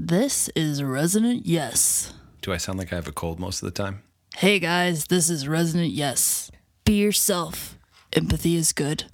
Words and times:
This 0.00 0.48
is 0.54 0.80
Resonant 0.80 1.44
Yes. 1.44 2.12
Do 2.40 2.52
I 2.52 2.56
sound 2.56 2.78
like 2.78 2.92
I 2.92 2.96
have 2.96 3.08
a 3.08 3.12
cold 3.12 3.40
most 3.40 3.60
of 3.60 3.66
the 3.66 3.72
time? 3.72 4.04
Hey 4.36 4.60
guys, 4.60 5.06
this 5.06 5.28
is 5.28 5.48
Resonant 5.48 5.90
Yes. 5.90 6.52
Be 6.84 6.92
yourself. 6.92 7.76
Empathy 8.12 8.54
is 8.54 8.72
good. 8.72 9.06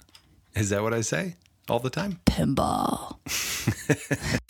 Is 0.53 0.69
that 0.69 0.83
what 0.83 0.93
I 0.93 1.01
say 1.01 1.37
all 1.67 1.79
the 1.79 1.89
time? 1.89 2.19
Pinball. 2.27 3.17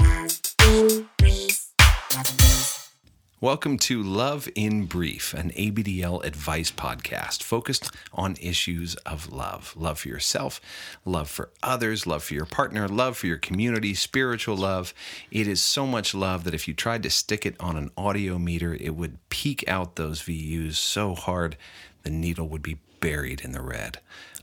Welcome 3.41 3.77
to 3.79 4.01
Love 4.01 4.47
in 4.55 4.85
Brief, 4.85 5.33
an 5.33 5.51
ABDL 5.51 6.23
advice 6.23 6.71
podcast 6.71 7.43
focused 7.43 7.91
on 8.13 8.37
issues 8.41 8.95
of 9.05 9.31
love 9.31 9.73
love 9.75 9.99
for 9.99 10.07
yourself, 10.07 10.61
love 11.03 11.29
for 11.29 11.49
others, 11.61 12.07
love 12.07 12.23
for 12.23 12.33
your 12.33 12.45
partner, 12.45 12.87
love 12.87 13.17
for 13.17 13.27
your 13.27 13.37
community, 13.37 13.93
spiritual 13.93 14.55
love. 14.55 14.93
It 15.31 15.47
is 15.49 15.61
so 15.61 15.85
much 15.85 16.15
love 16.15 16.45
that 16.45 16.53
if 16.53 16.65
you 16.67 16.73
tried 16.73 17.03
to 17.03 17.09
stick 17.09 17.45
it 17.45 17.55
on 17.59 17.75
an 17.75 17.91
audio 17.97 18.39
meter, 18.39 18.73
it 18.73 18.95
would 18.95 19.17
peak 19.29 19.65
out 19.67 19.97
those 19.97 20.21
VUs 20.21 20.75
so 20.75 21.13
hard 21.13 21.57
the 22.03 22.09
needle 22.11 22.47
would 22.47 22.63
be 22.63 22.79
buried 23.01 23.41
in 23.41 23.51
the 23.51 23.61
red. 23.61 23.99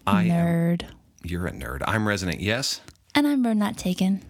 I 0.06 0.24
am, 0.24 0.46
Nerd. 0.46 0.84
you're 1.24 1.46
a 1.46 1.52
nerd. 1.52 1.82
I'm 1.86 2.06
Resonant 2.06 2.40
Yes. 2.40 2.82
And 3.14 3.26
I'm 3.26 3.42
not 3.58 3.78
taken. 3.78 4.22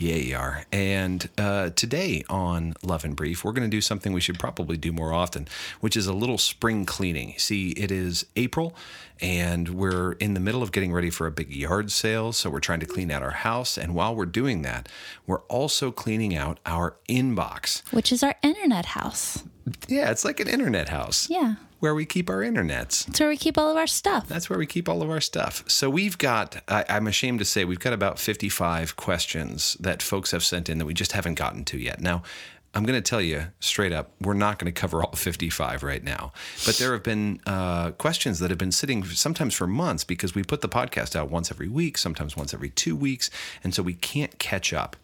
Yeah, 0.00 0.14
you 0.14 0.36
are. 0.38 0.64
And 0.72 1.28
uh, 1.36 1.70
today 1.76 2.24
on 2.30 2.72
Love 2.82 3.04
in 3.04 3.12
Brief, 3.12 3.44
we're 3.44 3.52
going 3.52 3.68
to 3.68 3.76
do 3.76 3.82
something 3.82 4.14
we 4.14 4.22
should 4.22 4.38
probably 4.38 4.78
do 4.78 4.92
more 4.92 5.12
often, 5.12 5.46
which 5.80 5.94
is 5.94 6.06
a 6.06 6.14
little 6.14 6.38
spring 6.38 6.86
cleaning. 6.86 7.34
See, 7.36 7.72
it 7.72 7.92
is 7.92 8.24
April, 8.34 8.74
and 9.20 9.68
we're 9.68 10.12
in 10.12 10.32
the 10.32 10.40
middle 10.40 10.62
of 10.62 10.72
getting 10.72 10.90
ready 10.90 11.10
for 11.10 11.26
a 11.26 11.30
big 11.30 11.54
yard 11.54 11.92
sale. 11.92 12.32
So 12.32 12.48
we're 12.48 12.60
trying 12.60 12.80
to 12.80 12.86
clean 12.86 13.10
out 13.10 13.22
our 13.22 13.30
house. 13.30 13.76
And 13.76 13.94
while 13.94 14.14
we're 14.16 14.24
doing 14.24 14.62
that, 14.62 14.88
we're 15.26 15.42
also 15.48 15.90
cleaning 15.90 16.34
out 16.34 16.60
our 16.64 16.96
inbox. 17.06 17.82
Which 17.92 18.10
is 18.10 18.22
our 18.22 18.36
internet 18.42 18.86
house. 18.86 19.44
Yeah, 19.86 20.10
it's 20.10 20.24
like 20.24 20.40
an 20.40 20.48
internet 20.48 20.88
house 20.88 21.28
Yeah. 21.28 21.56
Where 21.80 21.94
we 21.94 22.06
keep 22.06 22.30
our 22.30 22.38
internets. 22.38 23.08
It's 23.08 23.18
where 23.18 23.28
we 23.28 23.36
keep 23.36 23.58
all 23.58 23.70
of 23.70 23.76
our 23.76 23.86
stuff. 23.86 24.28
That's 24.28 24.48
where 24.48 24.58
we 24.58 24.66
keep 24.66 24.88
all 24.88 25.02
of 25.02 25.10
our 25.10 25.20
stuff. 25.20 25.64
So 25.66 25.90
we've 25.90 26.16
got, 26.16 26.62
I, 26.68 26.84
I'm 26.88 27.06
ashamed 27.06 27.40
to 27.40 27.44
say, 27.44 27.64
we've 27.64 27.80
got 27.80 27.92
about 27.92 28.18
55 28.18 28.96
questions 28.96 29.76
that 29.80 30.02
folks 30.02 30.30
have 30.30 30.44
sent 30.44 30.68
in 30.68 30.78
that 30.78 30.86
we 30.86 30.94
just 30.94 31.12
haven't 31.12 31.34
gotten 31.34 31.64
to 31.64 31.78
yet. 31.78 32.00
Now, 32.00 32.22
I'm 32.72 32.84
going 32.84 33.00
to 33.02 33.08
tell 33.08 33.20
you 33.20 33.46
straight 33.58 33.92
up, 33.92 34.12
we're 34.20 34.32
not 34.34 34.58
going 34.60 34.72
to 34.72 34.80
cover 34.80 35.02
all 35.02 35.12
55 35.12 35.82
right 35.82 36.04
now. 36.04 36.32
But 36.64 36.76
there 36.76 36.92
have 36.92 37.02
been 37.02 37.40
uh, 37.44 37.90
questions 37.92 38.38
that 38.38 38.50
have 38.50 38.58
been 38.58 38.70
sitting 38.70 39.04
sometimes 39.04 39.54
for 39.54 39.66
months 39.66 40.04
because 40.04 40.36
we 40.36 40.44
put 40.44 40.60
the 40.60 40.68
podcast 40.68 41.16
out 41.16 41.30
once 41.30 41.50
every 41.50 41.66
week, 41.68 41.98
sometimes 41.98 42.36
once 42.36 42.54
every 42.54 42.70
two 42.70 42.94
weeks. 42.94 43.28
And 43.64 43.74
so 43.74 43.82
we 43.82 43.94
can't 43.94 44.38
catch 44.38 44.72
up 44.72 44.94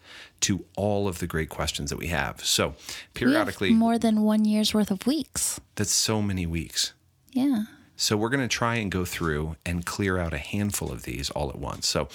to 0.41 0.63
all 0.77 1.09
of 1.09 1.19
the 1.19 1.27
great 1.27 1.49
questions 1.49 1.89
that 1.89 1.97
we 1.97 2.07
have. 2.07 2.43
So 2.45 2.67
We 2.67 2.73
have 2.73 3.13
periodically, 3.13 3.71
more 3.71 3.97
than 3.99 4.21
one 4.21 4.45
year's 4.45 4.73
worth 4.73 4.89
of 4.91 5.05
weeks. 5.05 5.59
that's 5.75 5.91
so 5.91 6.21
many 6.21 6.45
weeks. 6.45 6.93
Yeah. 7.33 7.63
So 7.97 8.15
we're 8.15 8.29
going 8.29 8.47
to 8.47 8.55
try 8.55 8.75
and 8.75 8.89
go 8.91 9.03
through 9.03 9.55
and 9.65 9.83
clear 9.85 10.17
out 10.19 10.31
a 10.33 10.37
handful 10.37 10.91
of 10.91 11.03
these 11.03 11.31
all 11.31 11.49
at 11.49 11.57
once. 11.57 11.87
So 11.87 12.07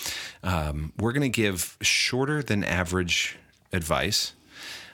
um, 0.45 0.93
we're 0.97 1.13
going 1.13 1.23
to 1.23 1.29
give 1.29 1.77
shorter 1.83 2.41
than 2.43 2.63
average 2.65 3.37
advice, 3.73 4.33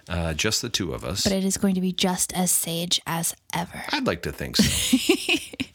uh, 0.09 0.35
just 0.35 0.63
the 0.63 0.69
two 0.69 0.93
of 0.93 1.05
us. 1.05 1.25
But 1.25 1.33
it 1.33 1.45
is 1.45 1.57
going 1.57 1.75
to 1.75 1.81
be 1.81 1.93
just 1.93 2.33
as 2.33 2.51
sage 2.51 3.01
as 3.07 3.35
ever. 3.55 3.85
I'd 3.93 4.07
like 4.07 4.23
to 4.23 4.33
think 4.33 4.57
so. 4.57 4.97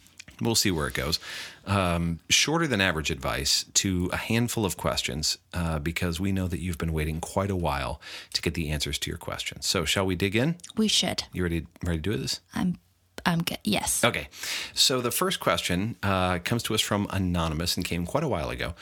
we'll 0.41 0.55
see 0.55 0.71
where 0.71 0.87
it 0.87 0.93
goes. 0.93 1.19
Um, 1.65 2.19
shorter 2.29 2.67
than 2.67 2.81
average 2.81 3.09
advice 3.09 3.65
to 3.75 4.09
a 4.11 4.17
handful 4.17 4.65
of 4.65 4.75
questions 4.75 5.37
uh, 5.53 5.79
because 5.79 6.19
we 6.19 6.31
know 6.31 6.47
that 6.47 6.59
you've 6.59 6.77
been 6.77 6.93
waiting 6.93 7.21
quite 7.21 7.49
a 7.49 7.55
while 7.55 8.01
to 8.33 8.41
get 8.41 8.53
the 8.53 8.69
answers 8.69 8.99
to 8.99 9.11
your 9.11 9.17
questions. 9.17 9.65
So 9.65 9.85
shall 9.85 10.05
we 10.05 10.15
dig 10.15 10.35
in? 10.35 10.57
We 10.75 10.87
should. 10.87 11.23
You 11.31 11.43
ready? 11.43 11.67
Ready 11.83 11.99
to 11.99 12.01
do 12.01 12.17
this? 12.17 12.41
I'm 12.53 12.77
I'm 13.25 13.41
good. 13.41 13.59
Yes. 13.63 14.03
Okay. 14.03 14.27
So 14.73 14.99
the 14.99 15.11
first 15.11 15.39
question 15.39 15.95
uh, 16.03 16.39
comes 16.39 16.61
to 16.63 16.73
us 16.73 16.81
from 16.81 17.07
Anonymous 17.09 17.77
and 17.77 17.85
came 17.85 18.05
quite 18.05 18.23
a 18.23 18.27
while 18.27 18.49
ago, 18.49 18.73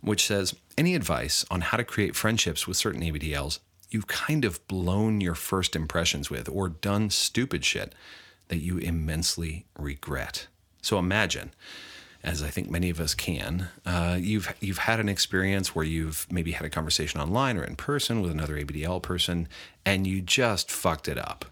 which 0.00 0.24
says 0.24 0.54
Any 0.76 0.94
advice 0.94 1.44
on 1.50 1.62
how 1.62 1.76
to 1.78 1.84
create 1.84 2.14
friendships 2.14 2.68
with 2.68 2.76
certain 2.76 3.02
ABDLs 3.02 3.58
you've 3.90 4.06
kind 4.06 4.44
of 4.44 4.66
blown 4.68 5.20
your 5.20 5.34
first 5.34 5.74
impressions 5.74 6.30
with 6.30 6.48
or 6.48 6.68
done 6.68 7.10
stupid 7.10 7.64
shit 7.64 7.94
that 8.48 8.58
you 8.58 8.78
immensely 8.78 9.66
regret? 9.78 10.46
So 10.82 10.98
imagine. 10.98 11.52
As 12.24 12.42
I 12.42 12.48
think 12.48 12.68
many 12.68 12.90
of 12.90 12.98
us 12.98 13.14
can, 13.14 13.68
uh, 13.86 14.18
you've 14.20 14.52
you've 14.60 14.78
had 14.78 14.98
an 14.98 15.08
experience 15.08 15.74
where 15.74 15.84
you've 15.84 16.26
maybe 16.30 16.50
had 16.50 16.66
a 16.66 16.70
conversation 16.70 17.20
online 17.20 17.56
or 17.56 17.62
in 17.62 17.76
person 17.76 18.20
with 18.20 18.32
another 18.32 18.56
ABDL 18.56 19.00
person, 19.00 19.46
and 19.86 20.04
you 20.04 20.20
just 20.20 20.68
fucked 20.68 21.06
it 21.06 21.16
up. 21.16 21.44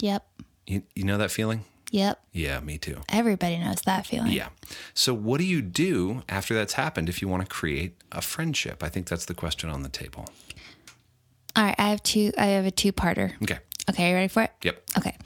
Yep. 0.00 0.26
You, 0.66 0.82
you 0.94 1.04
know 1.04 1.18
that 1.18 1.30
feeling? 1.30 1.64
Yep. 1.90 2.20
Yeah, 2.32 2.60
me 2.60 2.78
too. 2.78 3.00
Everybody 3.08 3.58
knows 3.58 3.80
that 3.82 4.06
feeling. 4.06 4.32
Yeah. 4.32 4.48
So, 4.94 5.14
what 5.14 5.38
do 5.38 5.44
you 5.44 5.62
do 5.62 6.22
after 6.28 6.54
that's 6.54 6.74
happened 6.74 7.08
if 7.08 7.22
you 7.22 7.28
want 7.28 7.42
to 7.42 7.48
create 7.48 7.96
a 8.12 8.20
friendship? 8.20 8.82
I 8.82 8.88
think 8.88 9.08
that's 9.08 9.24
the 9.24 9.34
question 9.34 9.70
on 9.70 9.82
the 9.82 9.88
table. 9.88 10.26
All 11.56 11.64
right. 11.64 11.74
I 11.78 11.88
have 11.88 12.02
two. 12.02 12.32
I 12.36 12.46
have 12.46 12.66
a 12.66 12.70
two-parter. 12.70 13.40
Okay. 13.42 13.58
Okay. 13.88 14.10
You 14.10 14.14
ready 14.14 14.28
for 14.28 14.42
it? 14.42 14.52
Yep. 14.62 14.82
Okay. 14.98 15.16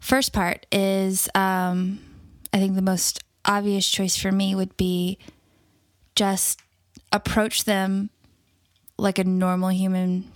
First 0.00 0.32
part 0.32 0.66
is 0.72 1.28
um, 1.34 2.00
I 2.52 2.58
think 2.58 2.74
the 2.74 2.82
most 2.82 3.22
obvious 3.44 3.88
choice 3.88 4.16
for 4.16 4.32
me 4.32 4.54
would 4.54 4.76
be 4.76 5.18
just 6.14 6.60
approach 7.12 7.64
them 7.64 8.10
like 8.98 9.18
a 9.18 9.24
normal 9.24 9.68
human 9.68 10.32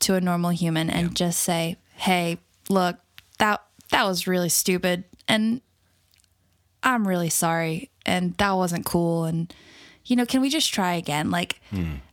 to 0.00 0.14
a 0.14 0.20
normal 0.20 0.50
human 0.50 0.90
and 0.90 1.14
just 1.14 1.40
say, 1.40 1.76
"Hey, 1.94 2.38
look, 2.68 2.98
that 3.38 3.62
that 3.90 4.06
was 4.06 4.26
really 4.26 4.48
stupid. 4.48 5.04
And 5.28 5.60
I'm 6.82 7.06
really 7.06 7.30
sorry. 7.30 7.90
And 8.06 8.36
that 8.38 8.52
wasn't 8.52 8.86
cool. 8.86 9.24
And 9.24 9.52
you 10.06 10.16
know, 10.16 10.26
can 10.26 10.40
we 10.40 10.48
just 10.48 10.72
try 10.72 10.94
again?" 10.94 11.30
Like 11.30 11.60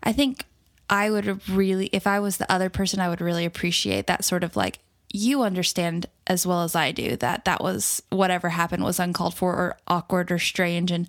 I 0.04 0.14
think 0.14 0.46
I 0.90 1.10
would 1.10 1.48
really 1.50 1.88
if 1.94 2.06
I 2.08 2.20
was 2.20 2.38
the 2.38 2.52
other 2.52 2.70
person, 2.70 3.00
I 3.00 3.10
would 3.10 3.22
really 3.22 3.46
appreciate 3.46 4.08
that 4.08 4.26
sort 4.26 4.44
of 4.44 4.56
like 4.56 4.80
you 5.12 5.42
understand 5.42 6.06
as 6.28 6.46
well 6.46 6.64
as 6.64 6.76
I 6.76 6.92
do 6.92 7.16
that 7.18 7.46
that 7.46 7.62
was 7.62 8.04
whatever 8.10 8.50
happened 8.50 8.84
was 8.84 9.00
uncalled 9.00 9.34
for 9.34 9.54
or 9.54 9.78
awkward 9.88 10.32
or 10.32 10.40
strange. 10.40 10.92
And 10.92 11.08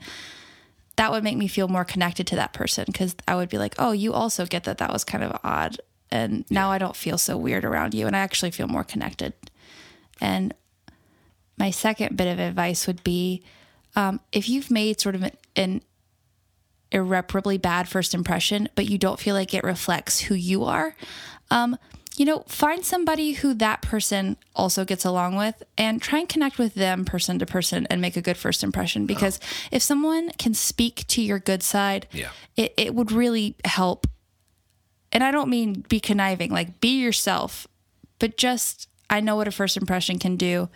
that 0.96 1.10
would 1.10 1.24
make 1.24 1.36
me 1.36 1.48
feel 1.48 1.68
more 1.68 1.84
connected 1.84 2.26
to 2.28 2.36
that 2.36 2.52
person 2.52 2.84
because 2.86 3.14
I 3.26 3.36
would 3.36 3.48
be 3.48 3.58
like, 3.58 3.74
oh, 3.78 3.92
you 3.92 4.12
also 4.12 4.46
get 4.46 4.64
that. 4.64 4.78
That 4.78 4.92
was 4.92 5.04
kind 5.04 5.22
of 5.24 5.38
odd. 5.44 5.80
And 6.10 6.44
now 6.50 6.70
I 6.70 6.78
don't 6.78 6.96
feel 6.96 7.18
so 7.18 7.36
weird 7.36 7.64
around 7.64 7.94
you. 7.94 8.06
And 8.06 8.16
I 8.16 8.20
actually 8.20 8.50
feel 8.50 8.66
more 8.66 8.84
connected. 8.84 9.32
And 10.20 10.54
my 11.56 11.70
second 11.70 12.16
bit 12.16 12.26
of 12.26 12.38
advice 12.38 12.86
would 12.86 13.02
be 13.04 13.42
um, 13.96 14.20
if 14.32 14.48
you've 14.48 14.70
made 14.70 15.00
sort 15.00 15.14
of 15.14 15.22
an, 15.22 15.32
an 15.56 15.82
irreparably 16.92 17.58
bad 17.58 17.88
first 17.88 18.14
impression, 18.14 18.68
but 18.74 18.86
you 18.88 18.98
don't 18.98 19.18
feel 19.20 19.34
like 19.34 19.52
it 19.54 19.64
reflects 19.64 20.20
who 20.20 20.34
you 20.34 20.64
are, 20.64 20.94
um, 21.50 21.76
you 22.16 22.24
know, 22.24 22.40
find 22.48 22.84
somebody 22.84 23.32
who 23.32 23.54
that 23.54 23.80
person 23.80 24.36
also 24.56 24.84
gets 24.84 25.04
along 25.04 25.36
with 25.36 25.62
and 25.76 26.02
try 26.02 26.18
and 26.18 26.28
connect 26.28 26.58
with 26.58 26.74
them 26.74 27.04
person 27.04 27.38
to 27.38 27.46
person 27.46 27.86
and 27.90 28.00
make 28.00 28.16
a 28.16 28.20
good 28.22 28.36
first 28.36 28.64
impression. 28.64 29.06
Because 29.06 29.38
if 29.70 29.82
someone 29.82 30.30
can 30.30 30.52
speak 30.52 31.06
to 31.08 31.22
your 31.22 31.38
good 31.38 31.62
side, 31.62 32.08
Yeah. 32.12 32.30
it, 32.56 32.74
it 32.76 32.94
would 32.94 33.12
really 33.12 33.54
help. 33.64 34.08
And 35.12 35.22
I 35.22 35.30
don't 35.30 35.48
mean 35.48 35.84
be 35.88 36.00
conniving, 36.00 36.50
like 36.50 36.80
be 36.80 37.00
yourself, 37.00 37.68
but 38.18 38.36
just 38.36 38.87
I 39.10 39.20
know 39.20 39.36
what 39.36 39.48
a 39.48 39.52
first 39.52 39.76
impression 39.76 40.18
can 40.18 40.36
do 40.36 40.68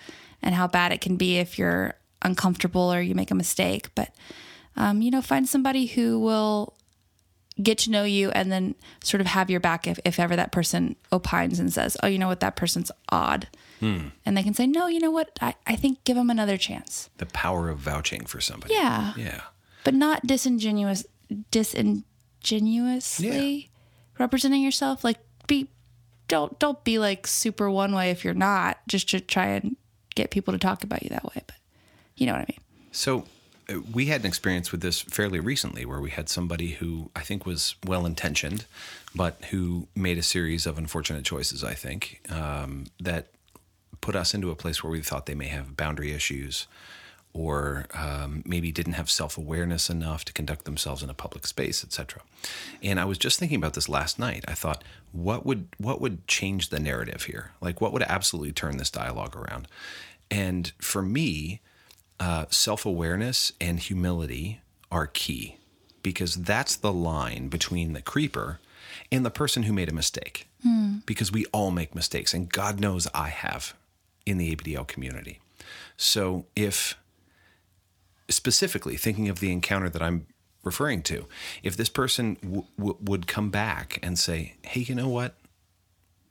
and 0.42 0.54
how 0.54 0.66
bad 0.66 0.92
it 0.92 1.00
can 1.00 1.16
be 1.16 1.38
if 1.38 1.58
you're 1.58 1.94
uncomfortable 2.22 2.92
or 2.92 3.00
you 3.00 3.14
make 3.14 3.30
a 3.30 3.34
mistake. 3.34 3.94
But, 3.94 4.14
um, 4.76 5.02
you 5.02 5.10
know, 5.10 5.22
find 5.22 5.48
somebody 5.48 5.86
who 5.86 6.18
will 6.18 6.74
get 7.62 7.78
to 7.78 7.90
know 7.90 8.04
you 8.04 8.30
and 8.30 8.50
then 8.50 8.74
sort 9.04 9.20
of 9.20 9.26
have 9.26 9.50
your 9.50 9.60
back 9.60 9.86
if, 9.86 10.00
if 10.04 10.18
ever 10.18 10.34
that 10.36 10.52
person 10.52 10.96
opines 11.12 11.60
and 11.60 11.70
says, 11.72 11.96
oh, 12.02 12.06
you 12.06 12.18
know 12.18 12.28
what, 12.28 12.40
that 12.40 12.56
person's 12.56 12.90
odd. 13.10 13.48
And 14.24 14.36
they 14.36 14.44
can 14.44 14.54
say, 14.54 14.68
no, 14.68 14.86
you 14.86 15.00
know 15.00 15.10
what, 15.10 15.36
I, 15.40 15.56
I 15.66 15.74
think 15.74 16.04
give 16.04 16.14
them 16.16 16.30
another 16.30 16.56
chance. 16.56 17.10
The 17.18 17.26
power 17.26 17.68
of 17.68 17.78
vouching 17.78 18.26
for 18.26 18.40
somebody. 18.40 18.74
Yeah. 18.74 19.12
Yeah. 19.16 19.40
But 19.82 19.94
not 19.94 20.24
disingenuous, 20.24 21.04
disingenuously 21.50 23.70
representing 24.18 24.62
yourself. 24.62 25.02
Like 25.02 25.18
be, 25.48 25.66
don't, 26.32 26.58
don't 26.58 26.82
be 26.82 26.98
like 26.98 27.26
super 27.26 27.70
one 27.70 27.94
way 27.94 28.10
if 28.10 28.24
you're 28.24 28.32
not 28.32 28.78
just 28.88 29.10
to 29.10 29.20
try 29.20 29.48
and 29.48 29.76
get 30.14 30.30
people 30.30 30.52
to 30.52 30.58
talk 30.58 30.82
about 30.82 31.02
you 31.02 31.10
that 31.10 31.24
way. 31.24 31.42
But 31.46 31.56
you 32.16 32.24
know 32.24 32.32
what 32.32 32.40
I 32.40 32.46
mean? 32.48 32.60
So, 32.90 33.26
uh, 33.68 33.80
we 33.92 34.06
had 34.06 34.22
an 34.22 34.28
experience 34.28 34.72
with 34.72 34.80
this 34.80 35.02
fairly 35.02 35.40
recently 35.40 35.84
where 35.84 36.00
we 36.00 36.08
had 36.08 36.30
somebody 36.30 36.70
who 36.70 37.10
I 37.14 37.20
think 37.20 37.44
was 37.44 37.74
well 37.84 38.06
intentioned, 38.06 38.64
but 39.14 39.44
who 39.50 39.88
made 39.94 40.16
a 40.16 40.22
series 40.22 40.64
of 40.64 40.78
unfortunate 40.78 41.26
choices, 41.26 41.62
I 41.62 41.74
think, 41.74 42.22
um, 42.30 42.86
that 42.98 43.26
put 44.00 44.16
us 44.16 44.32
into 44.32 44.50
a 44.50 44.56
place 44.56 44.82
where 44.82 44.90
we 44.90 45.02
thought 45.02 45.26
they 45.26 45.34
may 45.34 45.48
have 45.48 45.76
boundary 45.76 46.12
issues 46.12 46.66
or 47.34 47.86
um, 47.94 48.42
maybe 48.44 48.70
didn't 48.70 48.92
have 48.94 49.10
self 49.10 49.38
awareness 49.38 49.88
enough 49.88 50.24
to 50.26 50.32
conduct 50.32 50.64
themselves 50.64 51.02
in 51.02 51.10
a 51.10 51.14
public 51.14 51.46
space, 51.46 51.82
etc. 51.82 52.22
And 52.82 53.00
I 53.00 53.04
was 53.04 53.18
just 53.18 53.38
thinking 53.38 53.56
about 53.56 53.74
this 53.74 53.88
last 53.88 54.18
night. 54.18 54.44
I 54.46 54.54
thought, 54.54 54.84
what 55.12 55.46
would 55.46 55.68
what 55.78 56.00
would 56.00 56.26
change 56.26 56.68
the 56.68 56.80
narrative 56.80 57.24
here? 57.24 57.52
Like, 57.60 57.80
what 57.80 57.92
would 57.92 58.02
absolutely 58.02 58.52
turn 58.52 58.76
this 58.76 58.90
dialogue 58.90 59.36
around? 59.36 59.68
And 60.30 60.72
for 60.78 61.02
me, 61.02 61.60
uh, 62.20 62.46
self 62.50 62.84
awareness 62.84 63.52
and 63.60 63.78
humility 63.78 64.60
are 64.90 65.06
key 65.06 65.56
because 66.02 66.34
that's 66.36 66.76
the 66.76 66.92
line 66.92 67.48
between 67.48 67.92
the 67.92 68.02
creeper 68.02 68.60
and 69.10 69.24
the 69.24 69.30
person 69.30 69.64
who 69.64 69.72
made 69.72 69.88
a 69.88 69.94
mistake. 69.94 70.48
Because 71.06 71.32
we 71.32 71.46
all 71.46 71.70
make 71.70 71.94
mistakes, 71.94 72.32
and 72.34 72.52
God 72.52 72.78
knows 72.78 73.08
I 73.14 73.28
have 73.28 73.74
in 74.24 74.38
the 74.38 74.54
ABDL 74.54 74.86
community. 74.86 75.40
So 75.96 76.46
if 76.54 76.96
specifically 78.28 78.96
thinking 78.96 79.28
of 79.28 79.40
the 79.40 79.52
encounter 79.52 79.88
that 79.88 80.02
I'm 80.02 80.26
referring 80.62 81.02
to, 81.02 81.26
if 81.62 81.76
this 81.76 81.88
person 81.88 82.36
w- 82.42 82.64
w- 82.78 82.98
would 83.00 83.26
come 83.26 83.50
back 83.50 83.98
and 84.02 84.18
say, 84.18 84.54
"Hey, 84.62 84.80
you 84.80 84.94
know 84.94 85.08
what? 85.08 85.36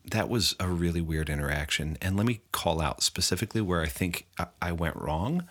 That 0.05 0.29
was 0.29 0.55
a 0.59 0.67
really 0.67 1.01
weird 1.01 1.29
interaction, 1.29 1.97
and 2.01 2.17
let 2.17 2.25
me 2.25 2.41
call 2.51 2.81
out 2.81 3.03
specifically 3.03 3.61
where 3.61 3.81
I 3.81 3.87
think 3.87 4.27
I, 4.37 4.47
I 4.61 4.71
went 4.71 4.95
wrong." 4.95 5.47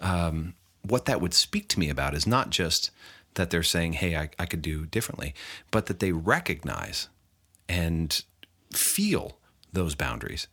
Um, 0.00 0.54
what 0.82 1.04
that 1.04 1.20
would 1.20 1.34
speak 1.34 1.68
to 1.68 1.78
me 1.78 1.88
about 1.88 2.14
is 2.14 2.26
not 2.26 2.50
just 2.50 2.90
that 3.34 3.50
they're 3.50 3.62
saying, 3.62 3.94
"Hey, 3.94 4.16
I, 4.16 4.30
I 4.38 4.46
could 4.46 4.62
do 4.62 4.86
differently," 4.86 5.34
but 5.70 5.86
that 5.86 6.00
they 6.00 6.12
recognize 6.12 7.08
and 7.68 8.24
feel 8.72 9.38
those 9.72 9.94
boundaries 9.94 10.48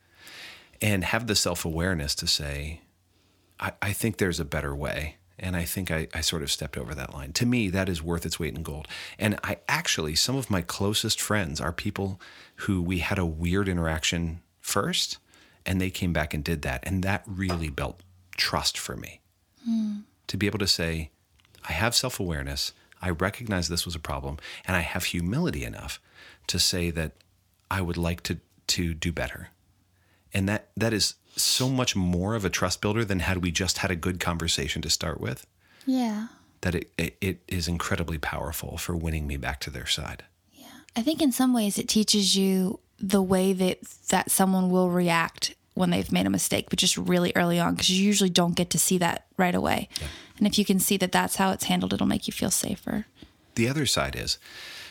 and 0.80 1.04
have 1.04 1.26
the 1.26 1.34
self 1.34 1.64
awareness 1.64 2.14
to 2.16 2.26
say, 2.26 2.80
I, 3.58 3.72
I 3.82 3.92
think 3.92 4.16
there's 4.16 4.40
a 4.40 4.44
better 4.44 4.74
way. 4.74 5.16
And 5.42 5.56
I 5.56 5.64
think 5.64 5.90
I, 5.90 6.06
I 6.14 6.20
sort 6.20 6.42
of 6.42 6.52
stepped 6.52 6.76
over 6.76 6.94
that 6.94 7.14
line. 7.14 7.32
To 7.32 7.46
me, 7.46 7.70
that 7.70 7.88
is 7.88 8.02
worth 8.02 8.26
its 8.26 8.38
weight 8.38 8.54
in 8.54 8.62
gold. 8.62 8.86
And 9.18 9.38
I 9.42 9.58
actually, 9.68 10.14
some 10.14 10.36
of 10.36 10.50
my 10.50 10.60
closest 10.60 11.20
friends 11.20 11.60
are 11.60 11.72
people 11.72 12.20
who 12.56 12.82
we 12.82 12.98
had 12.98 13.18
a 13.18 13.24
weird 13.24 13.66
interaction 13.66 14.42
first, 14.60 15.16
and 15.64 15.80
they 15.80 15.90
came 15.90 16.12
back 16.12 16.34
and 16.34 16.44
did 16.44 16.60
that. 16.62 16.84
And 16.86 17.02
that 17.02 17.22
really 17.26 17.70
built 17.70 18.00
trust 18.36 18.76
for 18.76 18.96
me 18.96 19.20
hmm. 19.64 20.00
to 20.26 20.36
be 20.36 20.46
able 20.46 20.58
to 20.58 20.66
say, 20.66 21.10
I 21.68 21.72
have 21.72 21.94
self 21.94 22.20
awareness. 22.20 22.72
I 23.02 23.08
recognize 23.10 23.68
this 23.68 23.86
was 23.86 23.94
a 23.94 24.00
problem, 24.00 24.36
and 24.66 24.76
I 24.76 24.80
have 24.80 25.04
humility 25.04 25.64
enough 25.64 26.00
to 26.48 26.58
say 26.58 26.90
that 26.90 27.12
I 27.70 27.80
would 27.80 27.96
like 27.96 28.22
to, 28.24 28.38
to 28.68 28.92
do 28.92 29.10
better. 29.10 29.48
And 30.34 30.46
that, 30.50 30.68
that 30.76 30.92
is 30.92 31.14
so 31.36 31.68
much 31.68 31.94
more 31.96 32.34
of 32.34 32.44
a 32.44 32.50
trust 32.50 32.80
builder 32.80 33.04
than 33.04 33.20
had 33.20 33.38
we 33.38 33.50
just 33.50 33.78
had 33.78 33.90
a 33.90 33.96
good 33.96 34.20
conversation 34.20 34.82
to 34.82 34.90
start 34.90 35.20
with, 35.20 35.46
Yeah. 35.86 36.28
that 36.62 36.74
it, 36.74 36.92
it, 36.98 37.16
it 37.20 37.38
is 37.48 37.68
incredibly 37.68 38.18
powerful 38.18 38.76
for 38.76 38.94
winning 38.96 39.26
me 39.26 39.36
back 39.36 39.60
to 39.60 39.70
their 39.70 39.86
side. 39.86 40.24
Yeah. 40.54 40.66
I 40.96 41.02
think 41.02 41.22
in 41.22 41.32
some 41.32 41.52
ways 41.54 41.78
it 41.78 41.88
teaches 41.88 42.36
you 42.36 42.80
the 42.98 43.22
way 43.22 43.52
that 43.54 43.80
that 44.08 44.30
someone 44.30 44.70
will 44.70 44.90
react 44.90 45.54
when 45.74 45.88
they've 45.90 46.12
made 46.12 46.26
a 46.26 46.30
mistake, 46.30 46.66
but 46.68 46.78
just 46.78 46.96
really 46.98 47.32
early 47.34 47.58
on, 47.58 47.74
because 47.74 47.88
you 47.90 48.04
usually 48.04 48.28
don't 48.28 48.54
get 48.56 48.68
to 48.70 48.78
see 48.78 48.98
that 48.98 49.24
right 49.38 49.54
away. 49.54 49.88
And 50.36 50.46
if 50.46 50.58
you 50.58 50.64
can 50.64 50.78
see 50.80 50.96
that 50.98 51.12
that's 51.12 51.36
how 51.36 51.52
it's 51.52 51.64
handled, 51.64 51.94
it'll 51.94 52.06
make 52.06 52.26
you 52.26 52.32
feel 52.32 52.50
safer. 52.50 53.06
The 53.54 53.68
other 53.68 53.86
side 53.86 54.16
is 54.16 54.36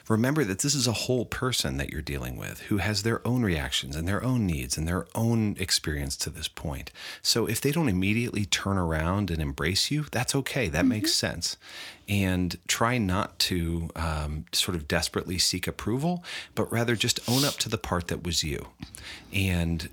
remember 0.10 0.44
that 0.44 0.60
this 0.60 0.74
is 0.74 0.88
a 0.88 0.92
whole 0.92 1.24
person 1.24 1.78
that 1.78 1.92
you're 1.92 2.02
dealing 2.02 2.36
with 2.36 2.62
who 2.62 2.78
has 2.78 3.04
their 3.04 3.26
own 3.26 3.44
reactions 3.44 3.96
and 3.96 4.08
their 4.08 4.24
own 4.24 4.46
needs 4.46 4.76
and 4.76 4.88
their 4.88 5.08
own 5.14 5.56
experience 5.60 6.18
to 6.18 6.30
this 6.32 6.48
point. 6.48 6.92
So 7.22 7.46
if 7.46 7.62
they 7.62 7.72
don't 7.72 7.88
immediately 7.88 8.46
turn 8.46 8.78
around 8.78 9.30
and 9.30 9.40
embrace 9.40 9.92
you, 9.92 10.06
that's 10.12 10.34
okay. 10.36 10.68
That 10.68 10.86
makes 10.86 11.14
sense. 11.14 11.58
And 12.10 12.58
try 12.68 12.98
not 12.98 13.38
to 13.40 13.90
um, 13.96 14.46
sort 14.52 14.76
of 14.76 14.88
desperately 14.88 15.38
seek 15.38 15.68
approval, 15.68 16.24
but 16.56 16.72
rather 16.72 16.96
just 16.96 17.20
own 17.30 17.46
up 17.46 17.56
to 17.58 17.70
the 17.70 17.78
part 17.78 18.08
that 18.08 18.24
was 18.24 18.44
you. 18.44 18.68
And 19.32 19.90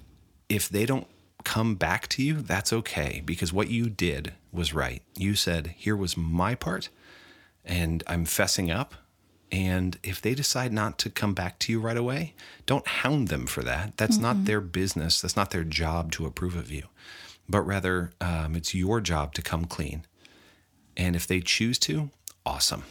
if 0.49 0.69
they 0.69 0.87
don't 0.87 1.07
come 1.45 1.75
back 1.75 2.09
to 2.09 2.23
you, 2.23 2.41
that's 2.41 2.73
okay 2.73 3.23
because 3.25 3.53
what 3.53 3.69
you 3.69 3.91
did 3.91 4.33
was 4.51 4.73
right. 4.73 5.03
You 5.15 5.35
said, 5.35 5.75
here 5.77 5.95
was 5.95 6.17
my 6.17 6.55
part 6.55 6.89
and 7.67 8.03
I'm 8.07 8.25
fessing 8.25 8.75
up. 8.75 8.95
And 9.53 9.99
if 10.03 10.21
they 10.21 10.35
decide 10.35 10.73
not 10.73 10.99
to 10.99 11.11
come 11.11 11.33
back 11.33 11.59
to 11.61 11.73
you 11.73 11.81
right 11.81 11.97
away, 11.97 12.35
don't 12.67 12.87
hound 12.87 13.29
them 13.29 13.47
for 13.47 13.63
that. 13.63 13.97
That's 13.97 14.19
not 14.19 14.45
their 14.45 14.61
business. 14.61 15.21
That's 15.21 15.37
not 15.37 15.51
their 15.53 15.63
job 15.65 16.11
to 16.13 16.27
approve 16.27 16.57
of 16.57 16.71
you, 16.73 16.85
but 17.49 17.61
rather 17.63 18.11
um, 18.21 18.57
it's 18.57 18.75
your 18.75 19.01
job 19.01 19.35
to 19.35 19.43
come 19.43 19.65
clean. 19.65 20.05
And 20.97 21.15
if 21.15 21.27
they 21.27 21.41
choose 21.41 21.79
to, 21.81 22.11
awesome. 22.45 22.83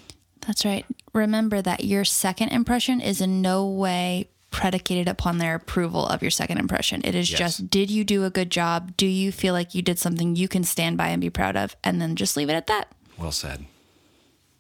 That's 0.48 0.64
right. 0.64 0.86
Remember 1.14 1.62
that 1.62 1.84
your 1.84 2.06
second 2.06 2.50
impression 2.50 3.02
is 3.02 3.20
in 3.20 3.42
no 3.42 3.68
way 3.68 4.30
predicated 4.52 5.10
upon 5.10 5.40
their 5.40 5.56
approval 5.56 6.06
of 6.08 6.22
your 6.22 6.32
second 6.32 6.60
impression. 6.60 7.02
It 7.04 7.16
is 7.16 7.30
Yes. 7.30 7.40
just, 7.40 7.70
did 7.70 7.92
you 7.92 8.06
do 8.06 8.24
a 8.24 8.30
good 8.30 8.50
job? 8.50 8.96
Do 8.96 9.08
you 9.08 9.34
feel 9.34 9.54
like 9.54 9.76
you 9.76 9.82
did 9.82 10.00
something 10.00 10.36
you 10.38 10.48
can 10.48 10.64
stand 10.64 10.98
by 10.98 11.10
and 11.10 11.20
be 11.20 11.30
proud 11.30 11.58
of? 11.58 11.76
And 11.84 12.02
then 12.02 12.16
just 12.16 12.38
leave 12.38 12.50
it 12.50 12.54
at 12.54 12.68
that. 12.68 12.88
Well 13.18 13.34
said. 13.34 13.66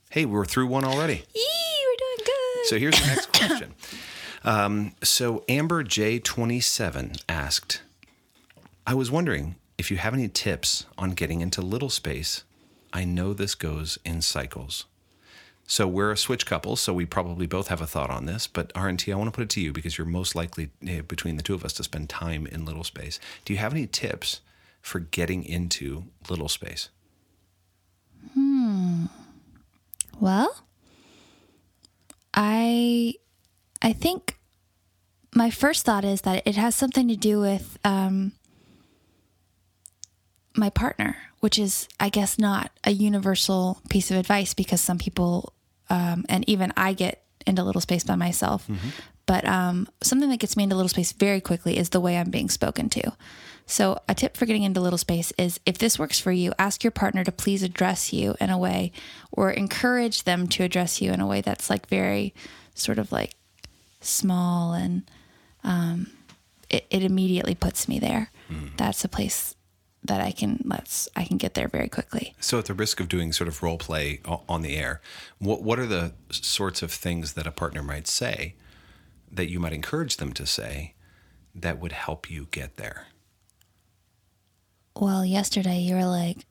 Hey, 0.09 0.25
we're 0.25 0.45
through 0.45 0.67
one 0.67 0.83
already. 0.83 1.23
Yee, 1.33 1.43
we're 1.43 1.43
doing 1.43 1.63
good. 1.63 1.74
So 2.65 2.77
here's 2.77 2.99
the 2.99 3.07
next 3.07 3.31
question. 3.33 3.73
Um, 4.43 4.93
so 5.03 5.43
Amber 5.49 5.83
J27 5.83 7.23
asked, 7.27 7.81
I 8.85 8.93
was 8.93 9.09
wondering 9.09 9.55
if 9.77 9.89
you 9.91 9.97
have 9.97 10.13
any 10.13 10.27
tips 10.27 10.85
on 10.97 11.11
getting 11.11 11.41
into 11.41 11.61
little 11.61 11.89
space. 11.89 12.43
I 12.93 13.05
know 13.05 13.33
this 13.33 13.55
goes 13.55 13.97
in 14.05 14.21
cycles. 14.21 14.85
So 15.67 15.87
we're 15.87 16.11
a 16.11 16.17
switch 16.17 16.45
couple, 16.45 16.75
so 16.75 16.93
we 16.93 17.05
probably 17.05 17.47
both 17.47 17.69
have 17.69 17.81
a 17.81 17.87
thought 17.87 18.11
on 18.11 18.25
this. 18.25 18.45
But 18.45 18.71
RNT, 18.73 19.11
I 19.11 19.15
want 19.15 19.27
to 19.27 19.35
put 19.35 19.43
it 19.43 19.49
to 19.51 19.61
you 19.61 19.73
because 19.73 19.97
you're 19.97 20.05
most 20.05 20.35
likely 20.35 20.69
eh, 20.87 21.01
between 21.01 21.37
the 21.37 21.43
two 21.43 21.55
of 21.55 21.65
us 21.65 21.73
to 21.73 21.83
spend 21.83 22.09
time 22.09 22.45
in 22.45 22.65
little 22.65 22.83
space. 22.83 23.19
Do 23.45 23.53
you 23.53 23.59
have 23.59 23.73
any 23.73 23.87
tips 23.87 24.41
for 24.81 24.99
getting 24.99 25.43
into 25.43 26.05
little 26.29 26.49
space? 26.49 26.89
Hmm. 28.33 29.05
Well, 30.19 30.55
I 32.35 33.15
I 33.81 33.93
think 33.93 34.37
my 35.33 35.49
first 35.49 35.85
thought 35.85 36.05
is 36.05 36.21
that 36.21 36.43
it 36.45 36.55
has 36.55 36.75
something 36.75 37.07
to 37.07 37.15
do 37.15 37.39
with 37.39 37.77
um, 37.83 38.31
my 40.55 40.69
partner, 40.69 41.17
which 41.41 41.59
is, 41.59 41.87
I 41.99 42.09
guess, 42.09 42.39
not 42.39 42.71
a 42.83 42.91
universal 42.91 43.81
piece 43.89 44.11
of 44.11 44.17
advice 44.17 44.53
because 44.53 44.79
some 44.79 44.97
people, 44.97 45.53
um, 45.89 46.25
and 46.29 46.47
even 46.49 46.71
I 46.77 46.93
get 46.93 47.23
into 47.45 47.63
little 47.63 47.81
space 47.81 48.03
by 48.03 48.15
myself. 48.15 48.65
But 49.25 49.45
um, 49.45 49.87
something 50.01 50.29
that 50.29 50.37
gets 50.39 50.55
me 50.55 50.63
into 50.63 50.75
little 50.75 50.89
space 50.89 51.11
very 51.11 51.41
quickly 51.41 51.77
is 51.77 51.89
the 51.89 51.99
way 51.99 52.17
I'm 52.17 52.29
being 52.29 52.49
spoken 52.49 52.89
to. 52.89 53.11
So, 53.67 53.99
a 54.07 54.13
tip 54.13 54.37
for 54.37 54.45
getting 54.45 54.63
into 54.63 54.79
little 54.79 54.97
space 54.97 55.33
is 55.37 55.59
if 55.65 55.77
this 55.79 55.97
works 55.97 56.19
for 56.19 56.31
you, 56.31 56.53
ask 56.59 56.83
your 56.83 56.91
partner 56.91 57.23
to 57.23 57.31
please 57.31 57.63
address 57.63 58.13
you 58.13 58.35
in 58.39 58.51
a 58.51 58.57
way 58.57 58.91
or 59.31 59.49
encourage 59.49 60.23
them 60.23 60.47
to 60.49 60.63
address 60.63 61.01
you 61.01 61.11
in 61.11 61.19
a 61.19 61.25
way 61.27 61.41
that's 61.41 61.69
like 61.69 61.87
very 61.87 62.33
sort 62.75 62.99
of 62.99 63.11
like 63.11 63.33
small 64.01 64.73
and 64.73 65.09
um, 65.63 66.11
it, 66.69 66.85
it 66.91 67.03
immediately 67.03 67.55
puts 67.55 67.87
me 67.87 67.97
there. 67.97 68.29
That's 68.77 69.03
a 69.03 69.07
place 69.07 69.55
that 70.03 70.21
I 70.21 70.31
can 70.31 70.61
let's 70.65 71.09
I 71.15 71.23
can 71.23 71.37
get 71.37 71.55
there 71.55 71.67
very 71.67 71.89
quickly. 71.89 72.35
So, 72.39 72.59
at 72.59 72.65
the 72.65 72.75
risk 72.75 72.99
of 72.99 73.07
doing 73.09 73.33
sort 73.33 73.47
of 73.47 73.63
role 73.63 73.79
play 73.79 74.21
on 74.25 74.61
the 74.61 74.77
air, 74.77 75.01
what 75.39 75.63
what 75.63 75.79
are 75.79 75.87
the 75.87 76.13
sorts 76.29 76.83
of 76.83 76.91
things 76.91 77.33
that 77.33 77.47
a 77.47 77.51
partner 77.51 77.81
might 77.81 78.07
say 78.07 78.53
that 79.31 79.49
you 79.49 79.59
might 79.59 79.73
encourage 79.73 80.17
them 80.17 80.31
to 80.33 80.45
say 80.45 80.93
that 81.55 81.79
would 81.79 81.93
help 81.93 82.29
you 82.29 82.47
get 82.51 82.77
there? 82.77 83.07
Well, 84.99 85.25
yesterday 85.25 85.79
you 85.79 85.95
were 85.95 86.05
like, 86.05 86.45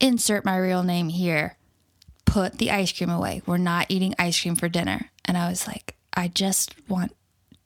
insert 0.00 0.44
my 0.44 0.56
real 0.56 0.82
name 0.82 1.08
here. 1.08 1.56
Put 2.24 2.58
the 2.58 2.70
ice 2.70 2.92
cream 2.92 3.10
away. 3.10 3.42
We're 3.46 3.56
not 3.56 3.86
eating 3.88 4.14
ice 4.18 4.40
cream 4.40 4.54
for 4.54 4.68
dinner. 4.68 5.10
And 5.24 5.36
I 5.36 5.48
was 5.48 5.66
like, 5.66 5.96
I 6.14 6.28
just 6.28 6.74
want 6.88 7.14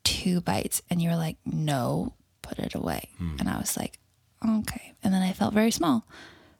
two 0.03 0.39
bites. 0.41 0.81
And 0.89 1.01
you 1.01 1.09
were 1.09 1.15
like, 1.17 1.37
no, 1.45 2.13
put 2.41 2.59
it 2.59 2.73
away. 2.73 3.09
And 3.19 3.49
I 3.49 3.57
was 3.57 3.75
like, 3.77 3.99
okay. 4.47 4.93
And 5.03 5.13
then 5.13 5.21
I 5.21 5.33
felt 5.33 5.53
very 5.53 5.71
small. 5.71 6.05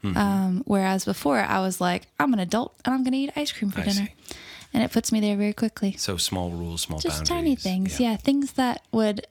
Um, 0.03 0.63
whereas 0.65 1.05
before 1.05 1.39
I 1.39 1.61
was 1.61 1.79
like, 1.79 2.07
I'm 2.19 2.33
an 2.33 2.39
adult 2.39 2.75
and 2.83 2.93
I'm 2.93 3.03
going 3.03 3.13
to 3.13 3.17
eat 3.19 3.31
ice 3.37 3.53
cream 3.53 3.71
for 3.71 3.79
I 3.79 3.83
dinner. 3.85 4.07
see. 4.27 4.35
And 4.73 4.83
it 4.83 4.91
puts 4.91 5.13
me 5.13 5.21
there 5.21 5.37
very 5.37 5.53
quickly 5.53 5.93
So, 5.93 6.17
small 6.17 6.49
rules, 6.49 6.81
small 6.81 6.99
just 6.99 7.19
boundaries. 7.19 7.29
tiny 7.29 7.55
things 7.55 7.99
yeah. 8.01 8.17
things 8.17 8.53
that 8.53 8.81
would 8.91 9.25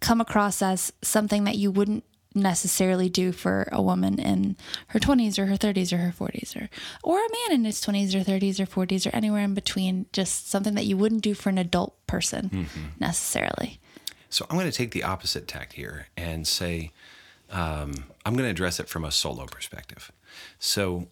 come 0.00 0.20
across 0.20 0.62
as 0.62 0.92
something 1.02 1.44
that 1.44 1.56
you 1.56 1.70
wouldn't 1.70 2.04
necessarily 2.34 3.08
do 3.08 3.32
for 3.32 3.68
a 3.72 3.82
woman 3.82 4.18
in 4.20 4.56
her 4.88 5.00
20s 5.00 5.36
or 5.36 5.46
her 5.46 5.56
30s 5.56 5.92
or 5.92 5.96
her 5.96 6.12
40s 6.16 6.54
or 6.54 6.68
or 7.02 7.18
a 7.18 7.28
man 7.28 7.58
in 7.58 7.64
his 7.64 7.80
20s 7.84 8.14
or 8.14 8.22
30s 8.22 8.60
or 8.60 8.66
40s 8.66 9.04
or 9.04 9.14
anywhere 9.14 9.42
in 9.42 9.52
between 9.52 10.06
just 10.12 10.48
something 10.48 10.74
that 10.76 10.86
you 10.86 10.96
wouldn't 10.96 11.22
do 11.22 11.34
for 11.34 11.48
an 11.48 11.58
adult 11.58 11.94
person 12.06 12.68
necessarily 13.00 13.80
So, 14.28 14.46
I'm 14.48 14.56
going 14.56 14.70
to 14.70 14.76
take 14.76 14.92
the 14.92 15.02
opposite 15.02 15.48
tact 15.48 15.72
here 15.72 16.06
and 16.16 16.46
say 16.46 16.92
Um, 17.50 18.04
I'm 18.24 18.34
going 18.34 18.44
to 18.46 18.50
address 18.50 18.78
it 18.78 18.88
from 18.88 19.04
a 19.04 19.10
solo 19.10 19.46
perspective. 19.46 20.12
So 20.60 21.08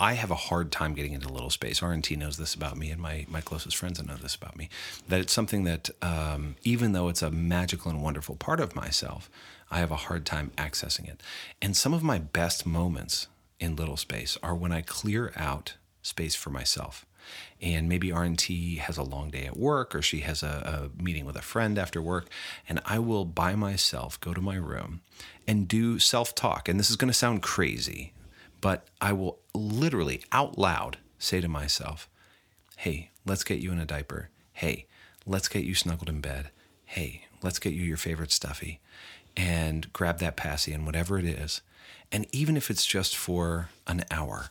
I 0.00 0.14
have 0.14 0.30
a 0.30 0.34
hard 0.34 0.72
time 0.72 0.94
getting 0.94 1.12
into 1.12 1.28
little 1.28 1.50
space. 1.50 1.80
RNT 1.80 2.16
knows 2.16 2.38
this 2.38 2.54
about 2.54 2.78
me, 2.78 2.90
and 2.90 3.02
my, 3.02 3.26
my 3.28 3.42
closest 3.42 3.76
friends 3.76 4.02
know 4.02 4.16
this 4.16 4.34
about 4.34 4.56
me. 4.56 4.70
That 5.06 5.20
it's 5.20 5.32
something 5.32 5.64
that, 5.64 5.90
um, 6.00 6.56
even 6.62 6.92
though 6.92 7.08
it's 7.08 7.20
a 7.20 7.30
magical 7.30 7.90
and 7.90 8.02
wonderful 8.02 8.34
part 8.34 8.60
of 8.60 8.74
myself, 8.74 9.28
I 9.70 9.78
have 9.78 9.90
a 9.90 9.96
hard 9.96 10.24
time 10.24 10.52
accessing 10.56 11.06
it. 11.06 11.22
And 11.60 11.76
some 11.76 11.92
of 11.92 12.02
my 12.02 12.18
best 12.18 12.64
moments 12.64 13.26
in 13.60 13.76
little 13.76 13.98
space 13.98 14.38
are 14.42 14.54
when 14.54 14.72
I 14.72 14.80
clear 14.80 15.34
out 15.36 15.74
space 16.00 16.34
for 16.34 16.48
myself. 16.48 17.04
And 17.60 17.86
maybe 17.86 18.08
RNT 18.08 18.78
has 18.78 18.96
a 18.96 19.02
long 19.02 19.28
day 19.28 19.44
at 19.44 19.58
work 19.58 19.94
or 19.94 20.00
she 20.00 20.20
has 20.20 20.42
a, 20.42 20.90
a, 20.98 21.02
meeting 21.02 21.26
with 21.26 21.36
a 21.36 21.42
friend 21.42 21.78
after 21.78 22.00
work. 22.00 22.30
And 22.66 22.80
I 22.86 22.98
will 22.98 23.26
by 23.26 23.54
myself 23.54 24.18
go 24.18 24.32
to 24.32 24.40
my 24.40 24.56
room 24.56 25.02
and 25.46 25.68
do 25.68 25.98
self 25.98 26.34
talk. 26.34 26.70
And 26.70 26.80
this 26.80 26.88
is 26.88 26.96
going 26.96 27.10
to 27.10 27.14
sound 27.14 27.42
crazy, 27.42 28.14
but 28.60 28.86
I 29.00 29.12
will 29.12 29.38
literally 29.54 30.22
out 30.32 30.58
loud 30.58 30.98
say 31.18 31.40
to 31.40 31.48
myself, 31.48 32.08
Hey, 32.76 33.10
let's 33.26 33.44
get 33.44 33.60
you 33.60 33.72
in 33.72 33.78
a 33.78 33.84
diaper. 33.84 34.30
Hey, 34.52 34.86
let's 35.26 35.48
get 35.48 35.64
you 35.64 35.74
snuggled 35.74 36.08
in 36.08 36.20
bed. 36.20 36.50
Hey, 36.84 37.26
let's 37.42 37.58
get 37.58 37.72
you 37.72 37.82
your 37.82 37.96
favorite 37.96 38.32
stuffy 38.32 38.80
and 39.36 39.92
grab 39.92 40.18
that 40.18 40.36
passy 40.36 40.72
and 40.72 40.86
whatever 40.86 41.18
it 41.18 41.24
is. 41.24 41.60
And 42.10 42.26
even 42.32 42.56
if 42.56 42.70
it's 42.70 42.86
just 42.86 43.16
for 43.16 43.68
an 43.86 44.04
hour, 44.10 44.50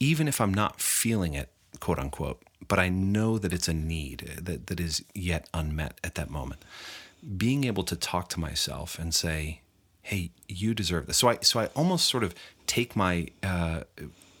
even 0.00 0.28
if 0.28 0.40
I'm 0.40 0.52
not 0.52 0.80
feeling 0.80 1.34
it, 1.34 1.50
quote 1.80 1.98
unquote, 1.98 2.42
but 2.66 2.78
I 2.78 2.88
know 2.88 3.38
that 3.38 3.52
it's 3.52 3.68
a 3.68 3.72
need 3.72 4.28
eh, 4.28 4.40
that, 4.42 4.66
that 4.66 4.80
is 4.80 5.04
yet 5.14 5.48
unmet 5.54 5.98
at 6.04 6.16
that 6.16 6.30
moment. 6.30 6.64
Being 7.36 7.64
able 7.64 7.84
to 7.84 7.96
talk 7.96 8.28
to 8.30 8.40
myself 8.40 8.98
and 8.98 9.14
say, 9.14 9.62
hey, 10.02 10.30
you 10.48 10.74
deserve 10.74 11.06
this. 11.06 11.18
So 11.18 11.28
I, 11.28 11.38
so 11.42 11.60
I 11.60 11.66
almost 11.74 12.08
sort 12.08 12.24
of 12.24 12.34
take 12.68 12.94
my 12.94 13.26
uh, 13.42 13.80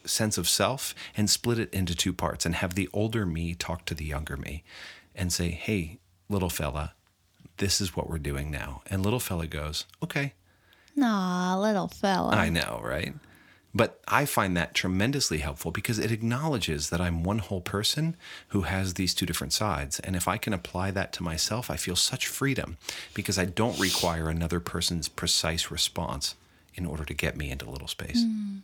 sense 0.04 0.38
of 0.38 0.48
self 0.48 0.94
and 1.16 1.28
split 1.28 1.58
it 1.58 1.74
into 1.74 1.94
two 1.94 2.12
parts 2.12 2.46
and 2.46 2.54
have 2.54 2.74
the 2.74 2.88
older 2.92 3.26
me 3.26 3.54
talk 3.54 3.84
to 3.86 3.94
the 3.94 4.04
younger 4.04 4.36
me 4.36 4.62
and 5.16 5.32
say, 5.32 5.50
hey, 5.50 5.98
little 6.28 6.50
fella, 6.50 6.94
this 7.56 7.80
is 7.80 7.96
what 7.96 8.08
we're 8.08 8.18
doing 8.18 8.50
now. 8.50 8.82
And 8.86 9.02
little 9.02 9.18
fella 9.18 9.46
goes, 9.46 9.86
okay. 10.02 10.34
Nah, 10.94 11.58
little 11.58 11.88
fella. 11.88 12.34
I 12.34 12.48
know, 12.48 12.80
right? 12.84 13.14
But 13.74 14.00
I 14.08 14.24
find 14.24 14.56
that 14.56 14.74
tremendously 14.74 15.38
helpful 15.38 15.70
because 15.70 15.98
it 15.98 16.10
acknowledges 16.10 16.90
that 16.90 17.00
I'm 17.00 17.22
one 17.22 17.38
whole 17.38 17.60
person 17.60 18.16
who 18.48 18.62
has 18.62 18.94
these 18.94 19.14
two 19.14 19.26
different 19.26 19.52
sides. 19.52 20.00
And 20.00 20.16
if 20.16 20.26
I 20.26 20.38
can 20.38 20.52
apply 20.52 20.90
that 20.92 21.12
to 21.14 21.22
myself, 21.22 21.70
I 21.70 21.76
feel 21.76 21.96
such 21.96 22.26
freedom 22.26 22.78
because 23.14 23.38
I 23.38 23.44
don't 23.44 23.78
require 23.78 24.28
another 24.28 24.58
person's 24.58 25.08
precise 25.08 25.70
response 25.70 26.34
in 26.78 26.86
order 26.86 27.04
to 27.04 27.14
get 27.14 27.36
me 27.36 27.50
into 27.50 27.68
little 27.68 27.88
space. 27.88 28.24
Mm. 28.24 28.60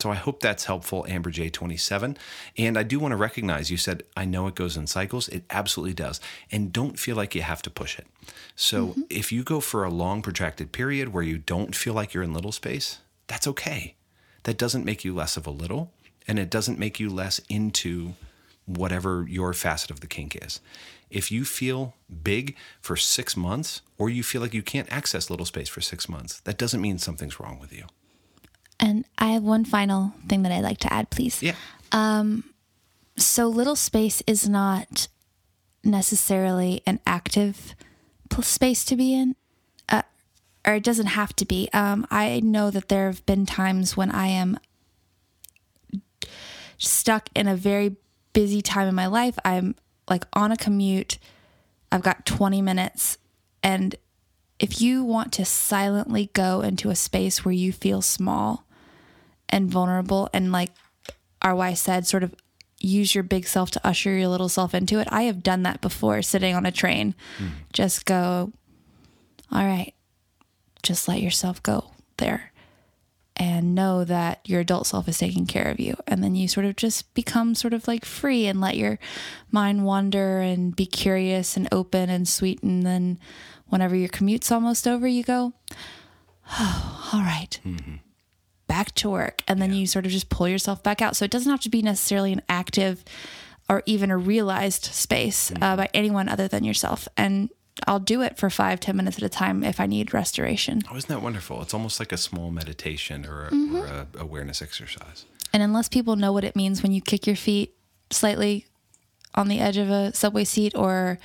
So 0.00 0.10
I 0.10 0.16
hope 0.16 0.40
that's 0.40 0.64
helpful, 0.64 1.06
Amber 1.08 1.30
J27. 1.30 2.16
And 2.58 2.76
I 2.76 2.82
do 2.82 2.98
want 2.98 3.12
to 3.12 3.16
recognize 3.16 3.70
you 3.70 3.76
said, 3.76 4.02
I 4.16 4.24
know 4.24 4.48
it 4.48 4.56
goes 4.56 4.76
in 4.76 4.88
cycles. 4.88 5.28
It 5.28 5.44
absolutely 5.48 5.94
does. 5.94 6.20
And 6.50 6.72
don't 6.72 6.98
feel 6.98 7.14
like 7.14 7.36
you 7.36 7.42
have 7.42 7.62
to 7.62 7.70
push 7.70 7.98
it. 8.00 8.06
So 8.56 8.88
mm-hmm. 8.88 9.02
if 9.08 9.30
you 9.30 9.44
go 9.44 9.60
for 9.60 9.84
a 9.84 9.90
long, 9.90 10.20
protracted 10.20 10.72
period 10.72 11.12
where 11.12 11.22
you 11.22 11.38
don't 11.38 11.76
feel 11.76 11.94
like 11.94 12.12
you're 12.12 12.24
in 12.24 12.34
little 12.34 12.50
space, 12.50 12.98
that's 13.28 13.46
okay 13.46 13.94
that 14.44 14.58
doesn't 14.58 14.84
make 14.84 15.04
you 15.04 15.14
less 15.14 15.36
of 15.36 15.46
a 15.46 15.50
little 15.50 15.92
and 16.26 16.38
it 16.38 16.50
doesn't 16.50 16.78
make 16.78 17.00
you 17.00 17.10
less 17.10 17.40
into 17.48 18.14
whatever 18.66 19.26
your 19.28 19.52
facet 19.52 19.90
of 19.90 20.00
the 20.00 20.06
kink 20.06 20.36
is. 20.36 20.60
If 21.12 21.30
you 21.30 21.44
feel 21.44 21.94
big 22.22 22.56
for 22.80 22.96
six 22.96 23.36
months 23.36 23.82
or 23.98 24.08
you 24.08 24.22
feel 24.22 24.40
like 24.40 24.54
you 24.54 24.62
can't 24.62 24.90
access 24.92 25.30
little 25.30 25.46
space 25.46 25.68
for 25.68 25.80
six 25.80 26.08
months, 26.08 26.40
that 26.40 26.58
doesn't 26.58 26.80
mean 26.80 26.98
something's 26.98 27.38
wrong 27.38 27.58
with 27.60 27.72
you. 27.72 27.84
And 28.80 29.04
I 29.18 29.28
have 29.28 29.42
one 29.42 29.64
final 29.64 30.14
thing 30.28 30.42
that 30.42 30.52
I'd 30.52 30.64
like 30.64 30.78
to 30.78 30.92
add, 30.92 31.10
please. 31.10 31.42
Yeah. 31.42 31.54
Um, 31.92 32.44
so, 33.16 33.46
little 33.46 33.76
space 33.76 34.22
is 34.26 34.48
not 34.48 35.08
necessarily 35.84 36.82
an 36.86 36.98
active 37.06 37.74
space 38.40 38.84
to 38.86 38.96
be 38.96 39.14
in 39.14 39.36
or 40.66 40.74
it 40.74 40.84
doesn't 40.84 41.06
have 41.06 41.34
to 41.36 41.44
be. 41.44 41.68
Um, 41.72 42.06
I 42.10 42.40
know 42.40 42.70
that 42.70 42.88
there 42.88 43.06
have 43.06 43.24
been 43.26 43.46
times 43.46 43.96
when 43.96 44.10
I 44.10 44.28
am 44.28 44.58
stuck 46.78 47.28
in 47.34 47.48
a 47.48 47.56
very 47.56 47.96
busy 48.32 48.62
time 48.62 48.88
in 48.88 48.94
my 48.94 49.06
life. 49.06 49.38
I'm 49.44 49.74
like 50.12 50.26
on 50.34 50.52
a 50.52 50.58
commute, 50.58 51.16
I've 51.90 52.02
got 52.02 52.26
20 52.26 52.60
minutes. 52.60 53.16
And 53.62 53.96
if 54.58 54.78
you 54.78 55.04
want 55.04 55.32
to 55.32 55.46
silently 55.46 56.28
go 56.34 56.60
into 56.60 56.90
a 56.90 56.94
space 56.94 57.46
where 57.46 57.54
you 57.54 57.72
feel 57.72 58.02
small 58.02 58.66
and 59.48 59.70
vulnerable, 59.70 60.28
and 60.34 60.52
like 60.52 60.68
our 61.40 61.54
wife 61.54 61.78
said, 61.78 62.06
sort 62.06 62.24
of 62.24 62.34
use 62.78 63.14
your 63.14 63.24
big 63.24 63.46
self 63.46 63.70
to 63.70 63.86
usher 63.86 64.10
your 64.10 64.28
little 64.28 64.50
self 64.50 64.74
into 64.74 64.98
it. 64.98 65.08
I 65.10 65.22
have 65.22 65.42
done 65.42 65.62
that 65.62 65.80
before 65.80 66.20
sitting 66.20 66.54
on 66.54 66.66
a 66.66 66.72
train. 66.72 67.14
Mm. 67.38 67.48
Just 67.72 68.04
go, 68.04 68.52
all 69.50 69.64
right, 69.64 69.94
just 70.82 71.08
let 71.08 71.22
yourself 71.22 71.62
go 71.62 71.90
there 72.18 72.51
and 73.42 73.74
know 73.74 74.04
that 74.04 74.38
your 74.48 74.60
adult 74.60 74.86
self 74.86 75.08
is 75.08 75.18
taking 75.18 75.46
care 75.46 75.68
of 75.68 75.80
you. 75.80 75.96
And 76.06 76.22
then 76.22 76.36
you 76.36 76.46
sort 76.46 76.64
of 76.64 76.76
just 76.76 77.12
become 77.12 77.56
sort 77.56 77.74
of 77.74 77.88
like 77.88 78.04
free 78.04 78.46
and 78.46 78.60
let 78.60 78.76
your 78.76 79.00
mind 79.50 79.84
wander 79.84 80.38
and 80.38 80.76
be 80.76 80.86
curious 80.86 81.56
and 81.56 81.68
open 81.72 82.08
and 82.08 82.28
sweet. 82.28 82.62
And 82.62 82.84
then 82.84 83.18
whenever 83.66 83.96
your 83.96 84.10
commute's 84.10 84.52
almost 84.52 84.86
over, 84.86 85.08
you 85.08 85.24
go, 85.24 85.54
oh, 86.52 87.10
all 87.12 87.22
right, 87.22 87.58
mm-hmm. 87.66 87.96
back 88.68 88.94
to 88.94 89.10
work. 89.10 89.42
And 89.48 89.60
then 89.60 89.72
yeah. 89.72 89.80
you 89.80 89.86
sort 89.88 90.06
of 90.06 90.12
just 90.12 90.28
pull 90.28 90.46
yourself 90.46 90.80
back 90.84 91.02
out. 91.02 91.16
So 91.16 91.24
it 91.24 91.32
doesn't 91.32 91.50
have 91.50 91.62
to 91.62 91.68
be 91.68 91.82
necessarily 91.82 92.32
an 92.32 92.42
active 92.48 93.02
or 93.68 93.82
even 93.86 94.12
a 94.12 94.16
realized 94.16 94.84
space 94.84 95.50
uh, 95.50 95.54
mm-hmm. 95.54 95.62
uh, 95.64 95.76
by 95.78 95.88
anyone 95.92 96.28
other 96.28 96.46
than 96.46 96.62
yourself. 96.62 97.08
And 97.16 97.50
I'll 97.86 98.00
do 98.00 98.22
it 98.22 98.36
for 98.36 98.50
five, 98.50 98.80
ten 98.80 98.96
minutes 98.96 99.18
at 99.18 99.22
a 99.22 99.28
time 99.28 99.64
if 99.64 99.80
I 99.80 99.86
need 99.86 100.12
restoration. 100.12 100.82
Oh, 100.90 100.96
isn't 100.96 101.08
that 101.08 101.22
wonderful? 101.22 101.62
It's 101.62 101.74
almost 101.74 101.98
like 101.98 102.12
a 102.12 102.16
small 102.16 102.50
meditation 102.50 103.26
or, 103.26 103.46
a, 103.46 103.50
mm-hmm. 103.50 103.76
or 103.76 103.86
a 103.86 104.06
awareness 104.18 104.62
exercise. 104.62 105.24
And 105.52 105.62
unless 105.62 105.88
people 105.88 106.16
know 106.16 106.32
what 106.32 106.44
it 106.44 106.56
means 106.56 106.82
when 106.82 106.92
you 106.92 107.00
kick 107.00 107.26
your 107.26 107.36
feet 107.36 107.74
slightly 108.10 108.66
on 109.34 109.48
the 109.48 109.60
edge 109.60 109.76
of 109.76 109.90
a 109.90 110.12
subway 110.14 110.44
seat 110.44 110.74
or 110.76 111.18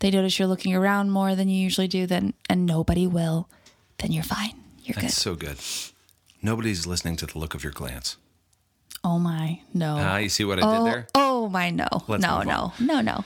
they 0.00 0.10
notice 0.10 0.38
you're 0.38 0.48
looking 0.48 0.74
around 0.74 1.10
more 1.10 1.34
than 1.34 1.48
you 1.48 1.62
usually 1.62 1.88
do, 1.88 2.06
then 2.06 2.34
and 2.48 2.66
nobody 2.66 3.06
will, 3.06 3.48
then 3.98 4.12
you're 4.12 4.24
fine. 4.24 4.54
You're 4.82 4.94
That's 4.94 5.14
good. 5.14 5.20
so 5.20 5.34
good. 5.34 5.58
Nobody's 6.42 6.86
listening 6.86 7.16
to 7.16 7.26
the 7.26 7.38
look 7.38 7.54
of 7.54 7.62
your 7.62 7.72
glance. 7.72 8.16
Oh 9.04 9.18
my 9.18 9.60
no! 9.74 9.96
Ah, 9.98 10.18
you 10.18 10.28
see 10.28 10.44
what 10.44 10.62
I 10.62 10.62
oh, 10.62 10.84
did 10.84 10.92
there? 10.92 11.06
Oh 11.14 11.48
my 11.48 11.70
no! 11.70 11.88
Let's 12.06 12.22
no 12.22 12.42
no 12.42 12.72
no 12.78 13.00
no. 13.00 13.24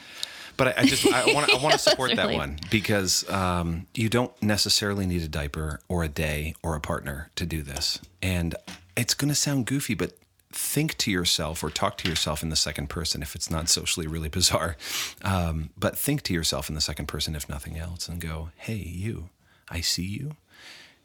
But 0.56 0.68
I, 0.68 0.82
I 0.82 0.86
just 0.86 1.06
I 1.06 1.32
want 1.32 1.52
I 1.52 1.62
want 1.62 1.72
to 1.72 1.78
support 1.90 2.10
really... 2.10 2.16
that 2.16 2.36
one 2.36 2.58
because 2.70 3.28
um, 3.30 3.86
you 3.94 4.08
don't 4.08 4.32
necessarily 4.42 5.06
need 5.06 5.22
a 5.22 5.28
diaper 5.28 5.80
or 5.88 6.04
a 6.04 6.08
day 6.08 6.54
or 6.62 6.74
a 6.74 6.80
partner 6.80 7.30
to 7.36 7.46
do 7.46 7.62
this, 7.62 8.00
and 8.22 8.54
it's 8.96 9.14
going 9.14 9.28
to 9.28 9.34
sound 9.34 9.66
goofy, 9.66 9.94
but 9.94 10.12
think 10.52 10.96
to 10.96 11.10
yourself 11.10 11.62
or 11.62 11.68
talk 11.68 11.98
to 11.98 12.08
yourself 12.08 12.42
in 12.42 12.48
the 12.48 12.56
second 12.56 12.88
person 12.88 13.20
if 13.20 13.34
it's 13.34 13.50
not 13.50 13.68
socially 13.68 14.06
really 14.06 14.28
bizarre. 14.28 14.76
Um, 15.22 15.70
but 15.76 15.98
think 15.98 16.22
to 16.22 16.34
yourself 16.34 16.68
in 16.68 16.74
the 16.74 16.80
second 16.80 17.06
person 17.06 17.34
if 17.34 17.48
nothing 17.48 17.78
else, 17.78 18.08
and 18.08 18.20
go, 18.20 18.50
"Hey, 18.56 18.76
you, 18.76 19.30
I 19.68 19.80
see 19.80 20.04
you." 20.06 20.36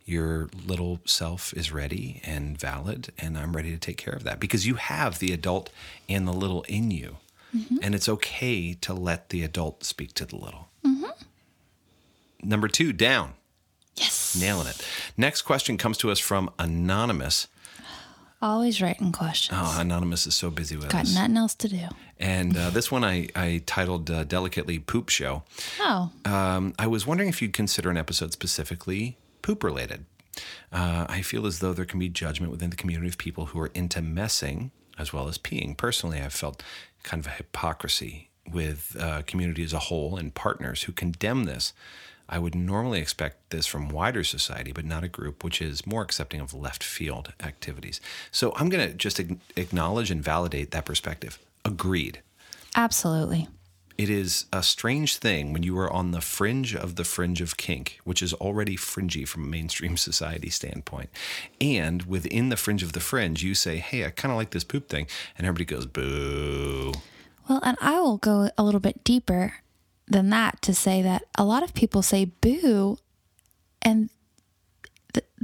your 0.04 0.50
little 0.66 1.00
self 1.06 1.54
is 1.54 1.72
ready 1.72 2.22
and 2.24 2.60
valid, 2.60 3.12
and 3.18 3.38
I'm 3.38 3.56
ready 3.56 3.72
to 3.72 3.78
take 3.78 3.98
care 3.98 4.14
of 4.14 4.24
that 4.24 4.40
because 4.40 4.68
you 4.68 4.76
have 4.76 5.20
the 5.20 5.32
adult 5.32 5.70
and 6.10 6.28
the 6.28 6.34
little 6.34 6.64
in 6.64 6.92
you. 6.92 7.18
Mm-hmm. 7.56 7.78
And 7.82 7.96
it's 7.96 8.08
okay 8.10 8.74
to 8.76 8.94
let 8.94 9.30
the 9.30 9.44
adult 9.44 9.84
speak 9.84 10.14
to 10.16 10.26
the 10.26 10.36
little. 10.36 10.70
Mm-hmm. 10.86 11.10
Number 12.44 12.68
two, 12.68 12.94
down. 12.94 13.34
Yes. 13.96 14.40
Nailing 14.40 14.68
it. 14.68 14.86
Next 15.18 15.42
question 15.44 15.78
comes 15.78 15.98
to 16.00 16.12
us 16.12 16.20
from 16.20 16.50
Anonymous. 16.58 17.48
Always 18.42 18.82
writing 18.82 19.12
questions. 19.12 19.60
Oh, 19.62 19.78
Anonymous 19.80 20.26
is 20.26 20.34
so 20.34 20.50
busy 20.50 20.76
with 20.76 20.90
Got 20.90 21.04
us. 21.04 21.14
nothing 21.14 21.38
else 21.38 21.54
to 21.56 21.68
do. 21.68 21.88
And 22.20 22.58
uh, 22.58 22.70
this 22.72 22.92
one 22.92 23.04
I, 23.04 23.28
I 23.36 23.62
titled 23.66 24.10
uh, 24.10 24.24
delicately 24.24 24.80
Poop 24.80 25.10
Show. 25.10 25.44
Oh. 25.80 26.12
Um, 26.26 26.74
I 26.80 26.88
was 26.88 27.06
wondering 27.06 27.30
if 27.30 27.42
you'd 27.42 27.54
consider 27.54 27.90
an 27.90 27.98
episode 27.98 28.32
specifically 28.32 29.18
poop 29.42 29.64
related. 29.64 30.06
Uh, 30.72 31.06
I 31.10 31.22
feel 31.22 31.46
as 31.46 31.60
though 31.60 31.74
there 31.74 31.86
can 31.86 32.00
be 32.00 32.08
judgment 32.10 32.52
within 32.52 32.70
the 32.70 32.76
community 32.76 33.10
of 33.10 33.18
people 33.18 33.48
who 33.48 33.60
are 33.60 33.72
into 33.74 34.02
messing 34.02 34.72
as 34.98 35.12
well 35.12 35.28
as 35.28 35.38
peeing. 35.38 35.76
Personally, 35.76 36.22
I've 36.22 36.34
felt 36.34 36.64
kind 37.04 37.20
of 37.20 37.28
a 37.28 37.36
hypocrisy 37.36 38.30
with 38.52 38.96
uh, 39.00 39.22
community 39.24 39.64
as 39.64 39.74
a 39.74 39.80
whole 39.80 40.18
and 40.18 40.34
partners 40.34 40.84
who 40.84 40.92
condemn 40.92 41.46
this. 41.46 41.74
I 42.28 42.40
would 42.40 42.56
normally 42.56 43.00
expect 43.00 43.50
this 43.50 43.68
from 43.68 43.90
wider 43.90 44.24
society, 44.24 44.72
but 44.72 44.86
not 44.86 45.04
a 45.04 45.10
group 45.10 45.44
which 45.44 45.62
is 45.62 45.86
more 45.86 46.02
accepting 46.02 46.40
of 46.40 46.54
left 46.54 46.82
field 46.82 47.34
activities. 47.42 48.00
So 48.32 48.54
I'm 48.56 48.70
going 48.70 48.88
to 48.88 48.94
just 48.96 49.20
acknowledge 49.58 50.10
and 50.10 50.24
validate 50.24 50.72
that 50.72 50.86
perspective. 50.86 51.38
Agreed. 51.66 52.22
Absolutely. 52.76 53.50
It 54.02 54.10
is 54.10 54.46
a 54.52 54.64
strange 54.64 55.18
thing 55.18 55.54
when 55.54 55.62
you 55.62 55.78
are 55.78 55.94
on 55.94 56.10
the 56.10 56.22
fringe 56.22 56.76
of 56.76 56.96
the 56.96 57.04
fringe 57.04 57.40
of 57.40 57.56
kink, 57.56 58.00
which 58.04 58.24
is 58.24 58.34
already 58.34 58.76
fringy 58.76 59.26
from 59.26 59.44
a 59.44 59.48
mainstream 59.48 59.96
society 60.10 60.50
standpoint. 60.50 61.12
And 61.62 62.02
within 62.08 62.50
the 62.50 62.58
fringe 62.58 62.82
of 62.82 62.94
the 62.94 63.00
fringe, 63.00 63.44
you 63.44 63.54
say, 63.54 63.78
Hey, 63.78 64.04
I 64.04 64.10
kind 64.10 64.32
of 64.32 64.40
like 64.40 64.50
this 64.50 64.64
poop 64.64 64.90
thing. 64.90 65.06
And 65.38 65.46
everybody 65.46 65.66
goes, 65.66 65.86
Boo. 65.86 66.94
Well, 67.48 67.60
and 67.62 67.78
I 67.80 68.02
will 68.02 68.18
go 68.18 68.50
a 68.58 68.64
little 68.64 68.80
bit 68.80 69.04
deeper 69.04 69.54
than 70.08 70.32
that 70.32 70.64
to 70.64 70.74
say 70.74 71.04
that 71.04 71.22
a 71.38 71.46
lot 71.46 71.62
of 71.62 71.76
people 71.76 72.02
say 72.02 72.26
boo 72.26 72.98
and 73.84 74.10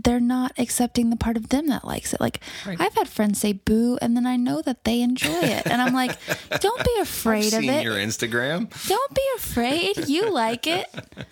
they're 0.03 0.19
not 0.19 0.51
accepting 0.57 1.09
the 1.09 1.15
part 1.15 1.35
of 1.37 1.49
them 1.49 1.67
that 1.67 1.83
likes 1.83 2.13
it. 2.13 2.21
Like 2.21 2.39
Right. 2.65 2.79
I've 2.79 2.93
had 2.95 3.07
friends 3.07 3.39
say 3.41 3.53
boo 3.53 3.97
and 4.01 4.15
then 4.15 4.25
I 4.27 4.35
know 4.37 4.61
that 4.61 4.83
they 4.83 5.01
enjoy 5.01 5.41
it. 5.41 5.65
And 5.65 5.81
I'm 5.81 5.93
like, 5.93 6.17
don't 6.61 6.83
be 6.83 6.99
afraid 7.01 7.53
of 7.53 7.61
Seen 7.61 7.69
it. 7.69 7.83
your 7.83 7.95
Instagram. 7.95 8.69
Don't 8.87 9.13
be 9.15 9.21
afraid. 9.37 10.07
You 10.07 10.29
like 10.31 10.67
it. 10.67 10.87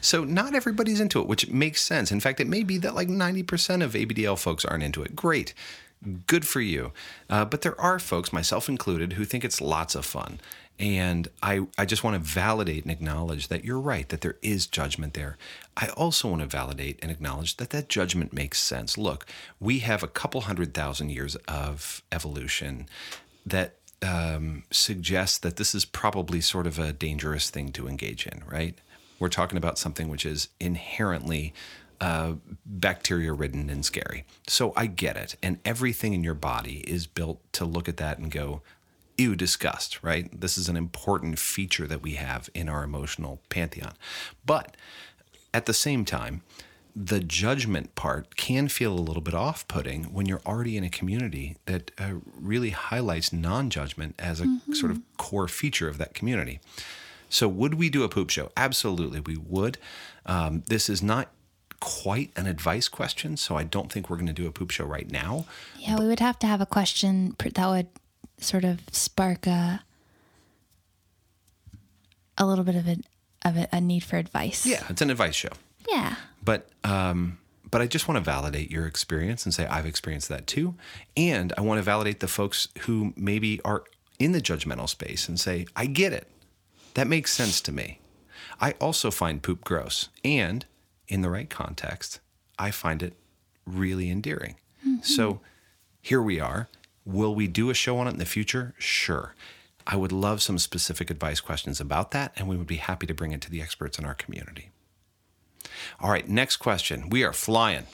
So 0.00 0.24
not 0.24 0.54
everybody's 0.54 1.00
into 1.00 1.20
it, 1.20 1.26
which 1.26 1.48
makes 1.48 1.82
sense. 1.82 2.10
In 2.10 2.20
fact, 2.20 2.40
it 2.40 2.46
may 2.46 2.62
be 2.62 2.78
that 2.78 2.94
like 2.94 3.08
90% 3.08 3.82
of 3.84 3.92
ABDL 3.92 4.38
folks 4.38 4.64
aren't 4.64 4.82
into 4.82 5.02
it. 5.02 5.14
Great. 5.14 5.52
Good 6.26 6.46
for 6.46 6.60
you. 6.62 6.92
Uh, 7.28 7.44
but 7.44 7.60
there 7.62 7.78
are 7.80 7.98
folks, 7.98 8.32
myself 8.32 8.68
included, 8.68 9.14
who 9.14 9.24
think 9.26 9.44
it's 9.44 9.60
lots 9.60 9.94
of 9.94 10.06
fun. 10.06 10.40
And 10.80 11.28
I, 11.42 11.66
I 11.76 11.84
just 11.84 12.02
want 12.02 12.14
to 12.14 12.30
validate 12.30 12.84
and 12.84 12.90
acknowledge 12.90 13.48
that 13.48 13.66
you're 13.66 13.78
right, 13.78 14.08
that 14.08 14.22
there 14.22 14.38
is 14.40 14.66
judgment 14.66 15.12
there. 15.12 15.36
I 15.76 15.88
also 15.88 16.28
want 16.28 16.40
to 16.40 16.48
validate 16.48 16.98
and 17.02 17.10
acknowledge 17.10 17.58
that 17.58 17.68
that 17.70 17.90
judgment 17.90 18.32
makes 18.32 18.58
sense. 18.58 18.96
Look, 18.96 19.26
we 19.60 19.80
have 19.80 20.02
a 20.02 20.08
couple 20.08 20.40
hundred 20.42 20.72
thousand 20.72 21.10
years 21.10 21.36
of 21.46 22.02
evolution 22.10 22.86
that 23.44 23.74
um, 24.00 24.64
suggests 24.70 25.36
that 25.38 25.56
this 25.56 25.74
is 25.74 25.84
probably 25.84 26.40
sort 26.40 26.66
of 26.66 26.78
a 26.78 26.94
dangerous 26.94 27.50
thing 27.50 27.72
to 27.72 27.86
engage 27.86 28.26
in, 28.26 28.42
right? 28.50 28.78
We're 29.18 29.28
talking 29.28 29.58
about 29.58 29.78
something 29.78 30.08
which 30.08 30.24
is 30.24 30.48
inherently 30.58 31.52
uh, 32.00 32.36
bacteria 32.64 33.34
ridden 33.34 33.68
and 33.68 33.84
scary. 33.84 34.24
So 34.46 34.72
I 34.74 34.86
get 34.86 35.18
it. 35.18 35.36
And 35.42 35.58
everything 35.66 36.14
in 36.14 36.24
your 36.24 36.32
body 36.32 36.78
is 36.88 37.06
built 37.06 37.40
to 37.52 37.66
look 37.66 37.86
at 37.86 37.98
that 37.98 38.16
and 38.16 38.30
go, 38.30 38.62
ew, 39.20 39.36
disgust, 39.36 40.02
right? 40.02 40.28
This 40.40 40.56
is 40.56 40.68
an 40.68 40.76
important 40.76 41.38
feature 41.38 41.86
that 41.86 42.02
we 42.02 42.14
have 42.14 42.48
in 42.54 42.68
our 42.68 42.82
emotional 42.82 43.40
pantheon. 43.48 43.92
But 44.44 44.76
at 45.52 45.66
the 45.66 45.74
same 45.74 46.04
time, 46.04 46.42
the 46.96 47.20
judgment 47.20 47.94
part 47.94 48.36
can 48.36 48.68
feel 48.68 48.92
a 48.92 48.98
little 48.98 49.22
bit 49.22 49.34
off 49.34 49.66
putting 49.68 50.04
when 50.04 50.26
you're 50.26 50.42
already 50.44 50.76
in 50.76 50.84
a 50.84 50.90
community 50.90 51.56
that 51.66 51.90
uh, 51.98 52.14
really 52.34 52.70
highlights 52.70 53.32
non 53.32 53.70
judgment 53.70 54.14
as 54.18 54.40
a 54.40 54.60
sort 54.72 54.90
of 54.90 55.00
core 55.16 55.48
feature 55.48 55.88
of 55.88 55.98
that 55.98 56.14
community. 56.14 56.60
So, 57.28 57.46
would 57.46 57.74
we 57.74 57.90
do 57.90 58.02
a 58.02 58.08
poop 58.08 58.30
show? 58.30 58.50
Absolutely, 58.56 59.20
we 59.20 59.36
would. 59.36 59.78
Um, 60.26 60.64
this 60.66 60.88
is 60.88 61.00
not 61.00 61.28
quite 61.78 62.30
an 62.36 62.46
advice 62.46 62.88
question, 62.88 63.36
so 63.36 63.56
I 63.56 63.62
don't 63.62 63.90
think 63.90 64.10
we're 64.10 64.16
going 64.16 64.26
to 64.26 64.32
do 64.32 64.48
a 64.48 64.52
poop 64.52 64.70
show 64.70 64.84
right 64.84 65.08
now. 65.10 65.46
Yeah, 65.78 65.96
we 65.96 66.06
would 66.06 66.20
have 66.20 66.38
to 66.40 66.46
have 66.48 66.60
a 66.60 66.66
question 66.66 67.36
that 67.38 67.68
would 67.68 67.86
sort 68.40 68.64
of 68.64 68.80
spark 68.92 69.46
a 69.46 69.82
a 72.38 72.46
little 72.46 72.64
bit 72.64 72.76
of 72.76 72.88
a 72.88 72.96
of 73.44 73.56
a, 73.56 73.68
a 73.72 73.80
need 73.80 74.04
for 74.04 74.16
advice. 74.16 74.66
Yeah, 74.66 74.84
it's 74.88 75.02
an 75.02 75.10
advice 75.10 75.34
show. 75.34 75.50
Yeah. 75.88 76.16
But 76.42 76.68
um, 76.84 77.38
but 77.70 77.80
I 77.80 77.86
just 77.86 78.08
want 78.08 78.16
to 78.16 78.24
validate 78.24 78.70
your 78.70 78.86
experience 78.86 79.44
and 79.44 79.54
say 79.54 79.66
I've 79.66 79.86
experienced 79.86 80.28
that 80.28 80.46
too, 80.46 80.74
and 81.16 81.52
I 81.56 81.60
want 81.60 81.78
to 81.78 81.82
validate 81.82 82.20
the 82.20 82.28
folks 82.28 82.68
who 82.80 83.12
maybe 83.16 83.60
are 83.64 83.84
in 84.18 84.32
the 84.32 84.40
judgmental 84.40 84.88
space 84.88 85.28
and 85.28 85.38
say 85.38 85.66
I 85.76 85.86
get 85.86 86.12
it, 86.12 86.28
that 86.94 87.06
makes 87.06 87.32
sense 87.32 87.60
to 87.62 87.72
me. 87.72 88.00
I 88.60 88.72
also 88.72 89.10
find 89.10 89.42
poop 89.42 89.64
gross, 89.64 90.08
and 90.24 90.66
in 91.08 91.22
the 91.22 91.30
right 91.30 91.48
context, 91.48 92.20
I 92.58 92.70
find 92.70 93.02
it 93.02 93.14
really 93.66 94.10
endearing. 94.10 94.56
So 95.02 95.40
here 96.00 96.22
we 96.22 96.40
are. 96.40 96.68
Will 97.04 97.34
we 97.34 97.46
do 97.46 97.70
a 97.70 97.74
show 97.74 97.98
on 97.98 98.06
it 98.06 98.10
in 98.10 98.18
the 98.18 98.24
future? 98.24 98.74
Sure. 98.78 99.34
I 99.86 99.96
would 99.96 100.12
love 100.12 100.42
some 100.42 100.58
specific 100.58 101.10
advice 101.10 101.40
questions 101.40 101.80
about 101.80 102.10
that, 102.12 102.32
and 102.36 102.48
we 102.48 102.56
would 102.56 102.66
be 102.66 102.76
happy 102.76 103.06
to 103.06 103.14
bring 103.14 103.32
it 103.32 103.40
to 103.42 103.50
the 103.50 103.62
experts 103.62 103.98
in 103.98 104.04
our 104.04 104.14
community. 104.14 104.70
All 106.00 106.10
right, 106.10 106.28
next 106.28 106.56
question. 106.56 107.08
We 107.08 107.24
are 107.24 107.32
flying. 107.32 107.86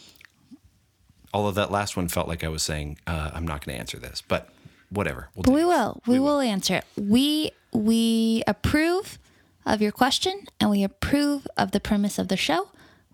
Although 1.33 1.53
that 1.53 1.71
last 1.71 1.97
one 1.97 2.09
felt 2.09 2.29
like 2.29 2.42
I 2.45 2.49
was 2.49 2.62
saying 2.62 2.99
uh, 3.07 3.31
I'm 3.33 3.47
not 3.47 3.64
going 3.64 3.77
to 3.77 3.81
answer 3.81 3.99
this, 3.99 4.23
but 4.27 4.51
whatever. 4.90 5.29
We'll 5.35 5.42
But 5.45 5.53
we 5.53 5.64
will. 5.64 6.01
We, 6.07 6.19
will 6.19 6.40
answer 6.40 6.77
it. 6.77 6.85
We 6.97 7.51
we 7.73 8.42
approve 8.47 9.19
of 9.66 9.83
your 9.83 9.92
question 9.92 10.47
and 10.61 10.71
we 10.71 10.83
approve 10.83 11.47
of 11.57 11.73
the 11.73 11.81
premise 11.81 12.19
of 12.19 12.29
the 12.29 12.37
show. 12.37 12.71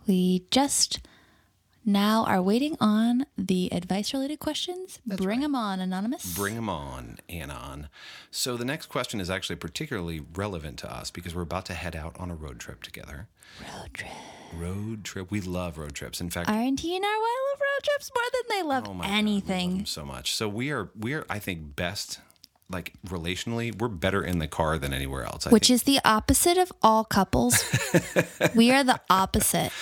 We 0.06 0.44
just 0.50 1.00
now 1.84 2.24
are 2.24 2.40
waiting 2.42 2.76
on 2.80 3.26
the 3.36 3.72
advice 3.72 4.12
related 4.14 4.38
questions. 4.38 4.98
Bring 5.06 5.40
them 5.40 5.54
on, 5.54 5.80
Anonymous. 5.80 6.34
Bring 6.34 6.54
them 6.54 6.68
on, 6.68 7.18
Anon. 7.28 7.88
So 8.30 8.56
the 8.56 8.64
next 8.64 8.86
question 8.86 9.20
is 9.20 9.28
actually 9.30 9.56
particularly 9.56 10.20
relevant 10.34 10.78
to 10.80 10.92
us 10.94 11.10
because 11.10 11.34
we're 11.34 11.42
about 11.42 11.66
to 11.66 11.74
head 11.74 11.96
out 11.96 12.18
on 12.18 12.30
a 12.30 12.34
road 12.34 12.58
trip 12.60 12.82
together. 12.82 13.28
road 13.60 13.94
trip. 13.94 14.10
Road 14.54 15.04
trip. 15.04 15.30
We 15.30 15.40
love 15.40 15.78
road 15.78 15.94
trips. 15.94 16.20
In 16.20 16.30
fact, 16.30 16.48
R&T 16.48 16.60
and 16.96 17.02
RY 17.04 17.48
love 17.52 17.60
road 17.60 17.82
trips 17.84 18.10
more 18.14 18.24
than 18.32 18.56
they 18.58 18.62
love 18.68 18.84
Oh 18.88 18.94
my 18.94 19.04
God, 19.04 19.10
love 19.10 19.18
anything. 19.18 19.84
so 19.86 20.04
much. 20.04 20.34
So 20.34 20.48
we 20.48 20.70
are 20.70 20.90
we 20.98 21.14
are 21.14 21.24
I 21.30 21.38
think 21.38 21.74
best 21.74 22.20
like 22.72 22.92
relationally, 23.06 23.76
we're 23.76 23.88
better 23.88 24.22
in 24.24 24.38
the 24.38 24.48
car 24.48 24.78
than 24.78 24.92
anywhere 24.92 25.24
else. 25.24 25.46
I 25.46 25.50
which 25.50 25.68
think 25.68 25.76
is 25.76 25.82
the 25.84 26.00
opposite 26.04 26.58
of 26.58 26.72
all 26.82 27.04
couples. 27.04 27.64
we 28.54 28.70
are 28.70 28.82
the 28.82 29.00
opposite. 29.10 29.72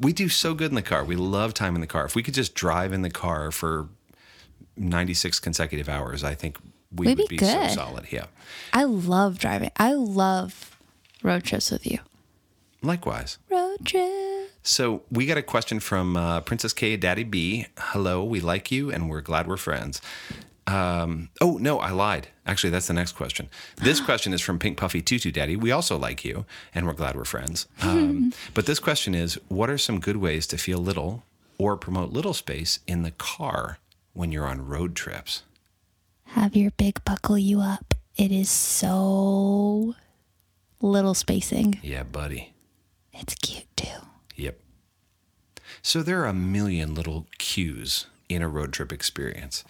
we 0.00 0.12
do 0.12 0.28
so 0.28 0.54
good 0.54 0.70
in 0.70 0.74
the 0.74 0.82
car. 0.82 1.04
We 1.04 1.16
love 1.16 1.54
time 1.54 1.74
in 1.74 1.80
the 1.80 1.86
car. 1.86 2.04
If 2.06 2.14
we 2.14 2.22
could 2.22 2.34
just 2.34 2.54
drive 2.54 2.92
in 2.92 3.02
the 3.02 3.10
car 3.10 3.50
for 3.50 3.88
96 4.76 5.40
consecutive 5.40 5.88
hours, 5.88 6.24
I 6.24 6.34
think 6.34 6.58
we 6.94 7.06
We'd 7.08 7.18
would 7.18 7.28
be 7.28 7.36
be 7.36 7.44
so 7.44 7.68
solid. 7.68 8.10
Yeah. 8.10 8.26
I 8.72 8.84
love 8.84 9.38
driving. 9.38 9.70
I 9.76 9.92
love 9.92 10.76
road 11.22 11.44
trips 11.44 11.70
with 11.70 11.86
you. 11.86 11.98
Likewise. 12.82 13.38
Road 13.50 13.78
trip. 13.84 14.52
So 14.62 15.02
we 15.10 15.26
got 15.26 15.38
a 15.38 15.42
question 15.42 15.80
from 15.80 16.16
uh, 16.16 16.40
Princess 16.42 16.72
K, 16.72 16.96
Daddy 16.96 17.24
B. 17.24 17.66
Hello, 17.78 18.22
we 18.22 18.40
like 18.40 18.70
you, 18.70 18.90
and 18.90 19.08
we're 19.08 19.20
glad 19.20 19.46
we're 19.46 19.56
friends. 19.56 20.00
Um, 20.68 21.30
oh 21.40 21.56
no, 21.56 21.78
I 21.80 21.90
lied. 21.90 22.28
Actually, 22.46 22.70
that's 22.70 22.88
the 22.88 22.92
next 22.92 23.12
question. 23.12 23.48
This 23.76 24.00
question 24.08 24.34
is 24.34 24.42
from 24.42 24.58
Pink 24.58 24.76
Puffy 24.76 25.00
Tutu 25.00 25.30
Daddy. 25.32 25.56
We 25.56 25.72
also 25.72 25.96
like 25.96 26.24
you, 26.24 26.44
and 26.74 26.86
we're 26.86 26.92
glad 26.92 27.16
we're 27.16 27.24
friends. 27.24 27.66
Um, 27.82 28.34
but 28.52 28.66
this 28.66 28.78
question 28.78 29.14
is: 29.14 29.38
What 29.48 29.70
are 29.70 29.78
some 29.78 29.98
good 29.98 30.18
ways 30.18 30.46
to 30.48 30.58
feel 30.58 30.78
little 30.78 31.22
or 31.56 31.76
promote 31.78 32.12
little 32.12 32.34
space 32.34 32.80
in 32.86 33.02
the 33.02 33.12
car 33.12 33.78
when 34.12 34.30
you're 34.30 34.46
on 34.46 34.66
road 34.66 34.94
trips? 34.94 35.42
Have 36.24 36.54
your 36.54 36.70
big 36.72 37.02
buckle 37.04 37.38
you 37.38 37.60
up. 37.60 37.94
It 38.16 38.30
is 38.30 38.50
so 38.50 39.94
little 40.82 41.14
spacing. 41.14 41.78
Yeah, 41.82 42.02
buddy. 42.02 42.52
It's 43.14 43.34
cute 43.36 43.74
too. 43.74 44.02
Yep. 44.36 44.58
So 45.80 46.02
there 46.02 46.22
are 46.22 46.26
a 46.26 46.34
million 46.34 46.94
little 46.94 47.26
cues 47.38 48.06
in 48.28 48.42
a 48.42 48.48
road 48.48 48.72
trip 48.74 48.92
experience. 48.92 49.64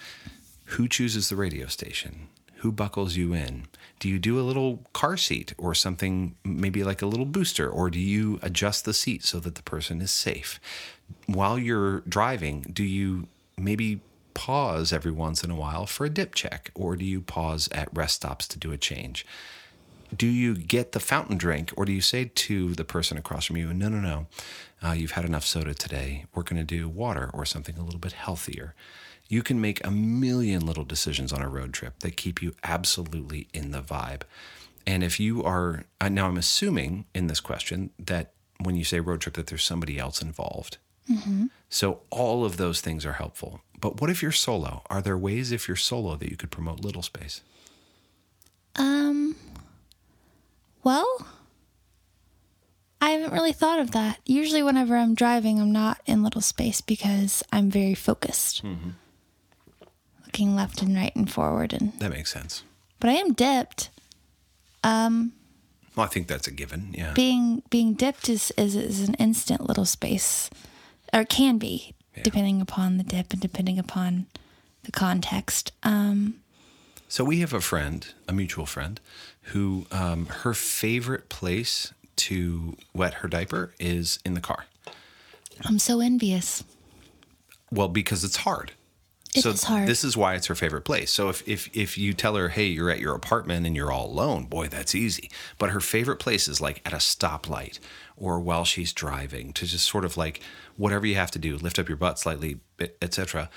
Who 0.73 0.87
chooses 0.87 1.31
the 1.31 1.37
radio 1.37 1.67
station? 1.67 2.29
Who 2.57 2.73
buckles 2.73 3.17
you 3.17 3.33
in? 3.33 3.67
Do 4.01 4.09
you 4.09 4.19
do 4.19 4.39
a 4.39 4.43
little 4.43 4.85
car 4.93 5.17
seat 5.17 5.55
or 5.57 5.75
something, 5.75 6.35
maybe 6.45 6.85
like 6.85 7.01
a 7.01 7.07
little 7.07 7.25
booster, 7.25 7.71
or 7.71 7.89
do 7.89 7.99
you 7.99 8.39
adjust 8.43 8.85
the 8.85 8.93
seat 8.93 9.25
so 9.25 9.41
that 9.41 9.55
the 9.55 9.63
person 9.63 10.03
is 10.03 10.11
safe? 10.11 10.61
While 11.27 11.59
you're 11.59 12.01
driving, 12.01 12.67
do 12.71 12.85
you 12.85 13.29
maybe 13.57 14.01
pause 14.35 14.93
every 14.93 15.11
once 15.11 15.43
in 15.43 15.51
a 15.51 15.57
while 15.57 15.87
for 15.87 16.05
a 16.05 16.11
dip 16.11 16.35
check, 16.35 16.71
or 16.75 16.97
do 16.97 17.05
you 17.05 17.23
pause 17.23 17.71
at 17.73 17.89
rest 17.97 18.17
stops 18.17 18.47
to 18.49 18.59
do 18.59 18.71
a 18.71 18.77
change? 18.77 19.25
do 20.17 20.27
you 20.27 20.55
get 20.55 20.93
the 20.93 21.01
fountain 21.01 21.37
drink 21.37 21.71
or 21.77 21.85
do 21.85 21.93
you 21.93 22.01
say 22.01 22.31
to 22.35 22.75
the 22.75 22.85
person 22.85 23.19
across 23.19 23.45
from 23.45 23.57
you 23.57 23.73
no 23.75 23.89
no 23.89 24.01
no 24.01 24.27
uh, 24.83 24.93
you've 24.93 25.13
had 25.13 25.25
enough 25.25 25.45
soda 25.45 25.75
today 25.75 26.25
we're 26.35 26.43
going 26.43 26.57
to 26.57 26.65
do 26.65 26.89
water 26.89 27.31
or 27.35 27.45
something 27.45 27.77
a 27.77 27.83
little 27.83 28.01
bit 28.01 28.13
healthier 28.13 28.75
you 29.29 29.43
can 29.43 29.61
make 29.61 29.85
a 29.85 29.91
million 29.91 30.64
little 30.64 30.85
decisions 30.85 31.33
on 31.33 31.43
a 31.43 31.49
road 31.49 31.73
trip 31.73 31.99
that 32.01 32.17
keep 32.17 32.43
you 32.43 32.55
absolutely 32.64 33.47
in 33.53 33.71
the 33.71 33.83
vibe. 33.83 34.23
And 34.87 35.05
if 35.05 35.21
you 35.21 35.45
are 35.45 35.85
uh, 36.01 36.09
now 36.09 36.27
i'm 36.29 36.38
assuming 36.38 37.05
in 37.14 37.27
this 37.27 37.41
question 37.41 37.91
that 37.99 38.33
when 38.61 38.75
you 38.75 38.85
say 38.85 39.01
road 39.01 39.21
trip 39.21 39.35
that 39.35 39.47
there's 39.49 39.64
somebody 39.64 39.99
else 39.99 40.21
involved. 40.23 40.79
So 41.71 42.01
all 42.11 42.45
of 42.45 42.57
those 42.59 42.81
things 42.81 43.07
are 43.07 43.14
helpful. 43.14 43.61
But 43.81 44.01
what 44.01 44.11
if 44.11 44.23
you're 44.23 44.33
solo? 44.33 44.83
Are 44.91 45.01
there 45.01 45.17
ways 45.17 45.53
if 45.53 45.69
you're 45.69 45.77
solo 45.77 46.17
that 46.17 46.29
you 46.31 46.37
could 46.37 46.51
promote 46.51 46.81
little 46.81 47.03
space? 47.03 47.41
Um, 48.77 49.37
well, 50.85 51.27
I 53.01 53.11
haven't 53.11 53.33
really 53.33 53.53
thought 53.53 53.79
of 53.79 53.93
that. 53.93 54.19
Usually, 54.27 54.62
whenever 54.62 54.97
I'm 54.97 55.14
driving, 55.14 55.61
I'm 55.61 55.73
not 55.73 56.01
in 56.07 56.23
little 56.23 56.41
space 56.43 56.81
because 56.81 57.43
I'm 57.53 57.71
very 57.71 57.95
focused, 57.95 58.62
looking 60.29 60.55
left 60.55 60.83
and 60.83 60.95
right 60.95 61.14
and 61.17 61.31
forward. 61.31 61.73
And 61.73 61.93
that 62.01 62.11
makes 62.11 62.31
sense 62.33 62.62
but 63.01 63.11
I 63.11 63.14
am 63.14 63.33
dipped. 63.33 63.91
Um, 64.83 65.33
Well, 65.97 66.07
I 66.07 66.09
think 66.09 66.29
that's 66.29 66.47
a 66.47 66.51
given. 66.51 66.95
Yeah. 66.97 67.12
being 67.14 67.62
being 67.71 67.95
dipped 67.95 68.29
is, 68.29 68.53
is 68.57 68.77
is 68.77 69.09
an 69.09 69.14
instant 69.14 69.67
little 69.67 69.85
space, 69.85 70.51
or 71.12 71.21
it 71.21 71.29
can 71.29 71.59
be, 71.59 71.95
depending 72.23 72.61
upon 72.61 72.99
the 72.99 73.05
dip 73.05 73.33
and 73.33 73.41
depending 73.43 73.79
upon 73.79 74.27
the 74.85 74.93
context. 74.93 75.73
Um, 75.83 76.35
So 77.09 77.25
we 77.25 77.41
have 77.41 77.53
a 77.55 77.61
friend, 77.61 78.07
a 78.29 78.33
mutual 78.33 78.67
friend, 78.67 79.01
who 79.53 79.87
um, 79.91 80.27
her 80.27 80.55
favorite 80.55 81.29
place 81.29 81.93
to 82.17 82.77
wet 82.93 83.14
her 83.14 83.29
diaper 83.29 83.73
is 83.79 84.19
in 84.25 84.35
the 84.35 84.41
car. 84.41 84.67
I'm 85.64 85.79
so 85.79 86.01
envious. 86.01 86.64
Well, 87.71 87.88
because 87.88 88.25
it's 88.25 88.37
hard. 88.38 88.73
It 89.35 89.43
so 89.43 89.51
is 89.51 89.64
hard. 89.64 89.87
this 89.87 90.05
is 90.05 90.17
why 90.17 90.35
it's 90.35 90.47
her 90.47 90.55
favorite 90.55 90.83
place. 90.83 91.11
So 91.11 91.29
if, 91.29 91.47
if 91.47 91.69
if 91.77 91.99
you 91.99 92.14
tell 92.14 92.37
her, 92.37 92.49
hey, 92.49 92.67
you're 92.67 92.91
at 92.91 92.99
your 92.99 93.14
apartment 93.14 93.67
and 93.67 93.77
you're 93.77 93.93
all 93.93 94.07
alone, 94.07 94.47
boy, 94.47 94.69
that's 94.69 94.95
easy. 94.95 95.31
But 95.59 95.71
her 95.71 95.81
favorite 95.81 96.17
place 96.17 96.49
is 96.49 96.61
like 96.61 96.81
at 96.87 96.93
a 96.93 96.97
stoplight 96.97 97.79
or 98.17 98.41
while 98.41 98.64
she's 98.64 98.93
driving 98.93 99.53
to 99.53 99.67
just 99.67 99.87
sort 99.87 100.05
of 100.05 100.17
like 100.17 100.41
whatever 100.77 101.07
you 101.07 101.14
have 101.17 101.31
to 101.33 101.38
do, 101.38 101.57
lift 101.57 101.79
up 101.79 101.88
your 101.88 101.97
butt 101.97 102.19
slightly, 102.19 102.61
etc. 103.03 103.51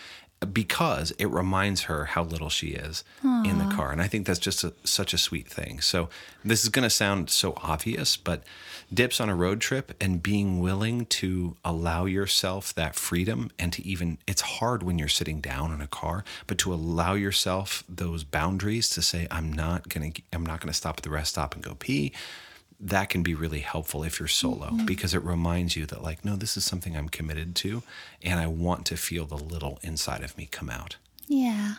Because 0.51 1.11
it 1.19 1.27
reminds 1.27 1.83
her 1.83 2.05
how 2.05 2.23
little 2.23 2.49
she 2.49 2.69
is 2.69 3.03
in 3.23 3.59
the 3.59 3.65
car, 3.75 3.91
and 3.91 4.01
I 4.01 4.07
think 4.07 4.25
that's 4.25 4.39
just 4.39 4.63
a, 4.63 4.73
such 4.83 5.13
a 5.13 5.17
sweet 5.17 5.47
thing. 5.47 5.81
So 5.81 6.09
this 6.43 6.63
is 6.63 6.69
going 6.69 6.83
to 6.83 6.89
sound 6.89 7.29
so 7.29 7.53
obvious, 7.57 8.17
but 8.17 8.43
dips 8.93 9.21
on 9.21 9.29
a 9.29 9.35
road 9.35 9.61
trip 9.61 9.93
and 10.01 10.21
being 10.21 10.59
willing 10.59 11.05
to 11.05 11.55
allow 11.63 12.05
yourself 12.05 12.73
that 12.75 12.95
freedom 12.95 13.49
and 13.57 13.71
to 13.73 13.85
even 13.85 14.17
it's 14.27 14.41
hard 14.41 14.83
when 14.83 14.99
you're 14.99 15.07
sitting 15.07 15.39
down 15.39 15.71
in 15.71 15.81
a 15.81 15.87
car 15.87 16.23
but 16.47 16.57
to 16.57 16.73
allow 16.73 17.13
yourself 17.13 17.83
those 17.87 18.23
boundaries 18.23 18.89
to 18.89 19.01
say 19.01 19.27
i'm 19.31 19.51
not 19.51 19.87
going 19.87 20.11
to 20.11 20.21
i'm 20.33 20.45
not 20.45 20.59
going 20.59 20.67
to 20.67 20.73
stop 20.73 20.97
at 20.97 21.03
the 21.03 21.09
rest 21.09 21.31
stop 21.31 21.55
and 21.55 21.63
go 21.63 21.75
pee 21.75 22.11
that 22.83 23.09
can 23.09 23.21
be 23.23 23.35
really 23.35 23.59
helpful 23.59 24.03
if 24.03 24.19
you're 24.19 24.27
solo 24.27 24.71
because 24.85 25.13
it 25.13 25.23
reminds 25.23 25.75
you 25.75 25.85
that 25.85 26.01
like 26.01 26.25
no 26.25 26.35
this 26.35 26.57
is 26.57 26.65
something 26.65 26.97
i'm 26.97 27.07
committed 27.09 27.55
to 27.55 27.83
and 28.23 28.39
i 28.39 28.47
want 28.47 28.85
to 28.87 28.97
feel 28.97 29.25
the 29.25 29.37
little 29.37 29.77
inside 29.83 30.23
of 30.23 30.35
me 30.37 30.47
come 30.51 30.69
out 30.69 30.95
Yeah. 31.27 31.75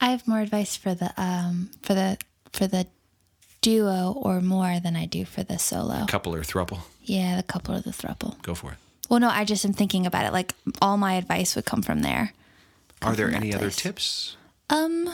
I 0.00 0.10
have 0.10 0.28
more 0.28 0.40
advice 0.40 0.76
for 0.76 0.94
the 0.94 1.12
um 1.16 1.70
for 1.82 1.94
the 1.94 2.18
for 2.52 2.66
the 2.66 2.86
duo 3.62 4.12
or 4.16 4.40
more 4.40 4.78
than 4.78 4.94
I 4.94 5.06
do 5.06 5.24
for 5.24 5.42
the 5.42 5.58
solo. 5.58 6.06
couple 6.06 6.34
or 6.34 6.42
thruple 6.42 6.80
Yeah, 7.02 7.36
the 7.36 7.42
couple 7.42 7.74
or 7.74 7.80
the 7.80 7.90
thruple. 7.90 8.40
go 8.42 8.54
for 8.54 8.72
it 8.72 8.78
Well, 9.08 9.18
no, 9.20 9.28
I 9.28 9.44
just 9.44 9.64
am 9.64 9.72
thinking 9.72 10.06
about 10.06 10.24
it. 10.24 10.32
Like 10.32 10.54
all 10.80 10.96
my 10.96 11.14
advice 11.14 11.56
would 11.56 11.64
come 11.64 11.82
from 11.82 12.02
there. 12.02 12.32
are 13.02 13.16
there 13.16 13.30
any 13.30 13.54
other 13.54 13.70
tips 13.70 14.36
um 14.70 15.08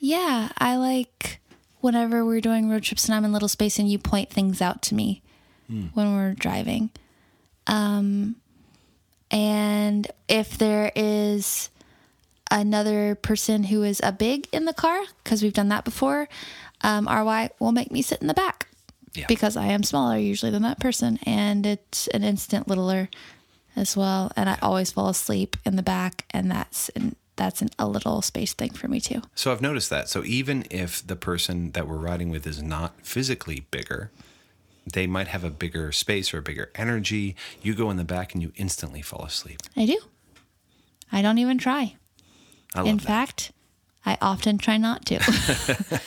Yeah, 0.00 0.48
I 0.58 0.76
like 0.76 1.40
whenever 1.82 2.24
we're 2.24 2.40
doing 2.40 2.70
road 2.70 2.82
trips 2.84 3.04
and 3.06 3.14
I'm 3.14 3.24
in 3.26 3.32
little 3.32 3.48
space 3.48 3.78
and 3.78 3.90
you 3.90 3.98
point 3.98 4.30
things 4.30 4.62
out 4.62 4.80
to 4.84 4.94
me 4.94 5.20
when 5.94 6.14
we're 6.14 6.32
driving. 6.34 6.90
Um, 7.66 8.36
and 9.30 10.06
if 10.28 10.58
there 10.58 10.92
is 10.94 11.70
another 12.50 13.14
person 13.14 13.64
who 13.64 13.82
is 13.82 14.00
a 14.02 14.12
big 14.12 14.46
in 14.52 14.66
the 14.66 14.74
car, 14.74 15.00
because 15.24 15.42
we've 15.42 15.54
done 15.54 15.68
that 15.68 15.84
before, 15.84 16.28
um, 16.82 17.06
RY 17.06 17.50
will 17.58 17.72
make 17.72 17.90
me 17.90 18.02
sit 18.02 18.20
in 18.20 18.26
the 18.26 18.34
back 18.34 18.68
Yeah. 19.14 19.24
because 19.28 19.56
I 19.56 19.66
am 19.68 19.82
smaller 19.82 20.18
usually 20.18 20.52
than 20.52 20.62
that 20.62 20.78
person. 20.80 21.18
And 21.24 21.64
it's 21.64 22.06
an 22.08 22.22
instant 22.22 22.68
littler 22.68 23.08
as 23.74 23.96
well. 23.96 24.30
And 24.36 24.50
I 24.50 24.58
always 24.60 24.90
fall 24.92 25.08
asleep 25.08 25.56
in 25.64 25.76
the 25.76 25.82
back, 25.82 26.26
and 26.32 26.50
that's 26.50 26.90
an, 26.90 27.16
that's 27.42 27.60
an, 27.60 27.70
a 27.78 27.88
little 27.88 28.22
space 28.22 28.52
thing 28.54 28.70
for 28.70 28.86
me 28.86 29.00
too. 29.00 29.20
So 29.34 29.50
I've 29.50 29.60
noticed 29.60 29.90
that. 29.90 30.08
So 30.08 30.22
even 30.24 30.64
if 30.70 31.04
the 31.04 31.16
person 31.16 31.72
that 31.72 31.88
we're 31.88 31.96
riding 31.96 32.30
with 32.30 32.46
is 32.46 32.62
not 32.62 32.92
physically 33.02 33.66
bigger, 33.72 34.10
they 34.86 35.06
might 35.08 35.26
have 35.28 35.42
a 35.42 35.50
bigger 35.50 35.90
space 35.90 36.32
or 36.32 36.38
a 36.38 36.42
bigger 36.42 36.70
energy. 36.76 37.34
You 37.60 37.74
go 37.74 37.90
in 37.90 37.96
the 37.96 38.04
back 38.04 38.32
and 38.32 38.42
you 38.42 38.52
instantly 38.56 39.02
fall 39.02 39.24
asleep. 39.24 39.60
I 39.76 39.86
do. 39.86 39.98
I 41.10 41.20
don't 41.20 41.38
even 41.38 41.58
try. 41.58 41.96
I 42.74 42.78
love 42.78 42.88
In 42.88 42.96
that. 42.98 43.02
fact, 43.06 43.52
I 44.06 44.16
often 44.20 44.56
try 44.58 44.76
not 44.76 45.04
to. 45.06 45.18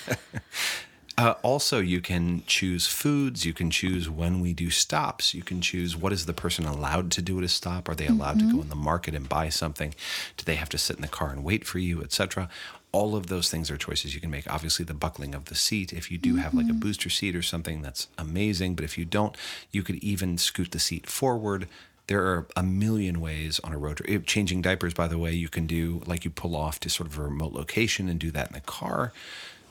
Uh, 1.17 1.36
also, 1.43 1.80
you 1.80 2.01
can 2.01 2.43
choose 2.45 2.88
foods. 2.88 3.45
You 3.45 3.54
can 3.54 3.71
choose 3.71 4.10
when 4.10 4.41
we 4.41 4.51
do 4.51 4.69
stops. 4.69 5.34
You 5.34 5.43
can 5.43 5.62
choose 5.62 5.95
what 5.95 6.12
is 6.12 6.25
the 6.25 6.34
person 6.34 6.65
allowed 6.65 7.10
to 7.12 7.21
do 7.21 7.38
at 7.38 7.45
a 7.45 7.47
stop. 7.47 7.88
Are 7.88 7.95
they 7.95 8.08
allowed 8.08 8.39
to 8.39 8.51
go 8.51 8.62
in 8.62 8.67
the 8.67 8.75
market 8.75 9.15
and 9.15 9.30
buy 9.30 9.47
something? 9.47 9.95
Do 10.36 10.43
they 10.43 10.56
have 10.56 10.67
to 10.69 10.78
sit 10.78 10.97
in 10.97 11.01
the 11.01 11.08
car 11.08 11.30
and 11.30 11.43
wait 11.43 11.65
for 11.65 11.80
you, 11.80 12.01
etc. 12.01 12.49
All 12.91 13.15
of 13.15 13.28
those 13.28 13.49
things 13.49 13.71
are 13.71 13.78
choices 13.78 14.13
you 14.13 14.19
can 14.19 14.30
make. 14.30 14.51
Obviously, 14.51 14.84
the 14.84 14.93
buckling 14.93 15.34
of 15.34 15.45
the 15.45 15.56
seat. 15.56 15.93
If 15.93 16.12
you 16.12 16.17
do 16.17 16.36
have 16.36 16.54
like 16.54 16.69
a 16.69 16.73
booster 16.73 17.10
seat 17.10 17.36
or 17.36 17.41
something, 17.41 17.82
that's 17.82 18.10
amazing. 18.17 18.75
But 18.75 18.84
if 18.84 18.97
you 18.97 19.06
don't, 19.06 19.38
you 19.71 19.84
could 19.84 19.95
even 19.95 20.38
scoot 20.38 20.71
the 20.71 20.80
seat 20.80 21.08
forward. 21.08 21.69
There 22.08 22.23
are 22.23 22.45
a 22.58 22.63
million 22.63 23.21
ways 23.21 23.60
on 23.63 23.73
a 23.73 23.78
road 23.78 23.97
trip. 23.97 24.25
Changing 24.25 24.62
diapers, 24.62 24.93
by 24.93 25.08
the 25.08 25.17
way, 25.17 25.34
you 25.34 25.47
can 25.47 25.65
do 25.65 26.04
like 26.06 26.25
you 26.25 26.30
pull 26.30 26.58
off 26.58 26.80
to 26.82 26.89
sort 26.89 27.08
of 27.08 27.17
a 27.17 27.23
remote 27.23 27.54
location 27.54 28.10
and 28.10 28.19
do 28.19 28.32
that 28.32 28.47
in 28.47 28.54
the 28.54 28.62
car. 28.62 29.13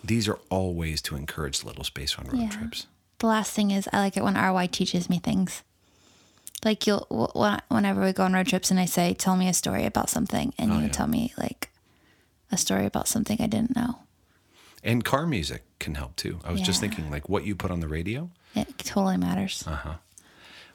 These 0.04 0.28
are 0.28 0.38
all 0.50 0.74
ways 0.74 1.00
to 1.02 1.16
encourage 1.16 1.64
little 1.64 1.84
space 1.84 2.16
on 2.18 2.26
road 2.26 2.38
Yeah. 2.40 2.48
trips. 2.50 2.86
the 3.20 3.26
last 3.28 3.52
thing 3.52 3.70
is, 3.70 3.88
I 3.92 4.00
like 4.00 4.16
it 4.18 4.22
when 4.24 4.36
RY 4.36 4.66
teaches 4.66 5.08
me 5.08 5.18
things. 5.18 5.62
Like 6.64 6.86
you'll 6.86 7.06
whenever 7.68 8.02
we 8.02 8.12
go 8.12 8.24
on 8.24 8.32
road 8.34 8.46
trips 8.48 8.70
and 8.70 8.78
I 8.80 8.84
say, 8.86 9.14
"Tell 9.14 9.36
me 9.36 9.48
a 9.48 9.54
story 9.54 9.84
about 9.86 10.10
something," 10.10 10.52
and 10.58 10.72
you 10.72 10.76
Oh, 10.78 10.80
yeah. 10.82 10.88
tell 10.88 11.06
me 11.06 11.32
like 11.38 11.70
a 12.50 12.56
story 12.56 12.86
about 12.86 13.08
something 13.08 13.38
I 13.40 13.46
didn't 13.46 13.74
know. 13.76 14.00
And 14.82 15.04
car 15.04 15.26
music 15.26 15.62
can 15.78 15.94
help 15.94 16.16
too. 16.16 16.40
I 16.44 16.52
was 16.52 16.60
just 16.60 16.80
thinking 16.80 17.10
like 17.10 17.28
what 17.28 17.44
you 17.44 17.54
put 17.54 17.70
on 17.70 17.80
the 17.80 17.88
radio. 17.88 18.30
It 18.54 18.76
totally 18.78 19.16
matters. 19.16 19.64
Uh 19.66 19.74
huh. 19.76 19.94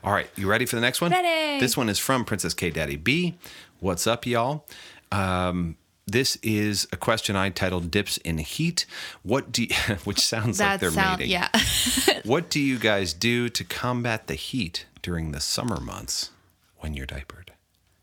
All 0.03 0.13
right, 0.13 0.29
you 0.35 0.47
ready 0.49 0.65
for 0.65 0.75
the 0.75 0.81
next 0.81 1.01
one? 1.01 1.11
Ready. 1.11 1.59
This 1.59 1.75
one 1.77 1.89
is 1.89 1.99
from 1.99 2.23
Princess 2.25 2.53
K 2.53 2.69
Daddy 2.71 2.95
B. 2.95 3.37
What's 3.79 4.07
up, 4.07 4.25
y'all? 4.25 4.65
Um, 5.11 5.75
this 6.11 6.37
is 6.43 6.87
a 6.91 6.97
question 6.97 7.35
I 7.35 7.49
titled 7.49 7.91
"Dips 7.91 8.17
in 8.17 8.37
Heat." 8.39 8.85
What 9.23 9.51
do 9.51 9.63
you, 9.63 9.75
which 10.03 10.19
sounds 10.19 10.59
like 10.59 10.79
they're 10.79 10.91
mating. 10.91 11.29
yeah. 11.29 11.49
What 12.25 12.49
do 12.49 12.59
you 12.59 12.77
guys 12.77 13.13
do 13.13 13.47
to 13.49 13.63
combat 13.63 14.27
the 14.27 14.35
heat 14.35 14.85
during 15.01 15.31
the 15.31 15.39
summer 15.39 15.79
months 15.79 16.31
when 16.77 16.93
you're 16.93 17.05
diapered? 17.05 17.51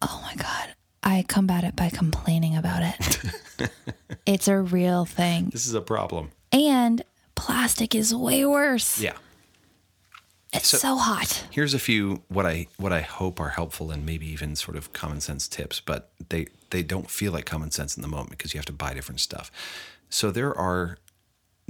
oh 0.03 0.21
my 0.23 0.35
god, 0.43 0.75
I 1.03 1.25
combat 1.27 1.65
it 1.65 1.75
by 1.75 1.89
complaining 1.91 2.57
about 2.57 2.83
it. 2.83 3.71
it's 4.27 4.47
a 4.49 4.59
real 4.59 5.05
thing, 5.07 5.49
This 5.53 5.67
is 5.67 5.75
a 5.75 5.81
problem. 5.81 6.31
and 6.53 7.03
plastic 7.35 7.95
is 7.95 8.15
way 8.15 8.45
worse. 8.45 9.01
Yeah. 9.01 9.17
It's 10.53 10.69
So- 10.69 10.79
so 10.79 10.97
hot. 10.97 11.45
Here's 11.51 11.75
a 11.75 11.79
few 11.79 12.23
what 12.29 12.47
I 12.47 12.69
what 12.77 12.93
I 12.93 13.01
hope 13.03 13.41
are 13.41 13.51
helpful 13.51 13.91
and 13.91 14.07
maybe 14.07 14.27
even 14.27 14.57
sort 14.57 14.77
of 14.77 14.93
common 14.93 15.21
sense 15.21 15.49
tips, 15.49 15.81
but 15.81 16.11
they 16.29 16.47
they 16.71 16.83
don't 16.83 17.11
feel 17.11 17.33
like 17.33 17.45
common 17.47 17.71
sense 17.71 17.97
in 17.97 18.03
the 18.03 18.09
moment 18.09 18.31
because 18.31 18.55
you 18.55 18.59
have 18.59 18.67
to 18.67 18.73
buy 18.73 18.95
different 18.95 19.21
stuff. 19.21 19.51
So 20.09 20.31
there 20.31 20.57
are 20.57 20.99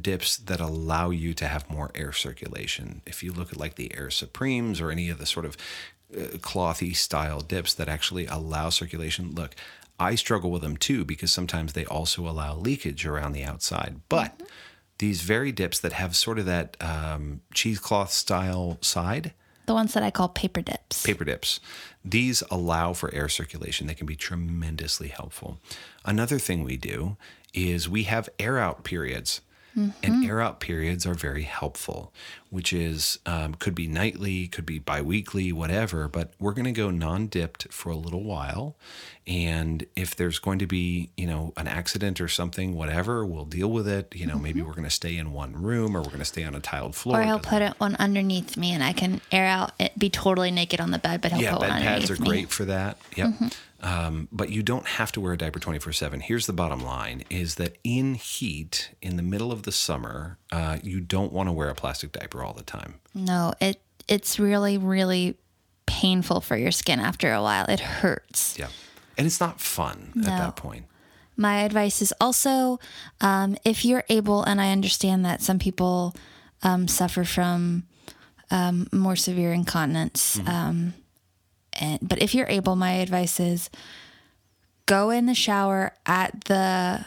dips 0.01 0.37
that 0.37 0.61
allow 0.61 1.09
you 1.11 1.33
to 1.35 1.49
have 1.49 1.69
more 1.71 1.91
air 1.95 2.12
circulation. 2.12 3.01
If 3.07 3.23
you 3.23 3.33
look 3.33 3.51
at 3.53 3.59
like 3.59 3.77
the 3.77 3.97
Air 3.97 4.11
Supremes 4.11 4.79
or 4.81 4.91
any 4.91 5.09
of 5.09 5.19
the 5.19 5.25
sort 5.27 5.47
of 5.47 5.57
uh, 6.15 6.37
clothy 6.39 6.95
style 6.95 7.41
dips 7.41 7.73
that 7.75 7.89
actually 7.89 8.27
allow 8.27 8.69
circulation, 8.69 9.35
look, 9.35 9.55
I 9.99 10.15
struggle 10.17 10.51
with 10.51 10.61
them 10.61 10.77
too 10.77 11.07
because 11.07 11.33
sometimes 11.33 11.73
they 11.73 11.87
also 11.87 12.29
allow 12.29 12.55
leakage 12.57 13.07
around 13.07 13.33
the 13.33 13.43
outside. 13.43 14.01
But 14.11 14.39
these 14.99 15.21
very 15.23 15.53
dips 15.53 15.79
that 15.81 15.93
have 15.93 16.17
sort 16.17 16.39
of 16.39 16.47
that 16.47 16.77
um, 16.81 17.41
cheesecloth 17.55 18.11
style 18.11 18.79
side, 18.81 19.33
The 19.67 19.75
ones 19.75 19.93
that 19.95 20.03
I 20.03 20.11
call 20.11 20.29
paper 20.29 20.63
dips. 20.63 21.05
paper 21.05 21.25
dips. 21.25 21.61
These 22.05 22.43
allow 22.51 22.93
for 22.93 23.13
air 23.13 23.29
circulation. 23.29 23.87
They 23.87 23.95
can 23.95 24.07
be 24.07 24.17
tremendously 24.17 25.09
helpful. 25.09 25.59
Another 26.05 26.39
thing 26.39 26.63
we 26.65 26.77
do 26.77 27.17
is 27.53 27.89
we 27.89 28.05
have 28.05 28.29
air 28.39 28.59
out 28.59 28.85
periods. 28.85 29.41
And 30.03 30.25
air 30.25 30.41
out 30.41 30.59
periods 30.59 31.05
are 31.05 31.13
very 31.13 31.43
helpful, 31.43 32.11
which 32.49 32.73
is 32.73 33.19
um, 33.27 33.53
could 33.57 33.75
be 33.75 33.87
nightly, 33.87 34.49
could 34.49 34.65
be 34.65 34.79
biweekly, 34.79 35.53
whatever. 35.53 36.09
But 36.09 36.31
we're 36.39 36.55
going 36.55 36.65
to 36.65 36.73
go 36.73 36.89
non-dipped 36.91 37.71
for 37.71 37.91
a 37.91 37.97
little 37.97 38.25
while, 38.25 38.75
and 39.27 39.85
if 39.97 40.15
there's 40.15 40.39
going 40.39 40.59
to 40.61 40.67
be 40.67 41.11
you 41.17 41.27
know 41.27 41.53
an 41.57 41.67
accident 41.67 42.21
or 42.21 42.29
something, 42.29 42.75
whatever, 42.75 43.25
we'll 43.25 43.45
deal 43.45 43.71
with 43.71 43.89
it. 43.89 44.15
You 44.15 44.27
know, 44.27 44.39
maybe 44.39 44.62
we're 44.62 44.73
going 44.73 44.85
to 44.85 44.91
stay 44.91 45.17
in 45.17 45.33
one 45.33 45.61
room 45.61 45.97
or 45.97 46.01
we're 46.01 46.09
going 46.09 46.19
to 46.21 46.25
stay 46.25 46.45
on 46.45 46.55
a 46.55 46.61
tiled 46.61 46.95
floor. 46.95 47.21
Or 47.21 47.25
he'll 47.25 47.39
put 47.39 47.62
it 47.62 47.75
one 47.79 47.97
underneath 47.97 48.57
me 48.57 48.73
and 48.73 48.83
I 48.83 48.93
can 48.93 49.21
air 49.33 49.47
out 49.47 49.73
it 49.79 49.99
be 49.99 50.11
totally 50.11 50.51
naked 50.51 50.81
on 50.81 50.91
the 50.91 50.99
bed, 50.99 51.21
but 51.21 51.33
he'll 51.33 51.43
yeah, 51.43 51.53
put 51.53 51.61
one 51.61 51.71
bed 51.71 51.83
pads 51.83 52.11
are 52.11 52.17
me. 52.17 52.29
great 52.29 52.51
for 52.51 52.65
that. 52.67 52.99
Yep. 53.17 53.35
Um, 53.83 54.29
but 54.33 54.51
you 54.51 54.62
don't 54.62 54.87
have 54.87 55.12
to 55.12 55.21
wear 55.21 55.35
a 55.35 55.39
diaper 55.39 55.59
24 55.59 55.93
7. 55.93 56.21
Here's 56.21 56.47
the 56.47 56.53
bottom 56.53 56.81
line 56.81 57.25
is 57.29 57.57
that 57.57 57.77
in 57.85 58.15
heat, 58.15 58.91
in 59.03 59.17
the 59.17 59.23
middle 59.23 59.53
of 59.53 59.65
the 59.65 59.73
summer, 59.73 60.39
uh, 60.51 60.79
you 60.83 61.01
don't 61.01 61.33
want 61.33 61.49
to 61.49 61.53
wear 61.53 61.69
a 61.69 61.75
plastic 61.75 62.12
diaper 62.12 62.43
all 62.43 62.55
the 62.55 62.62
time. 62.62 63.01
No, 63.15 63.53
it 63.61 63.81
it's 64.09 64.39
really, 64.39 64.79
really 64.79 65.37
painful 65.87 66.41
for 66.41 66.57
your 66.57 66.71
skin 66.71 67.01
after 67.01 67.33
a 67.33 67.43
while. 67.43 67.67
It 67.67 67.81
hurts. 67.81 68.59
Yeah. 68.59 68.69
And 69.17 69.27
it's 69.27 69.41
not 69.41 69.61
fun 69.61 70.13
at 70.19 70.25
that 70.25 70.57
point. 70.57 70.87
My 71.37 71.63
advice 71.63 72.01
is 72.01 72.15
also 72.21 72.81
um, 73.21 73.57
if 73.65 73.85
you're 73.85 74.05
able, 74.09 74.43
and 74.43 74.61
I 74.61 74.73
understand 74.73 75.25
that 75.25 75.43
some 75.43 75.59
people 75.59 76.15
um, 76.63 76.89
suffer 76.89 77.25
from 77.25 77.85
um, 78.51 78.89
more 78.93 79.17
severe 79.17 79.53
incontinence. 79.53 80.39
Um, 80.47 80.95
and, 81.75 81.99
but 82.01 82.23
if 82.23 82.35
you're 82.35 82.49
able, 82.49 82.77
my 82.77 82.93
advice 82.93 83.39
is 83.39 83.71
go 84.87 85.11
in 85.11 85.27
the 85.27 85.35
shower 85.35 85.93
at 86.07 86.45
the 86.45 87.05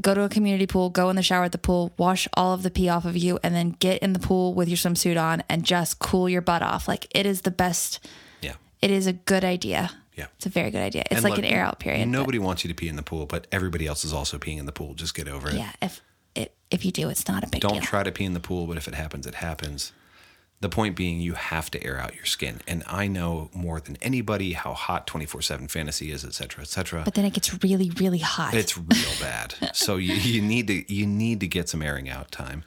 go 0.00 0.14
to 0.14 0.22
a 0.22 0.28
community 0.28 0.66
pool, 0.66 0.90
go 0.90 1.10
in 1.10 1.16
the 1.16 1.22
shower 1.22 1.44
at 1.44 1.52
the 1.52 1.58
pool, 1.58 1.92
wash 1.96 2.26
all 2.34 2.54
of 2.54 2.62
the 2.62 2.70
pee 2.70 2.88
off 2.88 3.04
of 3.04 3.16
you, 3.16 3.38
and 3.42 3.54
then 3.54 3.70
get 3.78 4.02
in 4.02 4.12
the 4.12 4.18
pool 4.18 4.54
with 4.54 4.68
your 4.68 4.76
swimsuit 4.76 5.20
on 5.22 5.42
and 5.48 5.64
just 5.64 5.98
cool 5.98 6.28
your 6.28 6.40
butt 6.40 6.62
off. 6.62 6.88
Like 6.88 7.06
it 7.14 7.26
is 7.26 7.42
the 7.42 7.50
best. 7.50 8.06
Yeah. 8.40 8.54
It 8.80 8.90
is 8.90 9.06
a 9.06 9.12
good 9.12 9.44
idea. 9.44 9.90
Yeah. 10.14 10.26
It's 10.36 10.46
a 10.46 10.50
very 10.50 10.70
good 10.70 10.82
idea. 10.82 11.02
It's 11.02 11.12
And 11.16 11.24
like 11.24 11.30
look, 11.32 11.38
an 11.40 11.44
air 11.46 11.64
out 11.64 11.78
period. 11.80 12.04
but- 12.04 12.08
Nobody 12.10 12.38
wants 12.38 12.64
you 12.64 12.68
to 12.68 12.74
pee 12.74 12.88
in 12.88 12.96
the 12.96 13.02
pool, 13.02 13.26
but 13.26 13.46
everybody 13.50 13.86
else 13.86 14.04
is 14.04 14.12
also 14.12 14.38
peeing 14.38 14.58
in 14.58 14.66
the 14.66 14.72
pool. 14.72 14.94
Just 14.94 15.14
get 15.14 15.28
over 15.28 15.48
it. 15.48 15.54
yeah. 15.54 15.72
If 15.80 16.00
it, 16.34 16.54
if 16.70 16.84
you 16.84 16.92
do, 16.92 17.08
it's 17.08 17.26
not 17.28 17.44
a 17.44 17.46
big 17.46 17.60
deal. 17.60 17.70
Don't 17.70 17.78
deal. 17.80 17.86
try 17.86 18.02
to 18.02 18.12
pee 18.12 18.24
in 18.24 18.34
the 18.34 18.40
pool, 18.40 18.66
but 18.66 18.76
if 18.76 18.86
it 18.88 18.94
happens, 18.94 19.26
it 19.26 19.36
happens. 19.36 19.92
The 20.60 20.68
point 20.68 20.94
being, 20.94 21.20
you 21.20 21.32
have 21.32 21.72
to 21.72 21.82
air 21.84 21.98
out 21.98 22.14
your 22.14 22.24
skin. 22.24 22.60
And 22.68 22.84
I 22.86 23.08
know 23.08 23.50
more 23.52 23.80
than 23.80 23.96
anybody 24.00 24.52
how 24.52 24.74
hot 24.74 25.08
24 25.08 25.42
7 25.42 25.66
fantasy 25.66 26.12
is, 26.12 26.24
et 26.24 26.34
cetera, 26.34 26.62
et 26.62 26.68
cetera. 26.68 27.02
but 27.04 27.14
then 27.14 27.24
it 27.24 27.32
gets 27.32 27.52
really, 27.64 27.90
really 27.98 28.20
hot. 28.20 28.54
It's 28.54 28.78
real 28.78 29.12
bad. 29.20 29.54
So 29.74 29.96
you, 29.96 30.14
you 30.14 30.40
need 30.40 30.68
to 30.68 30.92
you 30.94 31.04
need 31.04 31.40
to 31.40 31.48
get 31.48 31.68
some 31.68 31.82
airing 31.82 32.08
out 32.08 32.30
time. 32.30 32.62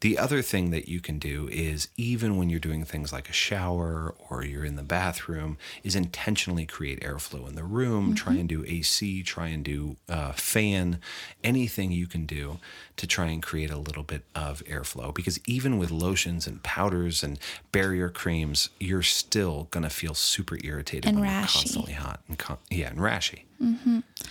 The 0.00 0.16
other 0.16 0.42
thing 0.42 0.70
that 0.70 0.88
you 0.88 1.00
can 1.00 1.18
do 1.18 1.48
is 1.50 1.88
even 1.96 2.36
when 2.36 2.48
you're 2.50 2.60
doing 2.60 2.84
things 2.84 3.12
like 3.12 3.28
a 3.28 3.32
shower 3.32 4.14
or 4.28 4.44
you're 4.44 4.64
in 4.64 4.76
the 4.76 4.82
bathroom, 4.84 5.58
is 5.82 5.96
intentionally 5.96 6.66
create 6.66 7.00
airflow 7.00 7.48
in 7.48 7.56
the 7.56 7.64
room. 7.64 8.14
Try 8.14 8.34
and 8.34 8.48
do 8.48 8.64
AC. 8.64 9.22
Try 9.24 9.48
and 9.48 9.64
do 9.64 9.96
uh, 10.08 10.32
fan. 10.32 11.00
Anything 11.42 11.90
you 11.90 12.06
can 12.06 12.26
do 12.26 12.58
to 12.96 13.06
try 13.06 13.26
and 13.26 13.42
create 13.42 13.70
a 13.70 13.78
little 13.78 14.04
bit 14.04 14.22
of 14.34 14.62
airflow. 14.66 15.12
Because 15.12 15.40
even 15.46 15.78
with 15.78 15.90
lotions 15.90 16.46
and 16.46 16.62
powders 16.62 17.24
and 17.24 17.38
barrier 17.72 18.08
creams, 18.08 18.70
you're 18.78 19.02
still 19.02 19.66
gonna 19.72 19.90
feel 19.90 20.14
super 20.14 20.58
irritated 20.62 21.06
And 21.06 21.20
when 21.20 21.28
you're 21.28 21.40
constantly 21.40 21.94
hot 21.94 22.20
and 22.28 22.38
con- 22.38 22.58
yeah, 22.70 22.88
and 22.90 22.98
rashy. 22.98 23.42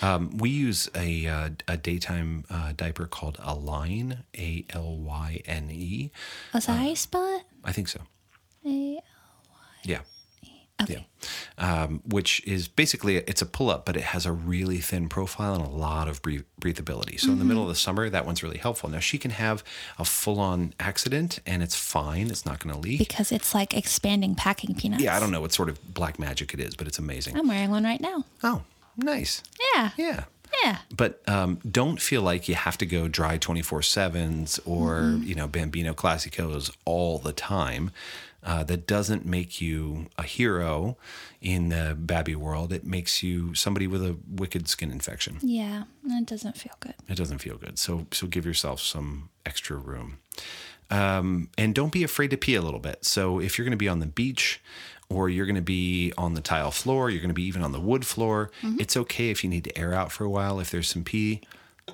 Um, 0.01 0.37
we 0.37 0.49
use 0.49 0.89
a 0.95 1.27
uh, 1.27 1.49
a 1.67 1.77
daytime 1.77 2.45
uh, 2.49 2.73
diaper 2.75 3.05
called 3.07 3.37
Alyne, 3.39 4.23
A 4.37 4.65
L 4.69 4.97
Y 4.97 5.41
N 5.45 5.69
E. 5.71 6.11
Was 6.53 6.65
that 6.67 6.77
how 6.77 6.87
you 6.87 6.95
spell 6.95 7.37
it? 7.37 7.43
I 7.63 7.71
think 7.71 7.87
so. 7.87 8.01
A- 8.65 8.99
Yeah. 9.83 9.99
Okay. 10.79 11.07
Yeah. 11.57 11.83
Um, 11.83 12.01
which 12.05 12.45
is 12.45 12.67
basically 12.67 13.17
it's 13.17 13.41
a 13.41 13.47
pull 13.47 13.71
up, 13.71 13.83
but 13.83 13.97
it 13.97 14.03
has 14.03 14.27
a 14.27 14.31
really 14.31 14.77
thin 14.77 15.09
profile 15.09 15.55
and 15.55 15.65
a 15.65 15.69
lot 15.69 16.07
of 16.07 16.21
breath- 16.21 16.43
breathability. 16.61 17.19
So 17.19 17.31
in 17.31 17.39
the 17.39 17.45
middle 17.45 17.63
of 17.63 17.69
the 17.69 17.73
summer, 17.75 18.07
that 18.11 18.27
one's 18.27 18.43
really 18.43 18.59
helpful. 18.59 18.87
Now 18.87 18.99
she 18.99 19.17
can 19.17 19.31
have 19.31 19.63
a 19.97 20.05
full 20.05 20.39
on 20.39 20.75
accident 20.79 21.39
and 21.47 21.63
it's 21.63 21.73
fine. 21.73 22.27
It's 22.29 22.45
not 22.45 22.59
going 22.59 22.75
to 22.75 22.79
leak. 22.79 22.99
Because 22.99 23.31
it's 23.31 23.55
like 23.55 23.73
expanding 23.75 24.35
packing 24.35 24.75
peanuts. 24.75 25.01
yeah, 25.01 25.15
I 25.17 25.19
don't 25.19 25.31
know 25.31 25.41
what 25.41 25.51
sort 25.51 25.67
of 25.69 25.95
black 25.95 26.19
magic 26.19 26.53
it 26.53 26.59
is, 26.59 26.75
but 26.75 26.85
it's 26.87 26.99
amazing. 26.99 27.35
I'm 27.35 27.47
wearing 27.47 27.71
one 27.71 27.83
right 27.83 27.99
now. 27.99 28.23
Oh, 28.43 28.61
nice. 28.97 29.41
Yeah. 29.75 29.91
Yeah. 29.97 30.23
Yeah. 30.63 30.77
but 30.95 31.21
um, 31.27 31.59
don't 31.69 32.01
feel 32.01 32.21
like 32.21 32.47
you 32.47 32.55
have 32.55 32.77
to 32.79 32.85
go 32.85 33.07
dry 33.09 33.37
24 33.37 33.81
7s 33.81 34.59
or 34.65 35.01
Mm-hmm. 35.01 35.23
you 35.23 35.35
know 35.35 35.47
bambino 35.47 35.93
classicos 35.93 36.73
all 36.85 37.19
the 37.19 37.33
time 37.33 37.91
uh, 38.43 38.63
that 38.63 38.87
doesn't 38.87 39.25
make 39.25 39.59
you 39.59 40.05
a 40.17 40.23
hero 40.23 40.95
in 41.41 41.67
the 41.69 41.95
babby 41.99 42.33
world 42.35 42.71
it 42.71 42.85
makes 42.85 43.21
you 43.21 43.53
somebody 43.55 43.87
with 43.87 44.01
a 44.01 44.15
wicked 44.29 44.67
skin 44.69 44.89
infection 44.89 45.37
Yeah. 45.41 45.83
And 46.03 46.21
it 46.21 46.25
doesn't 46.25 46.57
feel 46.57 46.73
good. 46.79 46.95
it 47.09 47.15
doesn't 47.17 47.39
feel 47.39 47.57
good 47.57 47.77
so 47.77 48.07
so 48.11 48.25
give 48.25 48.45
yourself 48.45 48.79
some 48.81 49.29
extra 49.45 49.75
room 49.75 50.19
um, 50.89 51.49
and 51.57 51.75
don't 51.75 51.91
be 51.91 52.03
afraid 52.03 52.31
to 52.31 52.37
pee 52.37 52.55
a 52.55 52.61
little 52.61 52.79
bit 52.79 53.03
so 53.05 53.39
if 53.39 53.57
you're 53.57 53.65
going 53.65 53.71
to 53.71 53.77
be 53.77 53.89
on 53.89 53.99
the 53.99 54.05
beach 54.05 54.61
or 55.09 55.29
you're 55.29 55.45
going 55.45 55.55
to 55.55 55.61
be 55.61 56.11
on 56.17 56.33
the 56.33 56.41
tile 56.41 56.71
floor 56.71 57.09
you're 57.09 57.21
going 57.21 57.29
to 57.29 57.33
be 57.33 57.43
even 57.43 57.63
on 57.63 57.71
the 57.71 57.79
wood 57.79 58.05
floor 58.05 58.49
it's 58.79 58.97
okay 58.97 59.29
if 59.29 59.43
you 59.43 59.49
need 59.49 59.63
to 59.63 59.77
air 59.77 59.93
out 59.93 60.11
for 60.11 60.23
a 60.23 60.29
while 60.29 60.59
if 60.59 60.69
there's 60.71 60.89
some 60.89 61.03
pee 61.03 61.41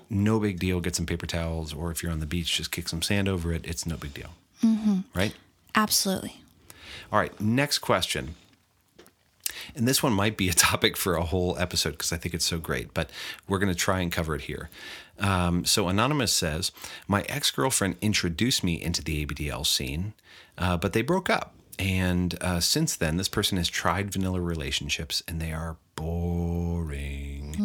no 0.09 0.39
big 0.39 0.59
deal 0.59 0.79
get 0.81 0.95
some 0.95 1.05
paper 1.05 1.25
towels 1.27 1.73
or 1.73 1.91
if 1.91 2.01
you're 2.01 2.11
on 2.11 2.19
the 2.19 2.25
beach 2.25 2.57
just 2.57 2.71
kick 2.71 2.87
some 2.89 3.01
sand 3.01 3.27
over 3.29 3.51
it 3.53 3.65
it's 3.65 3.85
no 3.85 3.95
big 3.97 4.13
deal 4.13 4.29
right 5.13 5.33
Absolutely. 5.75 6.37
all 7.11 7.19
right, 7.19 7.39
next 7.41 7.79
question. 7.79 8.35
And 9.75 9.87
this 9.87 10.03
one 10.03 10.13
might 10.13 10.37
be 10.37 10.49
a 10.49 10.53
topic 10.69 10.95
for 10.97 11.15
a 11.15 11.23
whole 11.23 11.57
episode 11.57 11.91
because 11.91 12.13
I 12.13 12.17
think 12.17 12.33
it's 12.35 12.45
so 12.45 12.59
great, 12.59 12.93
but 12.93 13.09
we're 13.47 13.59
going 13.59 13.73
to 13.73 13.77
try 13.79 13.99
and 14.01 14.11
cover 14.11 14.35
it 14.35 14.41
here. 14.41 14.69
Um, 15.19 15.65
so, 15.65 15.87
Anonymous 15.87 16.31
says 16.33 16.71
My 17.07 17.21
ex 17.23 17.51
girlfriend 17.51 17.97
introduced 18.01 18.63
me 18.63 18.81
into 18.81 19.03
the 19.03 19.25
ABDL 19.25 19.65
scene, 19.65 20.13
uh, 20.57 20.77
but 20.77 20.93
they 20.93 21.01
broke 21.01 21.29
up. 21.29 21.53
And 21.79 22.37
uh, 22.41 22.59
since 22.59 22.95
then, 22.95 23.17
this 23.17 23.29
person 23.29 23.57
has 23.57 23.67
tried 23.67 24.11
vanilla 24.11 24.39
relationships 24.39 25.23
and 25.27 25.41
they 25.41 25.51
are 25.51 25.77
boring. 25.95 27.55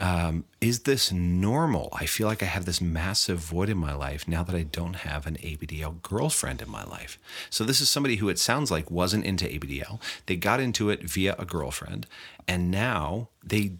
Um, 0.00 0.44
is 0.60 0.80
this 0.80 1.10
normal? 1.10 1.88
I 1.92 2.06
feel 2.06 2.28
like 2.28 2.42
I 2.42 2.46
have 2.46 2.64
this 2.64 2.80
massive 2.80 3.38
void 3.38 3.68
in 3.68 3.78
my 3.78 3.94
life 3.94 4.28
now 4.28 4.42
that 4.42 4.54
I 4.54 4.62
don't 4.62 4.96
have 4.96 5.26
an 5.26 5.36
ABDL 5.36 6.02
girlfriend 6.02 6.62
in 6.62 6.70
my 6.70 6.84
life. 6.84 7.18
So, 7.50 7.64
this 7.64 7.80
is 7.80 7.90
somebody 7.90 8.16
who 8.16 8.28
it 8.28 8.38
sounds 8.38 8.70
like 8.70 8.90
wasn't 8.90 9.24
into 9.24 9.46
ABDL. 9.46 10.00
They 10.26 10.36
got 10.36 10.60
into 10.60 10.90
it 10.90 11.02
via 11.02 11.34
a 11.38 11.44
girlfriend, 11.44 12.06
and 12.46 12.70
now 12.70 13.28
they 13.44 13.72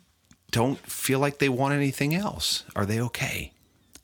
don't 0.51 0.79
feel 0.79 1.19
like 1.19 1.39
they 1.39 1.49
want 1.49 1.75
anything 1.75 2.15
else. 2.15 2.65
Are 2.75 2.87
they 2.87 3.01
okay? 3.01 3.53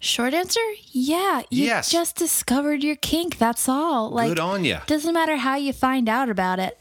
Short 0.05 0.35
answer, 0.35 0.61
yeah. 0.93 1.43
You 1.51 1.64
Yes. 1.64 1.90
just 1.90 2.17
discovered 2.17 2.85
your 2.85 2.95
kink. 2.97 3.38
That's 3.38 3.71
all. 3.71 4.11
Like 4.11 4.29
Good 4.29 4.38
on 4.38 4.62
ya. 4.62 4.81
Doesn't 4.87 5.14
matter 5.14 5.37
how 5.37 5.57
you 5.57 5.73
find 5.73 6.11
out 6.11 6.29
about 6.29 6.59
it. 6.59 6.79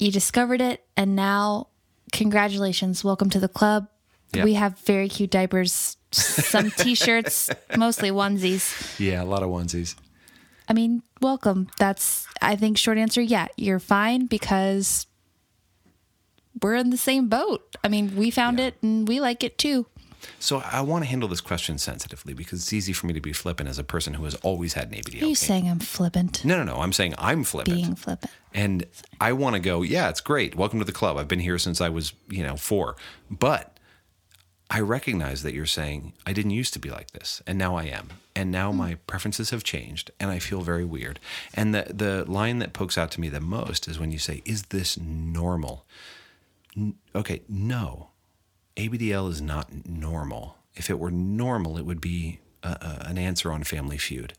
You 0.00 0.10
discovered 0.10 0.60
it, 0.60 0.84
and 0.96 1.14
now, 1.14 1.68
congratulations. 2.12 3.04
Welcome 3.04 3.30
to 3.30 3.38
the 3.38 3.46
club. 3.48 3.86
Yep. 4.34 4.44
We 4.44 4.54
have 4.54 4.76
very 4.80 5.08
cute 5.08 5.30
diapers, 5.30 5.96
some 6.10 6.72
t-shirts, 6.72 7.48
mostly 7.76 8.10
onesies. 8.10 8.98
Yeah, 8.98 9.22
a 9.22 9.24
lot 9.24 9.44
of 9.44 9.50
onesies. 9.50 9.94
I 10.68 10.72
mean, 10.72 11.02
welcome. 11.20 11.68
That's 11.78 12.26
I 12.42 12.56
think 12.56 12.76
short 12.76 12.98
answer, 12.98 13.22
yeah, 13.22 13.46
you're 13.56 13.78
fine 13.78 14.26
because 14.26 15.06
we're 16.60 16.74
in 16.74 16.90
the 16.90 16.96
same 16.98 17.28
boat. 17.28 17.76
I 17.84 17.88
mean, 17.88 18.16
we 18.16 18.32
found 18.32 18.58
it 18.58 18.74
and 18.82 19.06
we 19.06 19.20
like 19.20 19.44
it 19.44 19.58
too. 19.58 19.86
So 20.38 20.62
I 20.70 20.80
want 20.80 21.04
to 21.04 21.10
handle 21.10 21.28
this 21.28 21.40
question 21.40 21.78
sensitively 21.78 22.34
because 22.34 22.60
it's 22.60 22.72
easy 22.72 22.92
for 22.92 23.06
me 23.06 23.14
to 23.14 23.20
be 23.20 23.32
flippant 23.32 23.68
as 23.68 23.78
a 23.78 23.84
person 23.84 24.14
who 24.14 24.24
has 24.24 24.34
always 24.36 24.74
had 24.74 24.88
an 24.88 24.94
ABDL. 24.94 25.14
Are 25.14 25.16
you 25.16 25.26
kink. 25.26 25.36
saying 25.36 25.68
I'm 25.68 25.80
flippant? 25.80 26.44
No, 26.44 26.56
no, 26.56 26.64
no. 26.64 26.80
I'm 26.80 26.92
saying 26.92 27.14
I'm 27.18 27.44
flippant. 27.44 27.76
Being 27.76 27.94
flippant. 27.94 28.32
And 28.54 28.86
I 29.20 29.32
want 29.32 29.54
to 29.54 29.60
go, 29.60 29.82
yeah, 29.82 30.08
it's 30.08 30.20
great. 30.20 30.54
Welcome 30.54 30.78
to 30.78 30.84
the 30.84 30.92
club. 30.92 31.16
I've 31.16 31.28
been 31.28 31.40
here 31.40 31.58
since 31.58 31.80
I 31.80 31.88
was, 31.88 32.12
you 32.28 32.42
know, 32.42 32.56
four. 32.56 32.96
But 33.30 33.78
I 34.70 34.80
recognize 34.80 35.42
that 35.42 35.54
you're 35.54 35.66
saying, 35.66 36.12
I 36.26 36.32
didn't 36.32 36.50
used 36.50 36.74
to 36.74 36.78
be 36.78 36.90
like 36.90 37.12
this. 37.12 37.42
And 37.46 37.58
now 37.58 37.76
I 37.76 37.84
am. 37.84 38.10
And 38.36 38.50
now 38.50 38.70
hmm. 38.70 38.78
my 38.78 38.94
preferences 39.06 39.50
have 39.50 39.64
changed 39.64 40.10
and 40.20 40.30
I 40.30 40.38
feel 40.38 40.60
very 40.62 40.84
weird. 40.84 41.18
And 41.54 41.74
the, 41.74 41.86
the 41.92 42.30
line 42.30 42.58
that 42.58 42.72
pokes 42.72 42.98
out 42.98 43.10
to 43.12 43.20
me 43.20 43.28
the 43.28 43.40
most 43.40 43.88
is 43.88 43.98
when 43.98 44.12
you 44.12 44.18
say, 44.18 44.42
is 44.44 44.64
this 44.64 44.98
normal? 44.98 45.86
N- 46.76 46.96
okay, 47.14 47.42
no. 47.48 48.10
ABDL 48.78 49.28
is 49.30 49.42
not 49.42 49.86
normal. 49.86 50.56
If 50.74 50.88
it 50.88 50.98
were 50.98 51.10
normal, 51.10 51.76
it 51.76 51.84
would 51.84 52.00
be 52.00 52.38
a, 52.62 52.68
a, 52.68 53.06
an 53.08 53.18
answer 53.18 53.52
on 53.52 53.64
Family 53.64 53.98
Feud, 53.98 54.34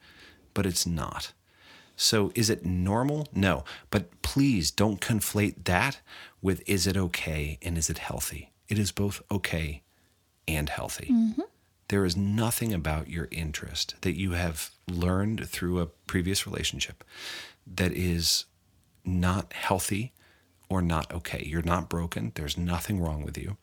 but 0.53 0.65
it's 0.65 0.87
not. 0.87 1.33
So 1.95 2.31
is 2.33 2.49
it 2.49 2.65
normal? 2.65 3.27
No. 3.33 3.65
But 3.91 4.21
please 4.21 4.71
don't 4.71 5.01
conflate 5.01 5.65
that 5.65 5.99
with 6.41 6.63
is 6.65 6.87
it 6.87 6.95
okay 6.95 7.59
and 7.61 7.77
is 7.77 7.89
it 7.89 7.97
healthy? 7.97 8.51
It 8.69 8.79
is 8.79 8.93
both 8.93 9.21
okay 9.29 9.83
and 10.47 10.69
healthy. 10.69 11.09
Mm-hmm. 11.11 11.41
There 11.89 12.05
is 12.05 12.15
nothing 12.15 12.73
about 12.73 13.09
your 13.09 13.27
interest 13.31 13.95
that 14.01 14.15
you 14.15 14.31
have 14.31 14.69
learned 14.87 15.49
through 15.49 15.79
a 15.79 15.87
previous 15.87 16.47
relationship 16.47 17.03
that 17.67 17.91
is 17.91 18.45
not 19.03 19.51
healthy 19.51 20.13
or 20.69 20.81
not 20.81 21.11
okay. 21.11 21.43
You're 21.45 21.63
not 21.63 21.89
broken. 21.89 22.31
There's 22.35 22.57
nothing 22.57 23.01
wrong 23.01 23.23
with 23.23 23.37
you. 23.37 23.57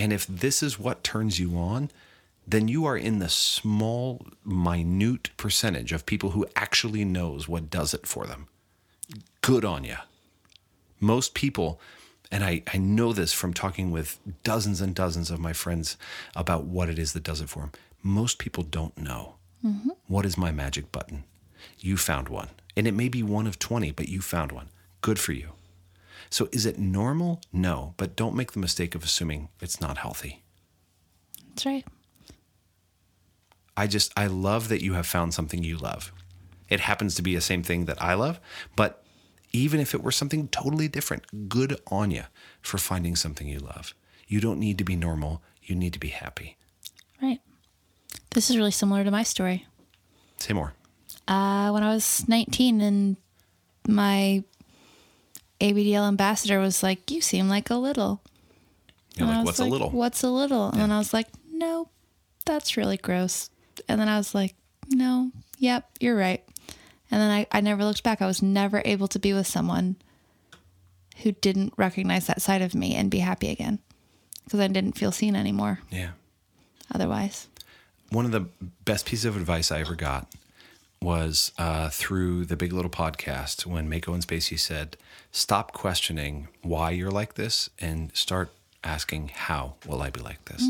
And 0.00 0.14
if 0.14 0.26
this 0.26 0.62
is 0.62 0.78
what 0.78 1.04
turns 1.04 1.38
you 1.38 1.58
on, 1.58 1.90
then 2.48 2.68
you 2.68 2.86
are 2.86 2.96
in 2.96 3.18
the 3.18 3.28
small, 3.28 4.26
minute 4.46 5.28
percentage 5.36 5.92
of 5.92 6.06
people 6.06 6.30
who 6.30 6.46
actually 6.56 7.04
knows 7.04 7.46
what 7.46 7.68
does 7.68 7.92
it 7.92 8.06
for 8.06 8.24
them. 8.24 8.48
Good 9.42 9.62
on 9.62 9.84
you. 9.84 9.98
Most 11.00 11.34
people, 11.34 11.82
and 12.32 12.42
I, 12.42 12.62
I 12.72 12.78
know 12.78 13.12
this 13.12 13.34
from 13.34 13.52
talking 13.52 13.90
with 13.90 14.18
dozens 14.42 14.80
and 14.80 14.94
dozens 14.94 15.30
of 15.30 15.38
my 15.38 15.52
friends 15.52 15.98
about 16.34 16.64
what 16.64 16.88
it 16.88 16.98
is 16.98 17.12
that 17.12 17.22
does 17.22 17.42
it 17.42 17.50
for 17.50 17.60
them. 17.60 17.72
Most 18.02 18.38
people 18.38 18.64
don't 18.64 18.96
know. 18.96 19.34
Mm-hmm. 19.62 19.90
What 20.06 20.24
is 20.24 20.38
my 20.38 20.50
magic 20.50 20.90
button? 20.90 21.24
You 21.78 21.98
found 21.98 22.30
one. 22.30 22.48
And 22.74 22.86
it 22.86 22.94
may 22.94 23.10
be 23.10 23.22
one 23.22 23.46
of 23.46 23.58
20, 23.58 23.90
but 23.90 24.08
you 24.08 24.22
found 24.22 24.50
one. 24.50 24.70
Good 25.02 25.18
for 25.18 25.32
you. 25.32 25.50
So 26.30 26.48
is 26.52 26.64
it 26.64 26.78
normal? 26.78 27.40
No, 27.52 27.94
but 27.96 28.16
don't 28.16 28.36
make 28.36 28.52
the 28.52 28.60
mistake 28.60 28.94
of 28.94 29.02
assuming 29.04 29.48
it's 29.60 29.80
not 29.80 29.98
healthy. 29.98 30.42
That's 31.48 31.66
right. 31.66 31.84
I 33.76 33.86
just, 33.86 34.12
I 34.16 34.26
love 34.26 34.68
that 34.68 34.82
you 34.82 34.92
have 34.94 35.06
found 35.06 35.34
something 35.34 35.62
you 35.64 35.76
love. 35.76 36.12
It 36.68 36.80
happens 36.80 37.14
to 37.16 37.22
be 37.22 37.34
the 37.34 37.40
same 37.40 37.62
thing 37.62 37.86
that 37.86 38.00
I 38.00 38.14
love, 38.14 38.40
but 38.76 39.02
even 39.52 39.80
if 39.80 39.94
it 39.94 40.02
were 40.02 40.12
something 40.12 40.48
totally 40.48 40.86
different, 40.86 41.48
good 41.48 41.80
on 41.88 42.10
you 42.12 42.24
for 42.62 42.78
finding 42.78 43.16
something 43.16 43.48
you 43.48 43.58
love. 43.58 43.94
You 44.28 44.40
don't 44.40 44.60
need 44.60 44.78
to 44.78 44.84
be 44.84 44.94
normal, 44.94 45.42
you 45.62 45.74
need 45.74 45.92
to 45.94 45.98
be 45.98 46.08
happy. 46.08 46.56
Right. 47.20 47.40
This 48.30 48.48
is 48.50 48.56
really 48.56 48.70
similar 48.70 49.02
to 49.02 49.10
my 49.10 49.24
story. 49.24 49.66
Say 50.36 50.52
more. 50.52 50.74
Uh, 51.26 51.70
when 51.70 51.82
I 51.82 51.92
was 51.92 52.28
19 52.28 52.80
and 52.80 53.16
my 53.88 54.44
ABDL 55.60 56.08
ambassador 56.08 56.58
was 56.58 56.82
like, 56.82 57.10
You 57.10 57.20
seem 57.20 57.48
like 57.48 57.70
a 57.70 57.76
little. 57.76 58.22
And 59.18 59.28
I 59.30 59.36
like, 59.38 59.38
was 59.38 59.46
what's 59.46 59.58
a 59.60 59.64
little? 59.64 59.90
What's 59.90 60.22
a 60.22 60.28
little? 60.30 60.70
And 60.70 60.92
I 60.92 60.98
was 60.98 61.12
like, 61.12 61.28
No, 61.52 61.88
that's 62.46 62.76
really 62.76 62.96
gross. 62.96 63.50
And 63.88 64.00
then 64.00 64.08
I 64.08 64.16
was 64.16 64.34
like, 64.34 64.54
No, 64.88 65.30
yep, 65.58 65.88
you're 66.00 66.16
right. 66.16 66.42
And 67.10 67.20
then 67.20 67.30
I, 67.30 67.46
I 67.50 67.60
never 67.60 67.84
looked 67.84 68.02
back. 68.04 68.22
I 68.22 68.26
was 68.26 68.40
never 68.42 68.82
able 68.84 69.08
to 69.08 69.18
be 69.18 69.32
with 69.32 69.46
someone 69.46 69.96
who 71.22 71.32
didn't 71.32 71.74
recognize 71.76 72.26
that 72.28 72.40
side 72.40 72.62
of 72.62 72.74
me 72.74 72.94
and 72.94 73.10
be 73.10 73.18
happy 73.18 73.50
again 73.50 73.78
because 74.44 74.60
I 74.60 74.68
didn't 74.68 74.92
feel 74.96 75.12
seen 75.12 75.36
anymore 75.36 75.80
Yeah. 75.90 76.10
otherwise. 76.94 77.48
One 78.10 78.24
of 78.24 78.32
the 78.32 78.46
best 78.84 79.06
pieces 79.06 79.24
of 79.26 79.36
advice 79.36 79.70
I 79.70 79.80
ever 79.80 79.94
got 79.94 80.26
was 81.02 81.52
uh, 81.56 81.88
through 81.88 82.44
the 82.44 82.56
Big 82.56 82.72
Little 82.72 82.90
podcast 82.90 83.64
when 83.64 83.88
Mako 83.88 84.12
and 84.12 84.26
Spacey 84.26 84.58
said, 84.58 84.96
"Stop 85.32 85.72
questioning 85.72 86.48
why 86.62 86.90
you're 86.90 87.10
like 87.10 87.34
this 87.34 87.70
and 87.80 88.14
start 88.14 88.50
asking 88.84 89.28
how 89.28 89.74
will 89.86 90.02
I 90.02 90.10
be 90.10 90.20
like 90.20 90.44
this." 90.46 90.62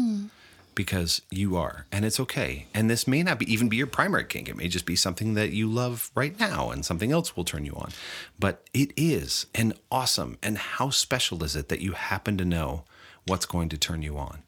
Because 0.73 1.21
you 1.31 1.57
are, 1.57 1.85
and 1.93 2.05
it's 2.05 2.21
okay. 2.21 2.67
And 2.73 2.89
this 2.89 3.07
may 3.07 3.23
not 3.23 3.39
be 3.41 3.53
even 3.53 3.69
be 3.69 3.77
your 3.77 3.89
primary 3.89 4.25
kink. 4.25 4.49
It 4.49 4.57
may 4.57 4.69
just 4.69 4.87
be 4.87 4.97
something 4.97 5.35
that 5.35 5.51
you 5.51 5.69
love 5.69 6.11
right 6.15 6.39
now, 6.39 6.71
and 6.71 6.85
something 6.85 7.11
else 7.11 7.37
will 7.37 7.45
turn 7.45 7.65
you 7.67 7.75
on. 7.75 7.91
But 8.39 8.63
it 8.73 8.93
is 8.97 9.47
and 9.55 9.75
awesome. 9.91 10.39
And 10.43 10.57
how 10.57 10.91
special 10.91 11.43
is 11.43 11.57
it 11.57 11.69
that 11.69 11.81
you 11.81 11.93
happen 11.93 12.39
to 12.39 12.45
know 12.45 12.85
what's 13.27 13.47
going 13.47 13.69
to 13.71 13.77
turn 13.77 14.01
you 14.03 14.17
on? 14.17 14.43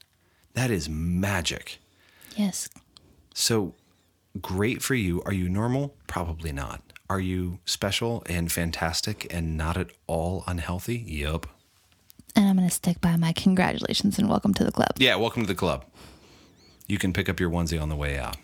That 0.53 0.71
is 0.71 0.87
magic. 0.87 1.79
Yes. 2.35 2.69
So 3.33 3.73
great 4.41 4.81
for 4.81 4.95
you. 4.95 5.21
Are 5.25 5.33
you 5.33 5.49
normal? 5.49 5.95
Probably 6.07 6.51
not. 6.51 6.81
Are 7.09 7.19
you 7.19 7.59
special 7.65 8.23
and 8.27 8.51
fantastic 8.51 9.31
and 9.33 9.57
not 9.57 9.77
at 9.77 9.91
all 10.07 10.43
unhealthy? 10.47 10.97
Yup. 10.97 11.47
And 12.35 12.47
I'm 12.47 12.55
going 12.57 12.67
to 12.67 12.73
stick 12.73 12.99
by 13.01 13.15
my 13.15 13.31
congratulations 13.33 14.17
and 14.17 14.27
welcome 14.29 14.53
to 14.55 14.63
the 14.63 14.71
club. 14.71 14.91
Yeah, 14.97 15.15
welcome 15.17 15.43
to 15.43 15.47
the 15.47 15.53
club. 15.55 15.85
You 16.87 16.97
can 16.97 17.13
pick 17.13 17.29
up 17.29 17.39
your 17.39 17.49
onesie 17.51 17.79
on 17.81 17.89
the 17.89 17.95
way 17.95 18.17
out. 18.17 18.37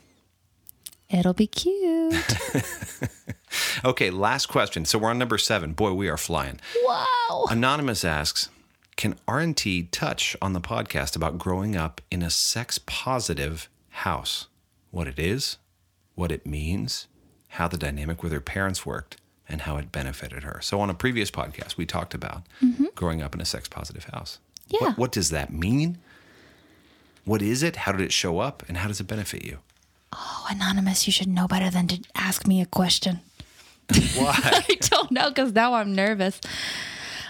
It'll 1.09 1.33
be 1.33 1.47
cute. 1.47 2.13
Okay, 3.83 4.09
last 4.09 4.47
question. 4.47 4.85
So 4.85 4.99
we're 4.99 5.09
on 5.09 5.17
number 5.17 5.37
seven. 5.37 5.71
Boy, 5.73 5.93
we 5.93 6.07
are 6.09 6.17
flying. 6.17 6.59
wow. 6.85 7.45
Anonymous 7.49 8.03
asks 8.03 8.49
Can 8.95 9.15
RNT 9.27 9.89
touch 9.91 10.35
on 10.41 10.53
the 10.53 10.61
podcast 10.61 11.15
about 11.15 11.37
growing 11.37 11.75
up 11.75 12.01
in 12.11 12.21
a 12.21 12.29
sex 12.29 12.77
positive 12.77 13.69
house? 13.89 14.47
What 14.91 15.07
it 15.07 15.17
is, 15.17 15.57
what 16.19 16.31
it 16.31 16.45
means, 16.45 17.07
how 17.49 17.67
the 17.67 17.77
dynamic 17.77 18.21
with 18.21 18.31
her 18.31 18.41
parents 18.41 18.85
worked, 18.85 19.17
and 19.47 19.61
how 19.61 19.77
it 19.77 19.91
benefited 19.91 20.43
her. 20.43 20.59
So, 20.61 20.79
on 20.81 20.89
a 20.89 20.93
previous 20.93 21.31
podcast, 21.31 21.77
we 21.77 21.85
talked 21.85 22.13
about 22.13 22.43
mm-hmm. 22.61 22.85
growing 22.93 23.21
up 23.21 23.33
in 23.33 23.41
a 23.41 23.45
sex 23.45 23.67
positive 23.67 24.03
house. 24.05 24.37
Yeah. 24.67 24.79
What, 24.81 24.97
what 24.97 25.11
does 25.11 25.29
that 25.31 25.51
mean? 25.51 25.97
What 27.25 27.41
is 27.41 27.63
it? 27.63 27.77
How 27.77 27.91
did 27.91 28.01
it 28.01 28.11
show 28.11 28.39
up? 28.39 28.63
And 28.67 28.77
how 28.77 28.87
does 28.87 28.99
it 28.99 29.07
benefit 29.07 29.43
you? 29.43 29.59
Oh, 30.13 30.47
Anonymous, 30.49 31.07
you 31.07 31.13
should 31.13 31.27
know 31.27 31.47
better 31.47 31.69
than 31.69 31.87
to 31.87 32.01
ask 32.15 32.45
me 32.45 32.61
a 32.61 32.65
question. 32.65 33.21
Why? 34.15 34.35
I 34.43 34.77
don't 34.81 35.11
know 35.11 35.29
because 35.29 35.53
now 35.53 35.73
I'm 35.73 35.95
nervous. 35.95 36.39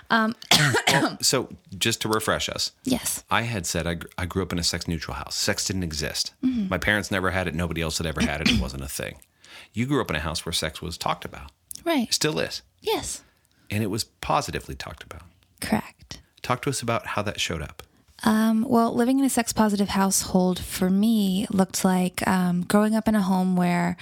Um, 0.10 0.36
oh, 0.52 1.17
so, 1.22 1.50
just 1.78 2.02
to 2.02 2.10
refresh 2.10 2.50
us, 2.50 2.72
Yes. 2.84 3.24
I 3.30 3.43
had 3.43 3.65
said 3.65 3.86
I, 3.86 3.93
gr- 3.95 4.08
I 4.17 4.26
grew 4.26 4.41
up 4.41 4.52
in 4.52 4.58
a 4.60 4.63
sex 4.63 4.88
neutral 4.88 5.15
house. 5.15 5.36
Sex 5.36 5.65
didn't 5.65 5.84
exist. 5.84 6.34
Mm-hmm. 6.43 6.67
My 6.69 6.78
parents 6.80 7.12
never 7.12 7.30
had 7.32 7.48
it. 7.48 7.54
Nobody 7.54 7.82
else 7.82 7.98
had 8.00 8.08
ever 8.08 8.22
had 8.22 8.41
it. 8.41 8.50
It 8.52 8.60
wasn't 8.62 8.84
a 8.84 8.88
thing. 8.89 9.19
You 9.74 9.86
grew 9.86 10.02
up 10.02 10.10
in 10.10 10.15
a 10.15 10.19
house 10.22 10.45
where 10.45 10.54
sex 10.54 10.82
was 10.82 10.98
talked 10.98 11.26
about. 11.26 11.52
Right. 11.86 12.08
It 12.08 12.13
still 12.13 12.39
is. 12.39 12.62
Yes. 12.82 13.24
And 13.69 13.84
it 13.84 13.88
was 13.91 14.04
positively 14.04 14.74
talked 14.76 15.04
about. 15.04 15.22
Correct. 15.62 16.22
Talk 16.41 16.62
to 16.63 16.69
us 16.72 16.82
about 16.82 17.06
how 17.08 17.22
that 17.22 17.39
showed 17.39 17.62
up. 17.62 17.84
Um, 18.24 18.66
well, 18.68 18.94
living 18.94 19.18
in 19.20 19.26
a 19.26 19.30
sex 19.30 19.54
positive 19.54 19.90
household 19.90 20.60
for 20.60 20.90
me 20.90 21.48
looked 21.52 21.86
like 21.86 22.28
um, 22.28 22.64
growing 22.64 22.94
up 22.96 23.08
in 23.08 23.16
a 23.16 23.22
home 23.22 23.56
where 23.56 23.96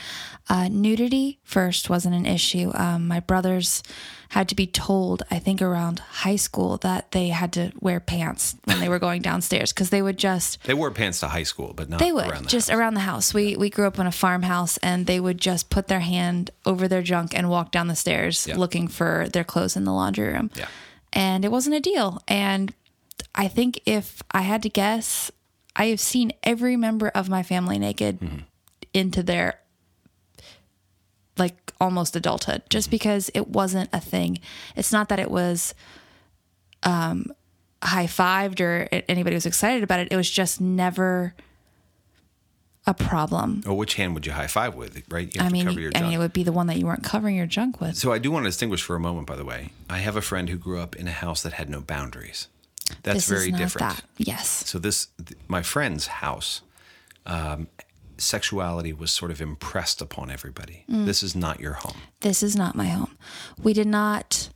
uh, 0.50 0.70
nudity 0.70 1.38
first 1.44 1.90
wasn't 1.90 2.16
an 2.16 2.26
issue. 2.26 2.72
Um, 2.74 3.08
my 3.08 3.20
brothers 3.20 3.84
had 4.30 4.50
to 4.50 4.56
be 4.56 4.66
told, 4.68 5.24
I 5.30 5.40
think 5.40 5.62
around 5.62 6.00
high 6.00 6.36
school, 6.36 6.78
that 6.78 7.12
they 7.12 7.28
had 7.30 7.54
to 7.54 7.72
wear 7.80 8.00
pants 8.00 8.56
when 8.66 8.80
they 8.80 8.90
were 8.90 9.00
going 9.00 9.22
downstairs 9.22 9.72
because 9.72 9.90
they 9.92 10.02
would 10.02 10.18
just 10.18 10.62
They 10.64 10.74
wore 10.74 10.92
pants 10.92 11.20
to 11.20 11.28
high 11.28 11.44
school, 11.44 11.74
but 11.76 11.88
not 11.90 12.00
They 12.00 12.12
would 12.12 12.28
around 12.28 12.46
the 12.46 12.50
just 12.50 12.70
house. 12.70 12.78
around 12.78 12.96
the 12.96 13.02
house. 13.02 13.34
We 13.34 13.56
we 13.56 13.70
grew 13.70 13.86
up 13.88 14.00
in 14.00 14.08
a 14.08 14.12
farmhouse, 14.12 14.78
and 14.78 15.06
they 15.06 15.20
would 15.20 15.38
just 15.40 15.70
put 15.70 15.88
their 15.88 16.00
hand 16.02 16.50
over 16.66 16.88
their 16.88 17.04
junk 17.04 17.38
and 17.38 17.50
walk 17.50 17.72
down 17.72 17.88
the 17.88 17.96
stairs 17.96 18.48
Yeah. 18.48 18.58
looking 18.58 18.88
for 18.88 19.28
their 19.32 19.44
clothes 19.44 19.78
in 19.78 19.84
the 19.86 19.94
laundry 19.94 20.28
room. 20.34 20.50
Yeah. 20.56 20.68
and 21.14 21.46
it 21.46 21.52
wasn't 21.52 21.76
a 21.76 21.80
deal. 21.80 22.22
And 22.28 22.74
I 23.36 23.48
think 23.48 23.80
if 23.86 24.22
I 24.32 24.42
had 24.42 24.64
to 24.64 24.70
guess, 24.70 25.32
I 25.76 25.86
have 25.88 26.00
seen 26.00 26.32
every 26.44 26.76
member 26.76 27.10
of 27.10 27.30
my 27.30 27.44
family 27.44 27.78
naked 27.80 28.20
Mm-hmm. 28.20 28.38
into 28.94 29.22
their 29.24 29.60
like 31.38 31.72
almost 31.80 32.16
adulthood, 32.16 32.64
just 32.70 32.90
because 32.90 33.30
it 33.36 33.48
wasn't 33.48 33.90
a 33.94 34.00
thing. 34.00 34.40
It's 34.76 34.92
not 34.92 35.10
that 35.10 35.20
it 35.20 35.30
was 35.30 35.76
um, 36.84 37.28
high 37.84 38.08
fived 38.08 38.60
or 38.60 38.88
anybody 39.08 39.36
was 39.36 39.46
excited 39.46 39.84
about 39.84 40.00
it. 40.00 40.08
It 40.12 40.16
was 40.16 40.30
just 40.30 40.60
never 40.60 41.36
a 42.88 42.94
problem. 42.96 43.62
Oh, 43.68 43.74
which 43.76 43.96
hand 43.96 44.16
would 44.16 44.26
you 44.26 44.32
high 44.32 44.48
five 44.48 44.74
with? 44.74 45.04
Right? 45.12 45.34
You 45.36 45.42
I 45.42 45.50
mean, 45.50 45.70
your 45.70 45.92
I 45.94 46.02
mean, 46.02 46.14
it 46.14 46.18
would 46.18 46.34
be 46.34 46.44
the 46.44 46.52
one 46.54 46.66
that 46.68 46.78
you 46.78 46.86
weren't 46.88 47.04
covering 47.04 47.36
your 47.36 47.46
junk 47.46 47.80
with. 47.82 47.96
so 47.98 48.12
I 48.12 48.18
do 48.18 48.32
want 48.32 48.46
to 48.46 48.50
distinguish 48.50 48.82
for 48.82 48.96
a 48.96 49.00
moment, 49.00 49.28
by 49.28 49.36
the 49.36 49.46
way. 49.46 49.70
I 49.90 50.00
have 50.00 50.16
a 50.16 50.22
friend 50.22 50.50
who 50.50 50.58
grew 50.58 50.80
up 50.80 50.96
in 50.96 51.08
a 51.08 51.12
house 51.12 51.44
that 51.44 51.54
had 51.54 51.70
no 51.70 51.82
boundaries. 51.82 52.48
That's 53.04 53.28
this 53.28 53.30
very 53.30 53.52
different. 53.52 53.97
that. 53.97 54.04
Yes. 54.17 54.63
So 54.65 54.80
this, 54.80 55.08
th- 55.17 55.39
my 55.47 55.62
friend's 55.62 56.08
house, 56.08 56.62
um, 57.26 57.67
sexuality 58.17 58.93
was 58.93 59.12
sort 59.12 59.32
of 59.32 59.41
impressed 59.41 60.02
upon 60.02 60.32
everybody. 60.32 60.84
Mm. 60.89 61.06
This 61.06 61.21
is 61.21 61.36
not 61.36 61.60
your 61.60 61.73
home. 61.73 61.97
This 62.21 62.41
is 62.41 62.56
not 62.56 62.76
my 62.76 62.88
home. 62.88 63.15
We 63.62 63.73
did 63.73 63.88
not 63.88 64.50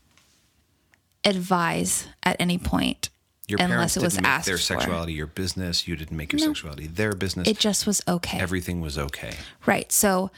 advise 1.24 2.08
at 2.24 2.36
any 2.40 2.58
point 2.58 3.10
Your 3.48 3.58
parents 3.60 3.74
unless 3.74 3.98
it 3.98 4.04
was 4.04 4.14
didn't 4.14 4.24
make 4.24 4.32
asked 4.32 4.46
their 4.48 4.58
for. 4.58 4.64
sexuality 4.64 5.14
your 5.14 5.28
business. 5.28 5.88
You 5.88 5.96
didn't 5.96 6.18
make 6.18 6.32
your 6.32 6.40
sexuality 6.40 6.88
their 6.88 7.14
business. 7.14 7.48
It 7.48 7.60
just 7.60 7.86
was 7.86 8.02
okay. 8.08 8.40
Everything 8.40 8.82
was 8.82 8.98
okay. 8.98 9.36
Right. 9.66 9.92
So 9.92 10.32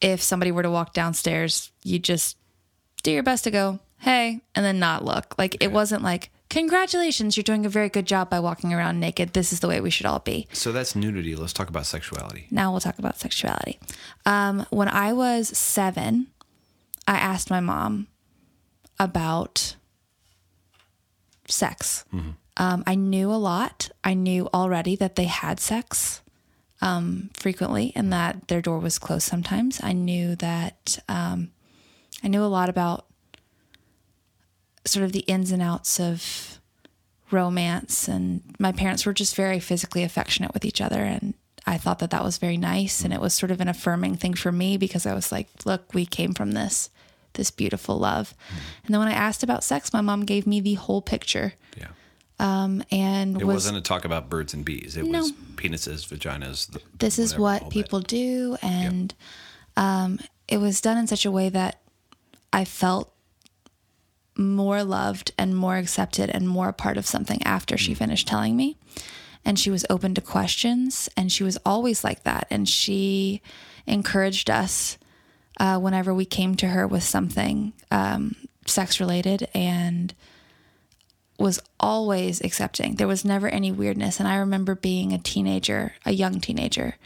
if 0.00 0.22
somebody 0.22 0.52
were 0.52 0.62
to 0.62 0.70
walk 0.70 0.92
downstairs, 0.92 1.70
you 1.82 1.98
just 1.98 2.36
do 3.02 3.10
your 3.10 3.22
best 3.22 3.44
to 3.44 3.50
go, 3.50 3.78
hey, 3.98 4.40
and 4.54 4.64
then 4.64 4.78
not 4.78 5.04
look. 5.04 5.34
Like 5.38 5.56
it 5.62 5.72
wasn't 5.72 6.02
like, 6.02 6.30
congratulations, 6.50 7.36
you're 7.36 7.44
doing 7.44 7.64
a 7.64 7.70
very 7.70 7.88
good 7.88 8.06
job 8.06 8.28
by 8.28 8.40
walking 8.40 8.74
around 8.74 9.00
naked. 9.00 9.32
This 9.32 9.52
is 9.52 9.60
the 9.60 9.68
way 9.68 9.80
we 9.80 9.90
should 9.90 10.06
all 10.06 10.18
be. 10.18 10.46
So 10.52 10.72
that's 10.72 10.94
nudity. 10.94 11.34
Let's 11.34 11.54
talk 11.54 11.68
about 11.68 11.86
sexuality. 11.86 12.46
Now 12.50 12.70
we'll 12.70 12.80
talk 12.80 12.98
about 12.98 13.18
sexuality. 13.18 13.78
Um, 14.26 14.66
when 14.70 14.88
I 14.88 15.12
was 15.14 15.56
seven, 15.56 16.26
I 17.08 17.16
asked 17.16 17.48
my 17.50 17.60
mom 17.60 18.08
about 18.98 19.76
sex. 21.48 22.04
Um, 22.56 22.84
I 22.86 22.94
knew 22.94 23.32
a 23.32 23.40
lot. 23.40 23.90
I 24.04 24.14
knew 24.14 24.48
already 24.52 24.96
that 24.96 25.16
they 25.16 25.24
had 25.24 25.60
sex 25.60 26.20
um, 26.82 27.30
frequently 27.34 27.92
and 27.96 28.12
that 28.12 28.48
their 28.48 28.60
door 28.60 28.78
was 28.78 28.98
closed 28.98 29.26
sometimes. 29.26 29.80
I 29.82 29.92
knew 29.92 30.36
that 30.36 30.98
um, 31.08 31.52
I 32.22 32.28
knew 32.28 32.42
a 32.44 32.46
lot 32.46 32.68
about 32.68 33.06
sort 34.90 35.04
of 35.04 35.12
the 35.12 35.20
ins 35.20 35.50
and 35.52 35.62
outs 35.62 35.98
of 36.00 36.58
romance 37.30 38.08
and 38.08 38.42
my 38.58 38.72
parents 38.72 39.06
were 39.06 39.12
just 39.12 39.36
very 39.36 39.60
physically 39.60 40.02
affectionate 40.02 40.52
with 40.52 40.64
each 40.64 40.80
other 40.80 41.02
and 41.04 41.34
I 41.66 41.78
thought 41.78 42.00
that 42.00 42.10
that 42.10 42.24
was 42.24 42.38
very 42.38 42.56
nice 42.56 43.04
and 43.04 43.12
it 43.14 43.20
was 43.20 43.34
sort 43.34 43.52
of 43.52 43.60
an 43.60 43.68
affirming 43.68 44.16
thing 44.16 44.34
for 44.34 44.50
me 44.50 44.76
because 44.76 45.06
I 45.06 45.14
was 45.14 45.30
like 45.30 45.48
look 45.64 45.94
we 45.94 46.06
came 46.06 46.34
from 46.34 46.52
this 46.52 46.90
this 47.34 47.52
beautiful 47.52 47.98
love 47.98 48.34
and 48.84 48.92
then 48.92 48.98
when 48.98 49.08
I 49.08 49.12
asked 49.12 49.44
about 49.44 49.62
sex 49.62 49.92
my 49.92 50.00
mom 50.00 50.24
gave 50.24 50.46
me 50.46 50.60
the 50.60 50.74
whole 50.74 51.00
picture 51.02 51.52
Yeah. 51.78 51.88
um, 52.40 52.82
and 52.90 53.40
It 53.40 53.44
was 53.44 53.70
not 53.70 53.78
a 53.78 53.80
talk 53.80 54.04
about 54.04 54.28
birds 54.28 54.52
and 54.52 54.64
bees. 54.64 54.96
It 54.96 55.04
No. 55.04 55.20
was 55.20 55.32
penises, 55.54 56.04
vaginas. 56.08 56.66
The, 56.72 56.80
this 56.98 57.20
is 57.20 57.38
whatever, 57.38 57.42
all 57.64 57.68
what 57.68 57.72
people 57.72 58.00
do 58.00 58.56
and 58.60 59.14
um, 59.76 60.18
it 60.48 60.58
was 60.58 60.80
done 60.80 60.98
in 60.98 61.06
such 61.06 61.24
a 61.24 61.30
way 61.30 61.48
that 61.48 61.80
i 62.52 62.64
felt 62.64 63.12
more 64.40 64.82
loved 64.82 65.32
and 65.38 65.54
more 65.56 65.76
accepted 65.76 66.30
and 66.30 66.48
more 66.48 66.68
a 66.70 66.72
part 66.72 66.96
of 66.96 67.06
something 67.06 67.42
after 67.44 67.76
Mm. 67.76 67.78
she 67.78 67.94
finished 67.94 68.26
telling 68.26 68.56
me. 68.56 68.76
And 69.44 69.58
she 69.58 69.70
was 69.70 69.86
open 69.88 70.14
to 70.14 70.20
questions 70.20 71.08
and 71.16 71.30
she 71.32 71.44
was 71.44 71.58
always 71.64 72.04
like 72.04 72.24
that. 72.24 72.46
And 72.50 72.68
she 72.68 73.40
encouraged 73.86 74.50
us 74.50 74.98
uh, 75.58 75.78
whenever 75.78 76.12
we 76.14 76.24
came 76.24 76.54
to 76.56 76.68
her 76.68 76.86
with 76.86 77.02
something 77.02 77.72
um, 77.90 78.34
sex 78.66 78.98
related 79.00 79.48
and 79.54 80.14
was 81.38 81.58
always 81.78 82.40
accepting. 82.42 82.96
There 82.96 83.08
was 83.08 83.24
never 83.24 83.48
any 83.48 83.72
weirdness. 83.72 84.20
And 84.20 84.28
i 84.28 84.36
remember 84.36 84.74
being 84.74 85.12
a 85.12 85.18
teenager 85.18 85.94
a 86.04 86.12
young 86.12 86.40
teenager 86.40 86.96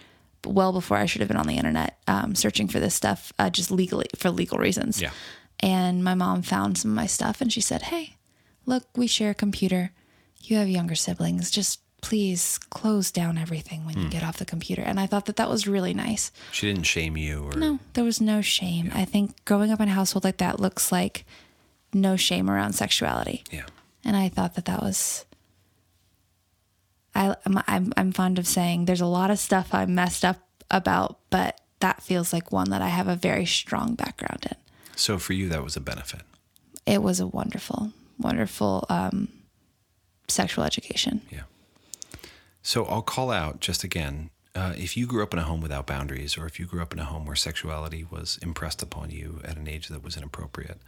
well 0.47 0.72
before 0.72 0.97
i 0.99 1.07
should 1.07 1.20
have 1.20 1.28
been 1.28 1.39
on 1.39 1.47
the 1.47 1.57
internet 1.57 1.99
um, 2.07 2.35
searching 2.35 2.68
for 2.68 2.78
this 2.80 2.95
stuff 2.95 3.32
uh, 3.39 3.49
just 3.49 3.70
legally 3.70 4.07
for 4.16 4.30
legal 4.30 4.59
reasons. 4.59 5.01
Yeah. 5.01 5.11
And 5.61 6.02
my 6.05 6.14
mom 6.14 6.42
found 6.42 6.76
some 6.78 6.90
of 6.90 6.96
my 6.96 7.07
stuff 7.07 7.40
and 7.40 7.52
she 7.52 7.61
said 7.61 7.82
hey 7.82 8.14
look 8.66 8.84
we 8.96 9.07
share 9.07 9.30
a 9.30 9.34
computer. 9.34 9.92
You 10.42 10.57
have 10.59 10.68
younger 10.68 10.94
siblings. 10.94 11.50
Just 11.50 11.80
please 12.02 12.59
close 12.68 13.11
down 13.11 13.38
everything 13.38 13.86
when 13.86 13.96
you 13.96 14.05
hmm. 14.05 14.11
get 14.11 14.22
off 14.22 14.36
the 14.36 14.44
computer. 14.44 14.82
And 14.82 15.00
i 15.00 15.07
thought 15.07 15.24
that 15.24 15.36
that 15.36 15.48
was 15.48 15.66
really 15.66 15.94
nice. 15.94 16.30
She 16.52 16.66
didn't 16.66 16.84
shame 16.84 17.16
you 17.16 17.44
or 17.44 17.57
no 17.57 17.78
there 17.94 18.05
was 18.05 18.20
no 18.20 18.42
shame. 18.42 18.90
I 18.94 19.05
think 19.05 19.44
growing 19.44 19.70
up 19.70 19.80
in 19.80 19.88
a 19.88 19.92
household 19.92 20.24
like 20.24 20.36
that 20.38 20.61
looks 20.61 20.92
like 20.92 21.24
no 21.92 22.16
shame 22.16 22.50
around 22.50 22.74
sexuality. 22.74 23.44
Yeah. 23.50 23.66
and 24.05 24.16
I 24.16 24.28
thought 24.28 24.55
that 24.55 24.66
that 24.66 24.82
was. 24.82 25.24
I 27.14 27.36
I'm, 27.46 27.62
I'm 27.66 27.92
I'm 27.96 28.12
fond 28.12 28.38
of 28.38 28.46
saying 28.46 28.84
there's 28.84 29.00
a 29.00 29.07
lot 29.07 29.30
of 29.30 29.38
stuff 29.38 29.72
I'm 29.72 29.94
messed 29.94 30.24
up 30.24 30.40
about, 30.70 31.20
but 31.30 31.61
that 31.80 32.02
feels 32.02 32.32
like 32.32 32.50
one 32.50 32.70
that 32.70 32.82
I 32.82 32.88
have 32.88 33.09
a 33.09 33.16
very 33.16 33.46
strong 33.46 33.94
background 33.94 34.46
in. 34.50 34.57
So 34.97 35.18
for 35.18 35.32
you 35.32 35.49
that 35.49 35.64
was 35.64 35.76
a 35.76 35.80
benefit. 35.80 36.22
It 36.86 37.03
was 37.03 37.20
a 37.20 37.26
wonderful, 37.26 37.92
wonderful 38.18 38.86
um, 38.88 39.28
sexual 40.28 40.64
education. 40.64 41.22
Yeah. 41.30 41.42
So 42.62 42.84
I'll 42.86 43.03
call 43.03 43.30
out 43.30 43.61
just 43.61 43.84
again 43.84 44.30
uh, 44.55 44.72
if 44.76 44.97
you 44.97 45.07
grew 45.07 45.22
up 45.22 45.32
in 45.32 45.38
a 45.40 45.42
home 45.42 45.61
without 45.61 45.86
boundaries, 45.86 46.38
or 46.38 46.47
if 46.47 46.61
you 46.61 46.66
grew 46.66 46.80
up 46.80 46.92
in 46.92 47.01
a 47.01 47.05
home 47.05 47.26
where 47.26 47.34
sexuality 47.34 48.07
was 48.09 48.38
impressed 48.40 48.82
upon 48.82 49.11
you 49.11 49.40
at 49.45 49.57
an 49.57 49.66
age 49.66 49.88
that 49.88 50.05
was 50.05 50.16
inappropriate, 50.16 50.78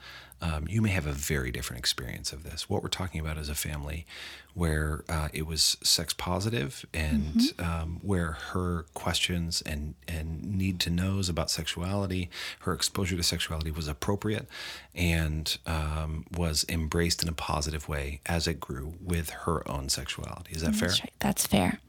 um, 0.41 0.67
you 0.69 0.83
may 0.83 0.91
have 0.91 1.07
a 1.07 1.13
very 1.13 1.51
different 1.51 1.79
experience 1.79 2.33
of 2.33 2.43
this. 2.43 2.69
What 2.69 2.83
we're 2.83 2.89
talking 2.89 3.21
about 3.21 3.39
is 3.39 3.49
a 3.49 3.55
family 3.55 4.07
where 4.53 5.05
uh, 5.09 5.29
it 5.33 5.47
was 5.47 5.77
sex 5.83 6.15
positive 6.15 6.85
and 6.95 7.53
um, 7.59 8.01
where 8.03 8.33
her 8.33 8.87
questions 8.95 9.63
and, 9.63 9.95
and 10.09 10.45
need 10.45 10.81
to 10.81 10.91
knows 10.91 11.29
about 11.29 11.51
sexuality, 11.51 12.31
her 12.61 12.73
exposure 12.73 13.17
to 13.17 13.23
sexuality 13.23 13.71
was 13.71 13.87
appropriate 13.87 14.49
and 14.95 15.59
um, 15.67 16.25
was 16.35 16.65
embraced 16.69 17.23
in 17.23 17.29
a 17.29 17.33
positive 17.33 17.89
way 17.89 18.21
as 18.27 18.47
it 18.47 18.59
grew 18.61 18.95
with 19.01 19.31
her 19.31 19.67
own 19.71 19.89
sexuality. 19.89 20.53
Is 20.55 20.63
that 20.63 20.75
fair? 20.75 20.89
Right. 20.89 21.13
That's 21.19 21.47
fair. 21.47 21.81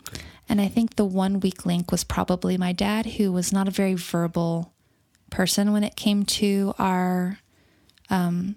And 0.50 0.62
I 0.62 0.68
think 0.68 0.95
the 0.95 1.06
one 1.06 1.39
weak 1.39 1.66
link 1.66 1.91
was 1.91 2.04
probably 2.04 2.58
my 2.58 2.72
dad, 2.72 3.06
who 3.06 3.32
was 3.32 3.52
not 3.52 3.68
a 3.68 3.72
very 3.72 3.95
verbal 3.95 4.74
person 5.30 5.74
when 5.74 5.84
it 5.84 5.95
came 5.95 6.24
to 6.24 6.74
our 6.80 7.39
um, 8.10 8.55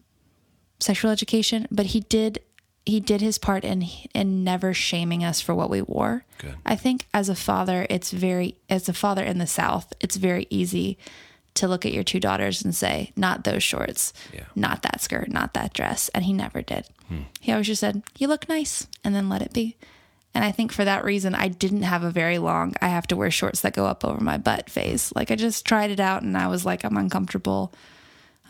sexual 0.79 1.11
education, 1.11 1.67
but 1.71 1.87
he 1.87 2.01
did 2.01 2.41
he 2.87 2.99
did 2.99 3.21
his 3.21 3.39
part 3.39 3.63
in 3.65 3.87
in 4.15 4.43
never 4.43 4.73
shaming 4.73 5.23
us 5.23 5.41
for 5.41 5.55
what 5.55 5.71
we 5.71 5.83
wore. 5.83 6.25
Good. 6.39 6.57
I 6.65 6.77
think 6.77 7.07
as 7.13 7.29
a 7.29 7.35
father, 7.35 7.87
it's 7.91 8.11
very 8.11 8.57
as 8.69 8.89
a 8.89 8.93
father 8.95 9.23
in 9.25 9.39
the 9.39 9.47
South, 9.47 9.93
it's 10.01 10.17
very 10.17 10.47
easy 10.51 10.99
to 11.55 11.69
look 11.69 11.85
at 11.85 11.93
your 11.93 12.05
two 12.05 12.21
daughters 12.21 12.63
and 12.65 12.75
say, 12.75 13.13
"Not 13.17 13.45
those 13.45 13.63
shorts, 13.63 14.13
Yeah. 14.33 14.45
not 14.55 14.83
that 14.83 15.01
skirt, 15.01 15.29
not 15.31 15.53
that 15.55 15.75
dress," 15.75 16.09
and 16.15 16.25
he 16.25 16.33
never 16.33 16.63
did. 16.63 16.87
He 17.41 17.51
always 17.51 17.67
just 17.67 17.81
said, 17.81 18.03
"You 18.19 18.29
look 18.29 18.49
nice," 18.49 18.87
and 19.05 19.15
then 19.15 19.29
let 19.29 19.43
it 19.43 19.53
be. 19.53 19.77
And 20.33 20.45
I 20.45 20.53
think 20.53 20.71
for 20.71 20.85
that 20.85 21.05
reason, 21.05 21.35
I 21.35 21.49
didn't 21.49 21.83
have 21.83 22.05
a 22.05 22.11
very 22.13 22.39
long, 22.39 22.75
I 22.81 22.87
have 22.89 23.09
to 23.09 23.17
wear 23.17 23.33
shorts 23.33 23.63
that 23.63 23.73
go 23.75 23.87
up 23.87 24.05
over 24.05 24.23
my 24.23 24.39
butt 24.39 24.71
phase. 24.71 25.13
Like 25.17 25.33
I 25.33 25.35
just 25.35 25.67
tried 25.67 25.91
it 25.91 25.99
out 25.99 26.23
and 26.23 26.39
I 26.39 26.47
was 26.47 26.65
like, 26.65 26.85
I'm 26.85 26.97
uncomfortable. 26.97 27.73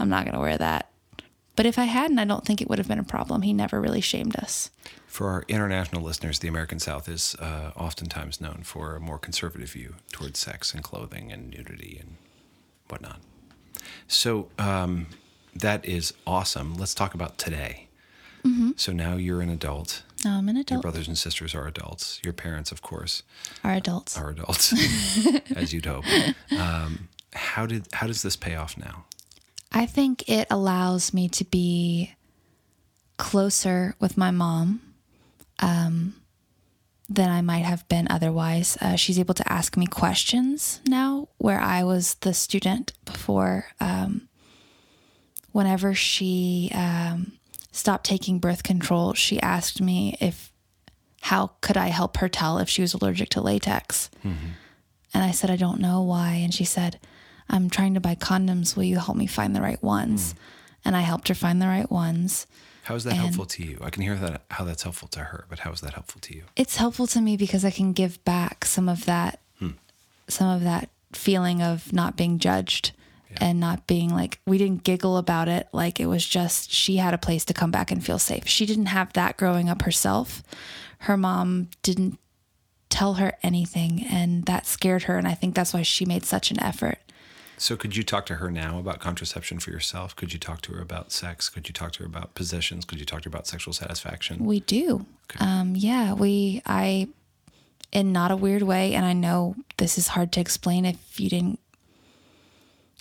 I'm 0.01 0.09
not 0.09 0.25
going 0.25 0.35
to 0.35 0.41
wear 0.41 0.59
that. 0.59 0.91
But 1.57 1.67
if 1.67 1.79
I 1.79 1.85
hadn't, 1.85 2.19
I 2.19 2.25
don't 2.25 2.45
think 2.45 2.63
it 2.63 2.69
would 2.69 2.79
have 2.79 2.89
been 2.89 2.99
a 2.99 3.05
problem. 3.05 3.43
He 3.43 3.53
never 3.53 3.81
really 3.81 4.01
shamed 4.01 4.37
us. 4.37 4.71
For 5.07 5.29
our 5.29 5.45
international 5.49 6.03
listeners, 6.03 6.39
the 6.39 6.49
American 6.49 6.79
South 6.79 7.09
is 7.09 7.35
uh, 7.39 7.73
oftentimes 7.77 8.41
known 8.41 8.63
for 8.65 8.97
a 8.97 9.01
more 9.01 9.19
conservative 9.19 9.73
view 9.73 9.97
towards 10.13 10.39
sex 10.39 10.73
and 10.73 10.83
clothing 10.83 11.31
and 11.33 11.51
nudity 11.51 11.99
and 12.01 12.17
whatnot. 12.89 13.21
So 14.09 14.49
um, 14.59 15.09
that 15.55 15.85
is 15.85 16.15
awesome. 16.27 16.77
Let's 16.77 16.95
talk 16.95 17.15
about 17.15 17.37
today. 17.39 17.89
So 18.77 18.93
now 18.93 19.17
you're 19.17 19.43
an 19.43 19.51
adult. 19.51 20.03
No, 20.25 20.31
I'm 20.31 20.49
an 20.49 20.57
adult. 20.57 20.71
Your 20.71 20.81
brothers 20.81 21.09
and 21.09 21.19
sisters 21.19 21.55
are 21.55 21.67
adults. 21.67 22.21
Your 22.25 22.33
parents, 22.33 22.73
of 22.73 22.81
course, 22.81 23.23
are 23.63 23.75
adults. 23.75 24.17
are 24.17 24.31
adults, 24.31 24.73
as 25.55 25.75
you'd 25.75 25.85
hope. 25.85 26.07
Um, 26.59 27.09
how 27.35 27.67
did 27.67 27.89
how 27.93 28.07
does 28.07 28.23
this 28.23 28.37
pay 28.37 28.55
off 28.55 28.79
now? 28.79 29.05
I 29.73 29.87
think 29.87 30.29
it 30.29 30.47
allows 30.51 31.15
me 31.15 31.29
to 31.31 31.45
be 31.45 32.15
closer 33.17 33.95
with 34.01 34.17
my 34.17 34.31
mom 34.31 34.81
um, 35.61 36.15
than 37.09 37.31
I 37.31 37.41
might 37.41 37.65
have 37.65 37.87
been 37.89 38.07
otherwise. 38.11 38.77
Uh, 38.81 38.97
she's 38.97 39.19
able 39.19 39.35
to 39.35 39.53
ask 39.53 39.77
me 39.77 39.87
questions 39.87 40.81
now, 40.87 41.29
where 41.39 41.61
I 41.61 41.85
was 41.85 42.15
the 42.15 42.35
student 42.35 42.93
before. 43.05 43.67
Um, 43.81 44.29
whenever 45.53 45.95
she 45.95 46.71
um, 46.75 47.33
stopped 47.73 48.07
taking 48.07 48.39
birth 48.39 48.63
control, 48.63 49.15
she 49.15 49.41
asked 49.41 49.81
me 49.81 50.17
if 50.21 50.53
how 51.23 51.53
could 51.61 51.77
I 51.77 51.89
help 51.89 52.17
her 52.17 52.29
tell 52.29 52.59
if 52.59 52.69
she 52.69 52.83
was 52.83 52.95
allergic 52.95 53.29
to 53.31 53.41
latex. 53.41 54.11
And 55.13 55.25
I 55.25 55.33
said, 55.33 55.51
I 55.51 55.57
don't 55.57 55.81
know 55.81 56.01
why. 56.03 56.35
And 56.35 56.55
she 56.55 56.65
said, 56.65 56.99
I'm 57.51 57.69
trying 57.69 57.95
to 57.95 58.01
buy 58.01 58.15
condoms. 58.15 58.77
Will 58.77 58.85
you 58.85 58.99
help 58.99 59.17
me 59.17 59.27
find 59.27 59.55
the 59.55 59.61
right 59.61 59.83
ones? 59.83 60.33
Hmm. 60.33 60.39
And 60.87 60.97
I 60.97 61.03
helped 61.03 61.29
her 61.29 61.35
find 61.35 61.61
the 61.61 61.67
right 61.67 61.91
ones. 61.91 62.47
How 62.85 62.95
is 62.95 63.05
that 63.05 63.15
helpful 63.15 63.45
to 63.45 63.63
you? 63.63 63.79
I 63.83 63.91
can 63.91 64.03
hear 64.03 64.17
that 64.17 64.43
how 64.51 64.65
that's 64.65 64.83
helpful 64.83 65.09
to 65.09 65.21
her, 65.21 65.45
but 65.49 65.61
how 65.61 65.71
is 65.73 65.81
that 65.83 65.95
helpful 65.95 66.21
to 66.23 66.35
you? 66.35 66.45
It's 66.57 66.77
helpful 66.77 67.07
to 67.09 67.21
me 67.21 67.37
because 67.37 67.65
I 67.65 67.71
can 67.71 67.93
give 67.93 68.25
back 68.25 68.65
some 68.65 68.89
of 68.89 69.05
that, 69.05 69.41
hmm. 69.59 69.73
some 70.29 70.49
of 70.49 70.63
that 70.63 70.89
feeling 71.13 71.61
of 71.63 71.93
not 71.93 72.17
being 72.17 72.39
judged 72.39 72.93
and 73.37 73.61
not 73.61 73.87
being 73.87 74.11
like, 74.11 74.41
we 74.47 74.59
didn't 74.59 74.83
giggle 74.83 75.17
about 75.17 75.49
it. 75.49 75.69
Like 75.73 76.01
it 76.01 76.07
was 76.07 76.27
just, 76.27 76.73
she 76.73 76.97
had 76.97 77.15
a 77.15 77.19
place 77.19 77.45
to 77.47 77.55
come 77.55 77.71
back 77.71 77.91
and 77.91 78.05
feel 78.05 78.19
safe. 78.19 78.47
She 78.49 78.67
didn't 78.67 78.87
have 78.87 79.13
that 79.13 79.37
growing 79.37 79.69
up 79.69 79.83
herself. 79.83 80.43
Her 81.01 81.17
mom 81.17 81.69
didn't 81.83 82.19
tell 82.89 83.15
her 83.15 83.35
anything 83.43 84.05
and 84.05 84.45
that 84.47 84.67
scared 84.67 85.05
her. 85.05 85.17
And 85.17 85.29
I 85.29 85.35
think 85.35 85.55
that's 85.55 85.73
why 85.73 85.83
she 85.83 86.05
made 86.05 86.25
such 86.25 86.51
an 86.51 86.61
effort. 86.61 86.99
So, 87.61 87.77
could 87.77 87.95
you 87.95 88.03
talk 88.03 88.25
to 88.25 88.37
her 88.37 88.51
now 88.51 88.79
about 88.79 89.01
contraception 89.01 89.59
for 89.59 89.71
yourself? 89.71 90.17
Could 90.17 90.33
you 90.33 90.39
talk 90.39 90.63
to 90.63 90.73
her 90.73 90.81
about 90.81 91.13
sex? 91.13 91.51
Could 91.51 91.69
you 91.69 91.75
talk 91.75 91.93
to 91.93 91.99
her 91.99 92.07
about 92.07 92.35
positions? 92.35 92.87
Could 92.87 93.01
you 93.01 93.05
talk 93.05 93.21
to 93.21 93.29
her 93.29 93.35
about 93.35 93.47
sexual 93.47 93.75
satisfaction? 93.75 94.47
We 94.47 94.61
do. 94.61 95.05
Um, 95.41 95.77
yeah, 95.77 96.15
we, 96.15 96.63
I, 96.65 97.09
in 97.93 98.13
not 98.13 98.31
a 98.31 98.37
weird 98.37 98.63
way, 98.63 98.95
and 98.95 99.05
I 99.05 99.13
know 99.13 99.57
this 99.77 99.99
is 99.99 100.09
hard 100.09 100.33
to 100.33 100.41
explain 100.41 100.87
if 100.87 101.21
you 101.21 101.29
didn't, 101.29 101.61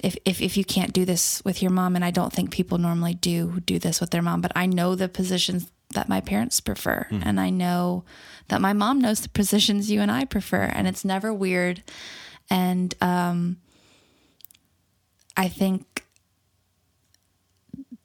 if, 0.04 0.18
if, 0.26 0.42
if 0.42 0.58
you 0.58 0.66
can't 0.66 0.92
do 0.92 1.06
this 1.06 1.42
with 1.46 1.62
your 1.62 1.72
mom, 1.72 1.96
and 1.96 2.04
I 2.04 2.12
don't 2.12 2.34
think 2.34 2.52
people 2.52 2.78
normally 2.78 3.14
do 3.14 3.62
do 3.62 3.80
this 3.80 4.02
with 4.02 4.12
their 4.12 4.22
mom, 4.22 4.42
but 4.42 4.52
I 4.58 4.66
know 4.66 4.94
the 4.94 5.08
positions 5.08 5.72
that 5.94 6.10
my 6.10 6.20
parents 6.20 6.60
prefer, 6.60 7.08
and 7.24 7.40
I 7.40 7.50
know 7.50 8.04
that 8.50 8.60
my 8.60 8.74
mom 8.74 9.00
knows 9.00 9.22
the 9.22 9.30
positions 9.30 9.90
you 9.90 10.02
and 10.02 10.12
I 10.12 10.26
prefer, 10.26 10.64
and 10.64 10.86
it's 10.86 11.06
never 11.06 11.34
weird. 11.34 11.82
And 12.50 12.94
um, 13.00 13.58
I 15.40 15.48
think 15.48 16.04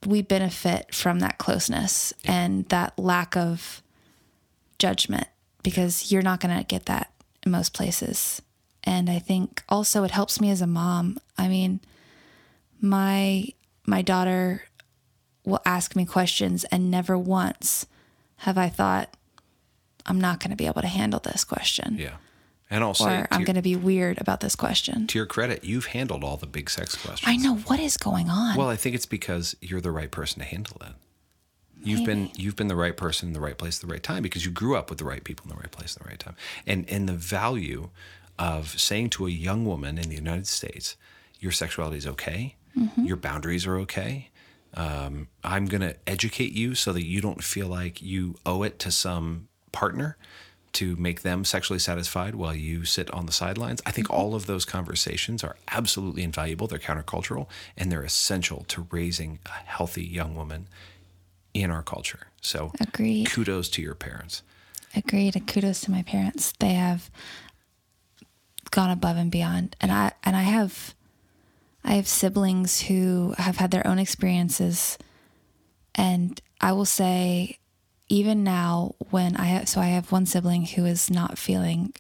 we 0.07 0.23
benefit 0.23 0.95
from 0.95 1.19
that 1.19 1.37
closeness 1.37 2.15
and 2.25 2.65
that 2.69 2.97
lack 2.97 3.37
of 3.37 3.83
judgment 4.79 5.27
because 5.65 6.13
you're 6.13 6.23
not 6.23 6.39
going 6.39 6.57
to 6.57 6.63
get 6.63 6.87
that 6.87 7.11
in 7.45 7.51
most 7.51 7.75
places. 7.75 8.41
And 8.85 9.11
I 9.11 9.19
think 9.19 9.65
also 9.69 10.05
it 10.05 10.13
helps 10.13 10.41
me 10.41 10.49
as 10.51 10.63
a 10.63 10.67
mom. 10.69 11.19
I 11.37 11.49
mean, 11.49 11.81
my 12.81 13.49
my 13.85 14.01
daughter 14.01 14.63
will 15.45 15.61
ask 15.67 15.97
me 15.97 16.05
questions 16.05 16.63
and 16.65 16.89
never 16.89 17.19
once 17.19 17.87
have 18.37 18.57
I 18.57 18.69
thought 18.69 19.13
I'm 20.07 20.21
not 20.21 20.39
going 20.39 20.51
to 20.51 20.57
be 20.57 20.67
able 20.67 20.83
to 20.83 20.87
handle 20.87 21.19
this 21.19 21.43
question 21.43 21.97
Yeah. 21.99 22.17
And 22.71 22.83
also, 22.83 23.07
or 23.07 23.29
I'm 23.31 23.45
going 23.45 23.57
to 23.57 23.63
be 23.63 23.77
weird 23.77 24.21
about 24.21 24.41
this 24.41 24.57
question. 24.57 25.07
to 25.09 25.19
your 25.19 25.27
credit, 25.27 25.65
you've 25.65 25.87
handled 25.87 26.25
all 26.25 26.37
the 26.37 26.47
big 26.47 26.71
sex 26.71 26.95
questions. 26.97 27.29
I 27.29 27.37
know 27.37 27.57
what 27.57 27.79
is 27.79 27.97
going 27.97 28.31
on. 28.31 28.57
Well, 28.57 28.69
I 28.69 28.77
think 28.77 28.95
it's 28.95 29.07
because 29.07 29.55
you're 29.61 29.83
the 29.83 29.91
right 29.91 30.11
person 30.11 30.41
to 30.41 30.45
handle 30.47 30.77
it. 30.81 30.93
You've 31.83 32.07
been 32.07 32.31
you've 32.35 32.57
been 32.57 32.69
the 32.69 32.77
right 32.77 32.97
person 32.97 33.29
in 33.29 33.33
the 33.35 33.41
right 33.41 33.59
place 33.59 33.77
at 33.79 33.87
the 33.87 33.93
right 33.93 34.03
time 34.03 34.23
because 34.23 34.47
you 34.47 34.51
grew 34.51 34.75
up 34.75 34.89
with 34.89 34.99
the 34.99 35.05
right 35.05 35.23
people 35.23 35.45
in 35.45 35.51
the 35.51 35.61
right 35.61 35.71
place 35.71 35.95
at 35.95 36.03
the 36.03 36.09
right 36.09 36.19
time. 36.19 36.35
And 36.67 36.89
and 36.89 37.07
the 37.07 37.13
value 37.13 37.91
of 38.39 38.81
saying 38.81 39.11
to 39.11 39.27
a 39.27 39.31
young 39.31 39.67
woman 39.67 39.99
in 39.99 40.09
the 40.09 40.15
United 40.15 40.47
States, 40.47 40.97
your 41.41 41.53
sexuality 41.53 41.99
is 41.99 42.07
okay, 42.07 42.57
your 42.97 43.17
boundaries 43.17 43.67
are 43.67 43.77
okay. 43.81 44.31
Um, 44.77 45.29
I'm 45.45 45.67
going 45.67 45.83
to 45.83 45.95
educate 46.07 46.53
you 46.53 46.75
so 46.75 46.93
that 46.93 47.05
you 47.05 47.21
don't 47.21 47.45
feel 47.45 47.69
like 47.69 48.03
you 48.03 48.35
owe 48.45 48.65
it 48.65 48.79
to 48.81 48.91
some 48.91 49.49
partner 49.71 50.17
to 50.75 50.97
make 50.97 51.23
them 51.23 51.45
sexually 51.45 51.79
satisfied 51.79 52.35
while 52.35 52.55
you 52.55 52.85
sit 52.85 53.11
on 53.13 53.27
the 53.27 53.33
sidelines. 53.33 53.81
I 53.87 53.91
think 53.91 54.09
mm-hmm. 54.09 54.21
all 54.21 54.35
of 54.35 54.47
those 54.47 54.65
conversations 54.65 55.43
are 55.43 55.57
absolutely 55.69 56.23
invaluable. 56.23 56.67
They're 56.67 56.79
countercultural 56.79 57.49
and 57.77 57.91
they're 57.91 58.05
essential 58.05 58.65
to 58.69 58.87
raising 58.91 59.39
a 59.47 59.51
healthy 59.51 60.05
young 60.05 60.35
woman 60.35 60.69
in 61.53 61.71
our 61.71 61.83
culture. 61.83 62.27
So, 62.41 62.73
Agreed. 62.81 63.31
kudos 63.31 63.69
to 63.71 63.83
your 63.83 63.95
parents. 63.95 64.43
Agreed. 64.95 65.37
And 65.37 65.47
kudos 65.47 65.81
to 65.83 65.91
my 65.91 66.03
parents. 66.03 66.53
They 66.59 66.75
have 66.75 67.11
gone 68.71 68.91
above 68.91 69.17
and 69.17 69.31
beyond. 69.31 69.77
And 69.81 69.91
I 69.91 70.13
and 70.25 70.37
I 70.37 70.43
have 70.43 70.95
I 71.85 71.95
have 71.95 72.09
siblings 72.09 72.83
who 72.83 73.35
have 73.39 73.57
had 73.57 73.71
their 73.71 73.87
own 73.87 73.99
experiences 73.99 74.99
and 75.95 76.41
I 76.61 76.73
will 76.73 76.87
say 76.87 77.59
even 78.09 78.45
now 78.45 78.95
when 79.11 79.37
I 79.37 79.47
have 79.47 79.69
so 79.69 79.81
I 79.81 79.87
have 79.87 80.13
one 80.13 80.27
sibling 80.27 80.67
who 80.67 80.85
is 80.85 81.11
not 81.11 81.39
feeling 81.39 81.93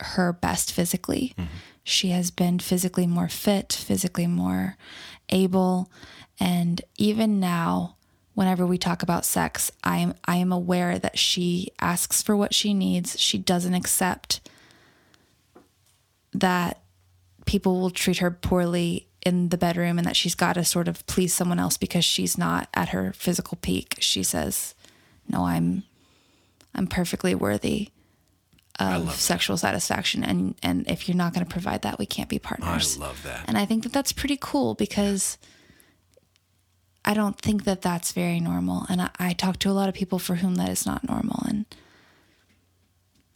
her 0.00 0.32
best 0.32 0.72
physically. 0.72 1.34
Mm-hmm. 1.38 1.54
She 1.84 2.08
has 2.10 2.30
been 2.30 2.58
physically 2.58 3.06
more 3.06 3.28
fit, 3.28 3.72
physically 3.72 4.26
more 4.26 4.76
able, 5.30 5.90
and 6.38 6.80
even 6.96 7.40
now 7.40 7.96
whenever 8.34 8.66
we 8.66 8.78
talk 8.78 9.02
about 9.02 9.24
sex, 9.24 9.70
I 9.84 9.98
am 9.98 10.14
I 10.24 10.36
am 10.36 10.52
aware 10.52 10.98
that 10.98 11.18
she 11.18 11.68
asks 11.80 12.22
for 12.22 12.36
what 12.36 12.54
she 12.54 12.74
needs. 12.74 13.18
She 13.20 13.38
doesn't 13.38 13.74
accept 13.74 14.40
that 16.32 16.80
people 17.44 17.80
will 17.80 17.90
treat 17.90 18.18
her 18.18 18.30
poorly 18.30 19.08
in 19.24 19.50
the 19.50 19.58
bedroom 19.58 19.98
and 19.98 20.06
that 20.06 20.16
she's 20.16 20.34
got 20.34 20.54
to 20.54 20.64
sort 20.64 20.88
of 20.88 21.06
please 21.06 21.32
someone 21.32 21.58
else 21.58 21.76
because 21.76 22.04
she's 22.04 22.38
not 22.38 22.68
at 22.74 22.88
her 22.90 23.12
physical 23.12 23.58
peak. 23.60 23.96
She 24.00 24.22
says, 24.22 24.74
"No, 25.28 25.44
I'm 25.46 25.84
I'm 26.74 26.86
perfectly 26.86 27.34
worthy 27.34 27.90
of 28.78 29.14
sexual 29.14 29.56
satisfaction 29.58 30.24
and 30.24 30.54
and 30.62 30.88
if 30.90 31.06
you're 31.06 31.16
not 31.16 31.34
going 31.34 31.44
to 31.46 31.50
provide 31.52 31.82
that, 31.82 31.98
we 31.98 32.06
can't 32.06 32.28
be 32.28 32.38
partners. 32.38 32.66
I 32.66 32.70
partners." 32.70 32.98
love 32.98 33.22
that. 33.24 33.44
And 33.48 33.56
I 33.58 33.64
think 33.66 33.82
that 33.84 33.92
that's 33.92 34.12
pretty 34.12 34.38
cool 34.40 34.74
because 34.74 35.38
I 37.04 37.14
don't 37.14 37.38
think 37.40 37.64
that 37.64 37.82
that's 37.82 38.12
very 38.12 38.38
normal. 38.40 38.86
And 38.88 39.02
I, 39.02 39.10
I 39.18 39.32
talk 39.32 39.58
to 39.60 39.70
a 39.70 39.72
lot 39.72 39.88
of 39.88 39.94
people 39.94 40.18
for 40.20 40.36
whom 40.36 40.54
that 40.54 40.68
is 40.68 40.86
not 40.86 41.06
normal. 41.08 41.42
And 41.48 41.66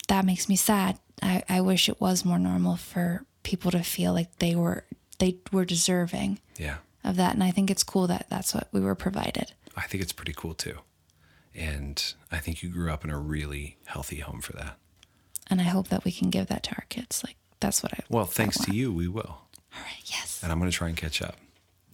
that 0.07 0.25
makes 0.25 0.47
me 0.47 0.55
sad. 0.55 0.97
I, 1.21 1.43
I 1.49 1.61
wish 1.61 1.89
it 1.89 1.99
was 1.99 2.23
more 2.23 2.39
normal 2.39 2.75
for 2.77 3.25
people 3.43 3.71
to 3.71 3.81
feel 3.83 4.13
like 4.13 4.37
they 4.39 4.55
were 4.55 4.85
they 5.19 5.37
were 5.51 5.65
deserving 5.65 6.39
Yeah. 6.57 6.77
of 7.03 7.15
that. 7.17 7.33
And 7.33 7.43
I 7.43 7.51
think 7.51 7.69
it's 7.71 7.83
cool 7.83 8.07
that 8.07 8.27
that's 8.29 8.53
what 8.53 8.67
we 8.71 8.79
were 8.79 8.95
provided. 8.95 9.51
I 9.75 9.81
think 9.87 10.01
it's 10.03 10.13
pretty 10.13 10.33
cool 10.35 10.53
too. 10.53 10.77
And 11.57 12.13
I 12.31 12.37
think 12.37 12.61
you 12.61 12.69
grew 12.69 12.91
up 12.91 13.03
in 13.03 13.09
a 13.09 13.17
really 13.17 13.77
healthy 13.85 14.19
home 14.19 14.41
for 14.41 14.53
that. 14.53 14.77
And 15.49 15.59
I 15.59 15.65
hope 15.65 15.87
that 15.89 16.05
we 16.05 16.11
can 16.11 16.29
give 16.29 16.47
that 16.47 16.63
to 16.63 16.71
our 16.71 16.85
kids. 16.89 17.23
Like 17.23 17.35
that's 17.59 17.81
what 17.81 17.93
I 17.93 17.99
Well, 18.09 18.25
I 18.25 18.27
thanks 18.27 18.57
to 18.65 18.73
you, 18.73 18.93
we 18.93 19.07
will. 19.07 19.41
All 19.75 19.81
right. 19.81 20.03
Yes. 20.05 20.39
And 20.43 20.51
I'm 20.51 20.59
going 20.59 20.69
to 20.69 20.75
try 20.75 20.87
and 20.87 20.95
catch 20.95 21.21
up. 21.21 21.35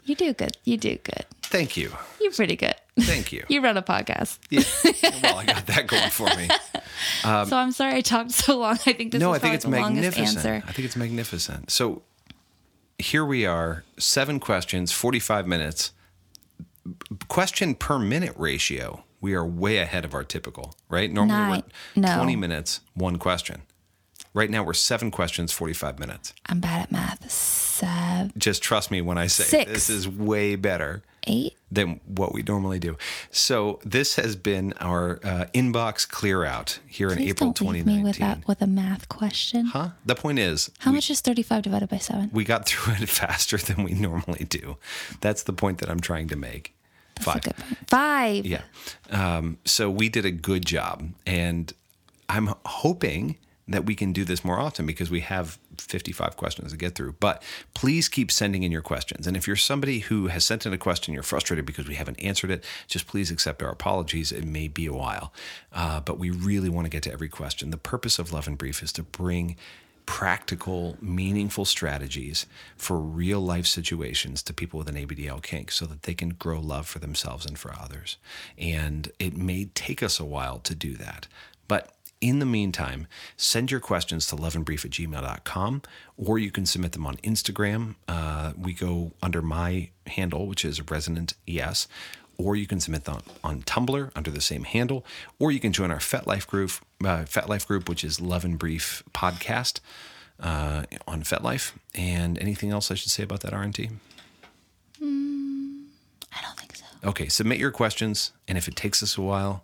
You 0.06 0.16
do 0.16 0.34
good. 0.34 0.58
You 0.66 0.76
do 0.76 0.98
good. 0.98 1.26
Thank 1.44 1.78
you. 1.78 1.92
You're 2.20 2.34
pretty 2.34 2.58
good. 2.58 2.76
Thank 3.00 3.32
you. 3.32 3.46
You 3.50 3.62
run 3.62 3.78
a 3.78 3.82
podcast. 3.82 4.40
Yeah. 4.50 4.64
Well, 5.24 5.38
I 5.38 5.46
got 5.46 5.66
that 5.68 5.88
going 5.88 6.10
for 6.10 6.28
me. 6.36 6.50
Um, 7.24 7.48
so 7.48 7.56
I'm 7.56 7.72
sorry 7.72 7.96
I 7.96 8.02
talked 8.02 8.32
so 8.32 8.58
long. 8.58 8.74
I 8.74 8.94
think 8.94 9.14
this 9.14 9.22
no, 9.22 9.32
is 9.32 9.38
I 9.38 9.40
think 9.40 9.56
it's 9.56 9.64
the 9.64 9.72
longest 9.72 10.18
answer. 10.18 10.62
I 10.68 10.72
think 10.74 10.86
it's 10.86 10.98
magnificent. 10.98 11.72
So 11.72 12.02
here 12.98 13.24
we 13.24 13.46
are, 13.46 13.84
seven 13.98 14.40
questions, 14.40 14.92
45 14.92 15.48
minutes. 15.48 15.94
Question 17.30 17.76
per 17.76 17.98
minute 17.98 18.34
ratio. 18.38 19.04
We 19.24 19.36
are 19.36 19.46
way 19.46 19.78
ahead 19.78 20.04
of 20.04 20.14
our 20.14 20.26
typical, 20.26 20.76
right? 20.90 21.10
Normally 21.10 21.38
Nine. 21.38 21.64
we're 21.96 22.02
No. 22.02 22.16
20 22.18 22.36
minutes, 22.36 22.82
one 22.94 23.16
question. 23.18 23.62
Right 24.34 24.50
now 24.50 24.64
we're 24.64 24.74
seven 24.74 25.12
questions, 25.12 25.54
45 25.54 25.98
minutes. 25.98 26.34
I'm 26.48 26.60
bad 26.60 26.82
at 26.82 26.92
math. 26.92 27.32
Seven, 27.32 28.34
Just 28.38 28.62
trust 28.62 28.92
me 28.92 29.00
when 29.02 29.18
I 29.18 29.28
say 29.28 29.46
Six. 29.46 29.72
this 29.72 29.90
is 29.90 30.10
way 30.10 30.58
better 30.58 31.04
eight. 31.26 31.54
than 31.72 32.02
what 32.06 32.34
we 32.34 32.44
normally 32.44 32.80
do. 32.80 32.98
So 33.32 33.80
this 33.86 34.18
has 34.18 34.36
been 34.36 34.74
our 34.82 35.22
uh, 35.24 35.46
inbox 35.54 36.06
clear 36.10 36.44
out 36.44 36.80
here 36.86 37.10
in 37.10 37.16
Please 37.16 37.30
April 37.30 37.52
don't 37.54 37.72
leave 37.72 37.86
me 37.86 38.04
with 38.04 38.18
that 38.18 38.46
with 38.46 38.62
a 38.62 38.68
math 38.68 39.08
question. 39.08 39.68
Huh? 39.68 39.92
The 40.06 40.16
point 40.16 40.40
is, 40.40 40.70
How 40.80 40.92
we, 40.92 40.96
much 40.98 41.10
is 41.10 41.22
35 41.22 41.62
divided 41.64 41.88
by 41.88 41.98
seven? 42.00 42.30
we 42.34 42.44
got 42.44 42.66
through 42.68 42.96
it 42.96 43.08
faster 43.08 43.58
than 43.58 43.84
we 43.86 43.94
normally 43.94 44.44
do. 44.50 44.76
That's 45.22 45.44
the 45.44 45.54
point 45.54 45.78
that 45.78 45.90
I'm 45.90 46.02
trying 46.02 46.28
to 46.28 46.36
make. 46.36 46.76
That's 47.16 47.26
Five. 47.26 47.44
Five. 47.88 48.46
Yeah. 48.46 48.62
Um, 49.10 49.58
so 49.66 49.90
we 49.90 50.10
did 50.10 50.26
a 50.26 50.32
good 50.32 50.66
job. 50.66 51.10
And 51.26 51.74
I'm 52.30 52.54
hoping 52.66 53.38
that 53.68 53.86
we 53.86 53.96
can 53.96 54.12
do 54.12 54.26
this 54.26 54.44
more 54.44 54.60
often 54.60 54.86
because 54.86 55.10
we 55.10 55.22
have 55.22 55.58
55 55.78 56.36
questions 56.36 56.72
to 56.72 56.78
get 56.78 56.96
through. 56.96 57.16
But 57.20 57.42
please 57.74 58.10
keep 58.10 58.32
sending 58.32 58.64
in 58.64 58.72
your 58.72 58.82
questions. 58.82 59.26
And 59.26 59.38
if 59.38 59.48
you're 59.48 59.56
somebody 59.56 60.00
who 60.00 60.28
has 60.28 60.44
sent 60.44 60.66
in 60.66 60.74
a 60.74 60.78
question, 60.78 61.14
you're 61.14 61.24
frustrated 61.24 61.66
because 61.66 61.88
we 61.88 61.96
haven't 61.96 62.22
answered 62.22 62.52
it, 62.52 62.64
just 62.88 63.08
please 63.08 63.32
accept 63.32 63.64
our 63.64 63.70
apologies. 63.70 64.32
It 64.32 64.46
may 64.46 64.68
be 64.68 64.86
a 64.86 64.94
while, 64.94 65.32
uh, 65.72 66.02
but 66.02 66.20
we 66.20 66.30
really 66.30 66.70
want 66.70 66.86
to 66.86 66.90
get 66.90 67.04
to 67.04 67.12
every 67.12 67.30
question. 67.30 67.70
The 67.70 67.78
purpose 67.78 68.20
of 68.20 68.34
Love 68.34 68.48
in 68.48 68.56
Brief 68.56 68.84
is 68.84 68.92
to 68.94 69.04
bring 69.04 69.56
practical, 70.06 70.98
meaningful 71.02 71.66
strategies 71.66 72.46
for 72.76 73.00
real 73.00 73.40
life 73.40 73.66
situations 73.66 74.44
to 74.44 74.54
people 74.54 74.78
with 74.78 74.90
an 74.90 74.96
ABDL 74.96 75.42
kink 75.42 75.72
so 75.72 75.86
that 75.86 76.04
they 76.04 76.14
can 76.14 76.30
grow 76.30 76.60
love 76.60 76.88
for 76.88 77.00
themselves 77.00 77.46
and 77.46 77.58
for 77.58 77.74
others. 77.74 78.18
And 78.58 79.12
it 79.20 79.36
may 79.36 79.66
take 79.66 80.04
us 80.04 80.20
a 80.20 80.26
while 80.26 80.60
to 80.60 80.76
do 80.76 80.96
that. 80.96 81.28
But 81.68 81.94
in 82.24 82.40
the 82.40 82.46
meantime, 82.46 83.08
send 83.36 83.70
your 83.70 83.82
questions 83.82 84.28
to 84.28 84.38
loveandbrief 84.38 84.86
at 84.86 84.92
gmail.com 84.92 85.82
or 86.18 86.40
you 86.40 86.52
can 86.52 86.66
submit 86.66 86.94
them 86.94 87.06
on 87.06 87.18
Instagram. 87.18 87.96
Uh, 88.08 88.54
we 88.58 88.74
go 88.74 89.12
under 89.22 89.42
my 89.42 89.90
handle, 90.08 90.48
which 90.48 90.64
is 90.64 90.90
Resonant 90.90 91.34
ES, 91.48 91.88
or 92.44 92.56
you 92.56 92.68
can 92.68 92.80
submit 92.80 93.06
them 93.06 93.22
on 93.44 93.62
Tumblr 93.62 94.12
under 94.16 94.30
the 94.30 94.42
same 94.42 94.66
handle, 94.66 95.06
or 95.40 95.52
you 95.52 95.60
can 95.60 95.72
join 95.72 95.92
our 95.92 96.00
FetLife 96.00 96.46
group, 96.46 96.72
uh, 97.02 97.24
FetLife 97.24 97.66
group, 97.66 97.88
which 97.88 98.04
is 98.04 98.20
Love 98.20 98.44
in 98.44 98.58
Brief 98.58 99.02
Podcast 99.14 99.80
uh, 100.40 100.84
on 101.08 101.24
FetLife. 101.24 101.72
And 101.96 102.38
anything 102.40 102.72
else 102.72 102.92
I 102.92 102.96
should 102.96 103.12
say 103.12 103.24
about 103.24 103.40
that 103.42 103.54
RNT? 103.54 103.92
I 105.02 106.42
don't 106.42 106.60
think 106.60 106.76
so. 106.76 106.86
Okay, 107.06 107.30
submit 107.30 107.60
your 107.60 107.72
questions, 107.72 108.34
and 108.48 108.58
if 108.58 108.68
it 108.68 108.76
takes 108.76 109.02
us 109.02 109.18
a 109.18 109.22
while, 109.22 109.64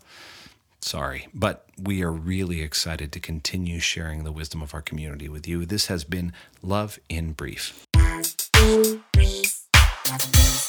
sorry, 0.81 1.27
but 1.33 1.65
we 1.81 2.01
are 2.01 2.11
really 2.11 2.61
excited 2.61 3.11
to 3.11 3.19
continue 3.19 3.79
sharing 3.79 4.23
the 4.23 4.31
wisdom 4.31 4.61
of 4.61 4.73
our 4.73 4.81
community 4.81 5.27
with 5.27 5.47
you. 5.47 5.65
This 5.65 5.87
has 5.87 6.03
been 6.03 6.31
Love 6.61 6.99
in 7.09 7.33
Brief. 7.33 7.85
Love 7.95 8.35
in 8.61 9.03
Brief. 9.11 10.68